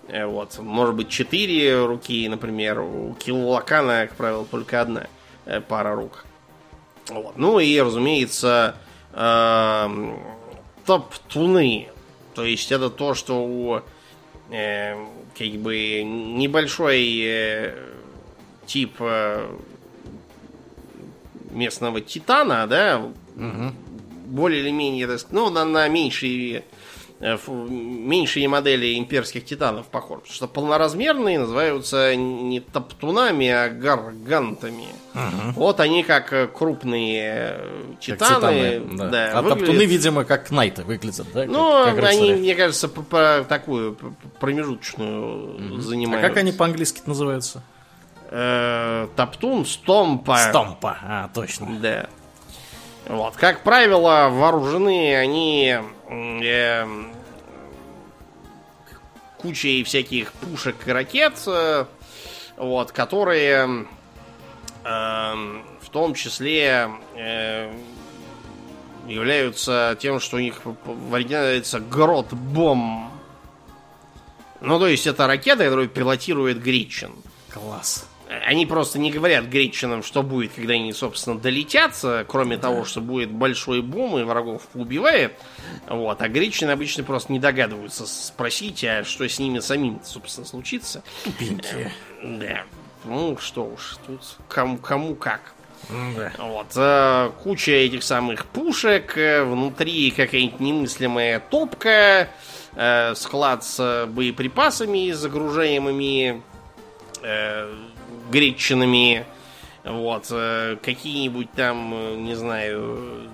[0.09, 2.81] вот, может быть, четыре руки, например.
[2.81, 5.07] У Киллакана, как правило, только одна
[5.45, 6.25] э, пара рук.
[7.09, 7.37] Вот.
[7.37, 8.77] Ну и, разумеется,
[9.13, 10.17] э,
[10.87, 11.89] топтуны.
[12.35, 13.83] То есть это то, что у
[14.51, 14.95] э,
[15.37, 17.77] как бы небольшой э,
[18.67, 19.47] тип э,
[21.51, 22.99] местного титана, да,
[23.37, 23.73] угу.
[24.27, 26.63] более или менее, ну, на, на меньший Э,
[27.21, 30.21] меньшие модели имперских титанов похож.
[30.21, 34.87] Потому что полноразмерные называются не топтунами, а гаргантами.
[35.15, 35.53] Угу.
[35.57, 38.19] Вот они как э, крупные э, титаны.
[38.19, 39.09] Как титаны да.
[39.09, 39.67] Да, а выглядят...
[39.67, 41.45] топтуны, видимо, как найты выглядят, да?
[41.47, 43.97] Ну, как, как они, мне кажется, по, по такую
[44.39, 45.81] промежуточную угу.
[45.81, 46.25] занимают.
[46.25, 47.65] А как они по-английски называются?
[48.31, 50.37] Э, топтун, стомпа.
[50.51, 51.67] Стомпа, а, точно.
[51.81, 52.07] Да.
[53.09, 55.79] Вот, как правило, вооружены они
[56.11, 56.87] э,
[59.39, 61.85] кучей всяких пушек и ракет, э,
[62.57, 63.87] вот, которые
[64.85, 65.35] э,
[65.81, 67.73] в том числе э,
[69.07, 73.11] являются тем, что у них в оригинале называется Грот Бом.
[74.61, 77.13] Ну, то есть это ракета, которую пилотирует Гричин.
[77.51, 78.07] Класс.
[78.29, 83.31] Они просто не говорят гречинам, что будет, когда они, собственно, долетятся, кроме того, что будет
[83.31, 85.33] большой бум и врагов поубивает.
[85.89, 86.21] Вот.
[86.21, 91.03] А гречины обычно просто не догадываются спросить, а что с ними самим, собственно, случится.
[91.25, 91.91] Тупенькие.
[92.23, 92.65] Да.
[93.05, 95.55] Ну, что уж, тут кому, кому как.
[95.89, 96.33] Да.
[96.39, 96.67] Вот.
[96.77, 102.29] э, куча этих самых пушек, э, внутри какая-нибудь немыслимая топка,
[102.75, 106.43] э, склад с боеприпасами, загружаемыми
[107.23, 107.75] э,
[108.31, 109.27] гречинами,
[109.85, 113.31] вот, э, какие-нибудь там, э, не знаю,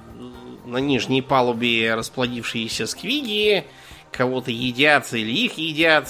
[0.65, 3.65] на нижней палубе расплодившиеся сквиги,
[4.13, 6.09] кого-то едят или их едят.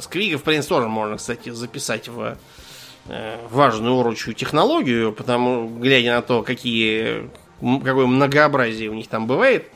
[0.00, 2.36] Сквигов, в принципе, тоже можно, кстати, записать в
[3.08, 7.30] э, важную урочью технологию, потому, глядя на то, какие,
[7.60, 9.70] какое многообразие у них там бывает,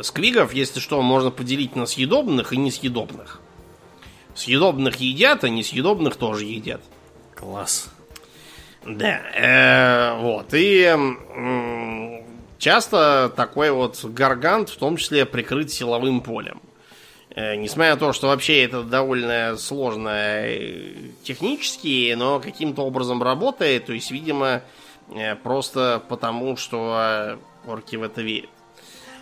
[0.00, 3.40] сквигов, если что, можно поделить на съедобных и несъедобных.
[4.34, 6.80] Съедобных едят, а несъедобных тоже едят.
[7.34, 7.90] Класс.
[8.84, 10.52] Да, э, вот.
[10.52, 12.24] И м,
[12.58, 16.60] часто такой вот гаргант, в том числе, прикрыт силовым полем.
[17.36, 20.92] Э, несмотря на то, что вообще это довольно сложно э,
[21.22, 24.62] технически, но каким-то образом работает, то есть, видимо,
[25.14, 27.36] э, просто потому, что э,
[27.66, 28.50] орки в это верят.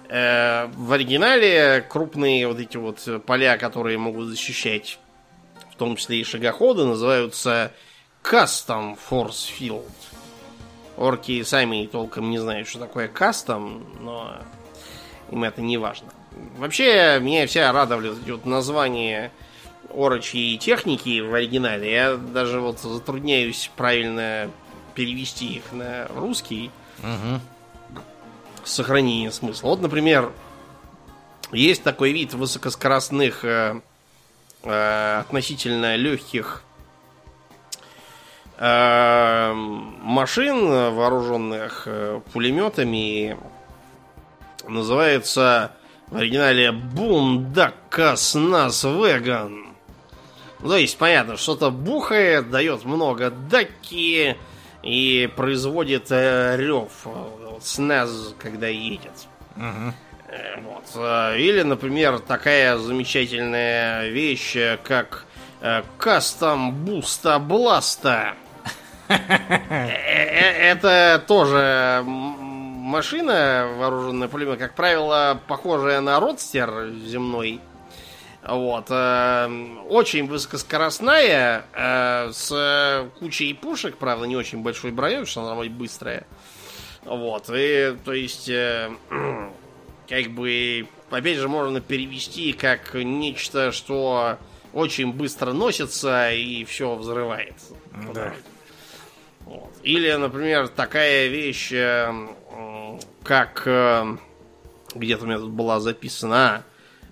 [0.09, 4.99] Э, в оригинале крупные вот эти вот поля, которые могут защищать,
[5.73, 7.73] в том числе и шагоходы, называются
[8.23, 9.91] Custom Force Field.
[10.97, 14.37] Орки сами толком не знают, что такое кастом, но
[15.31, 16.11] им это не важно.
[16.59, 19.33] Вообще, меня все радовали вот названия
[19.95, 21.91] орочьей техники в оригинале.
[21.91, 24.51] Я даже вот затрудняюсь правильно
[24.95, 27.41] перевести их на русский Угу.
[28.65, 29.69] с сохранением смысла.
[29.69, 30.31] Вот, например,
[31.51, 33.81] есть такой вид высокоскоростных э,
[34.65, 36.63] э, относительно легких
[38.59, 43.37] э, машин, вооруженных э, пулеметами.
[44.69, 45.73] Называется
[46.09, 49.67] в оригинале Бундакас Нас Веган.
[50.61, 54.37] Ну, то есть, понятно, что-то бухает, дает много даки
[54.83, 56.93] и производит э, рев.
[57.05, 59.27] Вот, сназ, когда едет.
[59.57, 59.95] Угу.
[60.63, 60.85] Вот.
[60.95, 65.27] э, Или, например, такая замечательная вещь, э, как
[65.61, 68.35] э, Custom Буста Бласта.
[69.09, 77.61] Это тоже машина, вооруженная пулемет, как правило, похожая на родстер земной.
[78.43, 78.91] Вот.
[78.91, 81.65] Очень высокоскоростная,
[82.33, 86.27] с кучей пушек, правда, не очень большой броней, потому что она быстрая.
[87.05, 87.51] Вот.
[87.53, 88.49] И, то есть,
[90.09, 94.39] как бы, опять же, можно перевести как нечто, что
[94.73, 97.75] очень быстро носится и все взрывается.
[98.15, 98.33] Да.
[99.45, 99.71] Вот.
[99.83, 102.11] Или, например, такая вещь, э,
[103.23, 104.17] как э,
[104.95, 106.65] где-то у меня тут была записана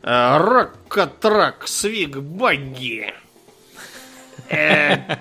[0.02, 3.12] э, Рокотрак Свиг Багги.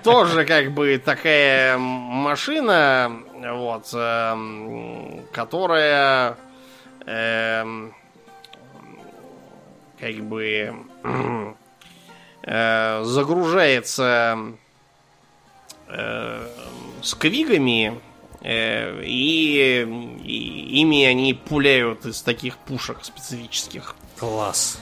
[0.03, 3.85] Тоже как бы такая машина, вот,
[5.31, 6.35] которая
[9.99, 10.75] как бы
[12.43, 14.37] э, загружается
[15.87, 16.47] э,
[17.01, 17.99] сквигами,
[18.41, 23.95] э, и, и ими они пуляют из таких пушек специфических.
[24.17, 24.79] Класс.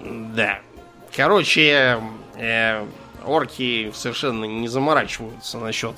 [0.00, 0.60] Да.
[1.14, 2.00] Короче,
[2.36, 2.86] э,
[3.24, 5.96] орки совершенно не заморачиваются насчет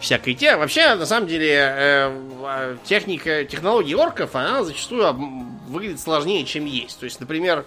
[0.00, 0.56] всякой те.
[0.56, 5.12] Вообще, на самом деле, э, техника, технология орков, она зачастую
[5.68, 6.98] выглядит сложнее, чем есть.
[6.98, 7.64] То есть, например,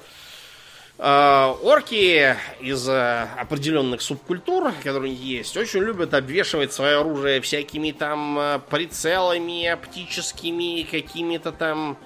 [0.98, 8.40] э, орки из э, определенных субкультур, которые есть, очень любят обвешивать свое оружие всякими там
[8.40, 11.98] э, прицелами оптическими, какими-то там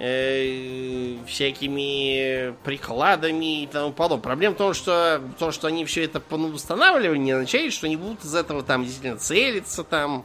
[0.00, 4.22] э, всякими прикладами и тому подобное.
[4.22, 8.24] Проблема в том, что то, что они все это понаустанавливали, не означает, что они будут
[8.24, 10.24] из этого там действительно целиться там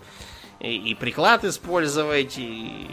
[0.60, 2.36] и, и приклад использовать.
[2.38, 2.88] И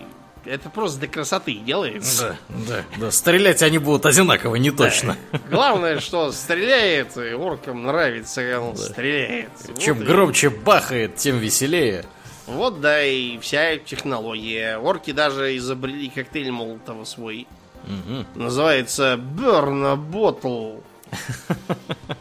[0.44, 2.36] это просто для красоты делается.
[2.48, 3.10] Да, да, да.
[3.12, 5.16] Стрелять они будут одинаково, не точно.
[5.48, 9.50] Главное, что стреляет, и оркам нравится, он стреляет.
[9.78, 12.04] Чем Вот и- громче бахает, тем веселее.
[12.52, 14.78] Вот да, и вся технология.
[14.78, 17.46] Орки даже изобрели коктейль Молотова свой.
[17.84, 18.26] Мгм.
[18.34, 20.82] Называется Burn a Bottle.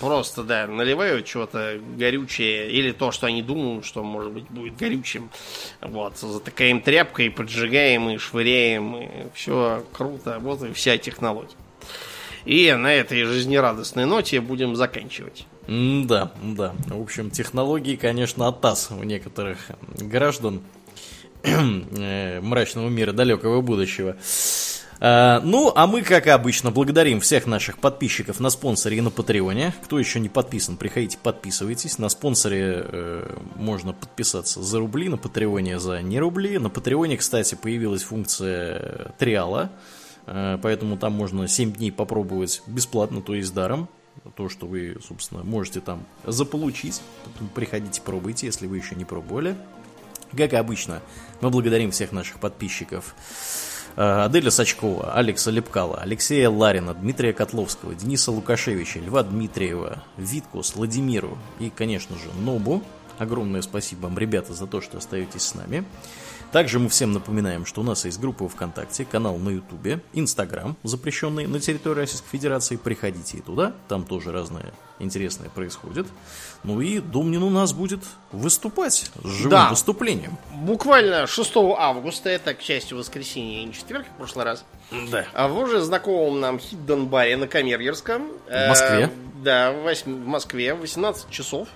[0.00, 5.30] Просто, да, наливают что-то горючее, или то, что они думают, что, может быть, будет горючим.
[5.80, 10.38] Вот, затыкаем тряпкой, поджигаем и швыряем, и все круто.
[10.40, 11.56] Вот и вся технология.
[12.44, 15.46] И на этой жизнерадостной ноте будем заканчивать.
[15.68, 16.74] Да, да.
[16.86, 19.58] В общем, технологии, конечно, оттас у некоторых
[19.96, 20.62] граждан
[21.42, 24.16] э, мрачного мира далекого будущего.
[24.98, 29.74] А, ну, а мы, как обычно, благодарим всех наших подписчиков на спонсоре и на Патреоне.
[29.84, 31.98] Кто еще не подписан, приходите, подписывайтесь.
[31.98, 36.58] На спонсоре э, можно подписаться за рубли, на Патреоне за не рубли.
[36.58, 39.70] На Патреоне, кстати, появилась функция триала.
[40.26, 43.88] Э, поэтому там можно 7 дней попробовать бесплатно, то есть даром.
[44.36, 47.00] То, что вы, собственно, можете там заполучить.
[47.54, 49.56] Приходите, пробуйте, если вы еще не пробовали.
[50.36, 51.02] Как обычно,
[51.40, 53.14] мы благодарим всех наших подписчиков.
[53.96, 61.38] Э, Аделя Сачкова, Алекса Лепкала, Алексея Ларина, Дмитрия Котловского, Дениса Лукашевича, Льва Дмитриева, Виткус, Владимиру
[61.58, 62.82] и, конечно же, Нобу.
[63.18, 65.84] Огромное спасибо вам, ребята, за то, что остаетесь с нами.
[66.52, 71.46] Также мы всем напоминаем, что у нас есть группа ВКонтакте, канал на Ютубе, Инстаграм, запрещенный
[71.46, 72.76] на территории Российской Федерации.
[72.76, 76.06] Приходите и туда, там тоже разное интересное происходит.
[76.64, 78.00] Ну и Думнин у нас будет
[78.32, 79.70] выступать с живым да.
[79.70, 80.38] выступлением.
[80.54, 84.64] Буквально 6 августа, это, к счастью, воскресенье не четверг, как в прошлый раз.
[85.10, 85.26] Да.
[85.34, 88.28] А в уже знакомом нам Хидден баре на Камергерском.
[88.48, 89.04] В Москве.
[89.04, 91.68] Э, да, в, 8, в Москве, 18 часов.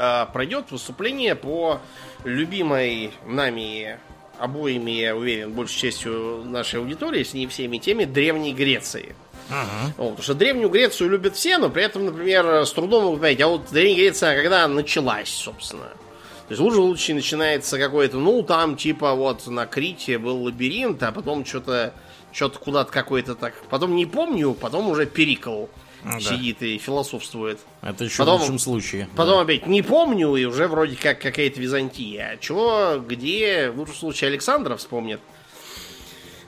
[0.00, 1.80] Э, пройдет выступление по
[2.22, 3.98] любимой нами
[4.38, 9.16] обоими, я уверен, большей частью нашей аудитории, с ней всеми теми Древней Греции.
[9.50, 9.86] Uh-huh.
[9.96, 13.40] Вот, потому что Древнюю Грецию любят все, но при этом, например, с трудом могут понять,
[13.40, 15.88] а вот Древняя Греция когда началась, собственно?
[15.88, 21.10] То есть лучше лучше начинается какой-то, ну, там, типа, вот на Крите был лабиринт, а
[21.10, 21.92] потом что-то
[22.30, 23.54] что-то куда-то какой-то так.
[23.68, 25.64] Потом не помню, потом уже Перикл
[26.04, 26.66] ну, сидит да.
[26.66, 27.58] и философствует.
[27.82, 29.08] Это еще потом, в лучшем случае.
[29.16, 29.42] Потом да.
[29.42, 32.32] опять не помню, и уже вроде как какая-то Византия.
[32.32, 35.20] А чего, где, в лучшем случае Александра вспомнит.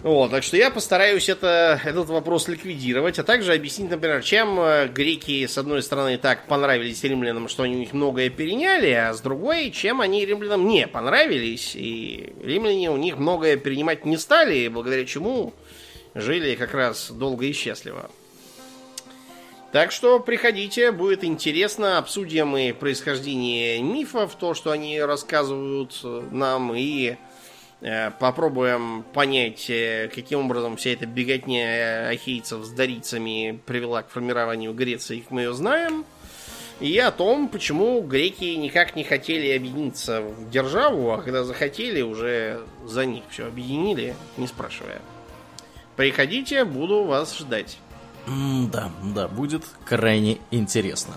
[0.02, 4.89] Вот, так что я постараюсь это, этот вопрос ликвидировать, а также объяснить, например, чем э,
[4.89, 9.20] греки, с одной стороны, так понравились римлянам, что они у них многое переняли, а с
[9.20, 15.05] другой, чем они римлянам не понравились, и римляне у них многое перенимать не стали, благодаря
[15.05, 15.52] чему
[16.14, 18.10] жили как раз долго и счастливо.
[19.72, 25.97] Так что приходите, будет интересно, обсудим мы происхождение мифов, то, что они рассказывают
[26.32, 27.16] нам, и
[27.80, 34.74] э, попробуем понять, э, каким образом вся эта беготня ахейцев с дарицами привела к формированию
[34.74, 36.05] Греции, как мы ее знаем,
[36.80, 42.60] и о том, почему греки никак не хотели объединиться в державу, а когда захотели, уже
[42.84, 45.01] за них все объединили, не спрашивая.
[45.94, 47.78] Приходите, буду вас ждать.
[48.73, 51.15] Да, да, будет крайне интересно.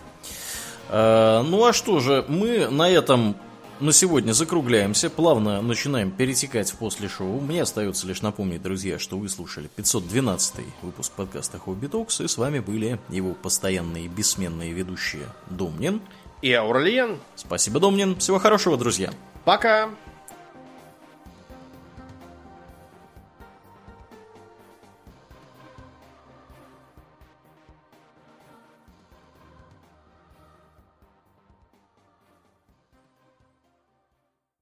[0.90, 3.36] Э, ну а что же, мы на этом
[3.80, 7.40] на сегодня закругляемся, плавно начинаем перетекать в после шоу.
[7.40, 12.38] Мне остается лишь напомнить, друзья, что вы слушали 512 выпуск подкаста Хобби Токс, и с
[12.38, 16.02] вами были его постоянные бессменные ведущие Домнин
[16.42, 17.20] и Аурлиен.
[17.36, 18.18] Спасибо, Домнин.
[18.18, 19.12] Всего хорошего, друзья.
[19.44, 19.90] Пока.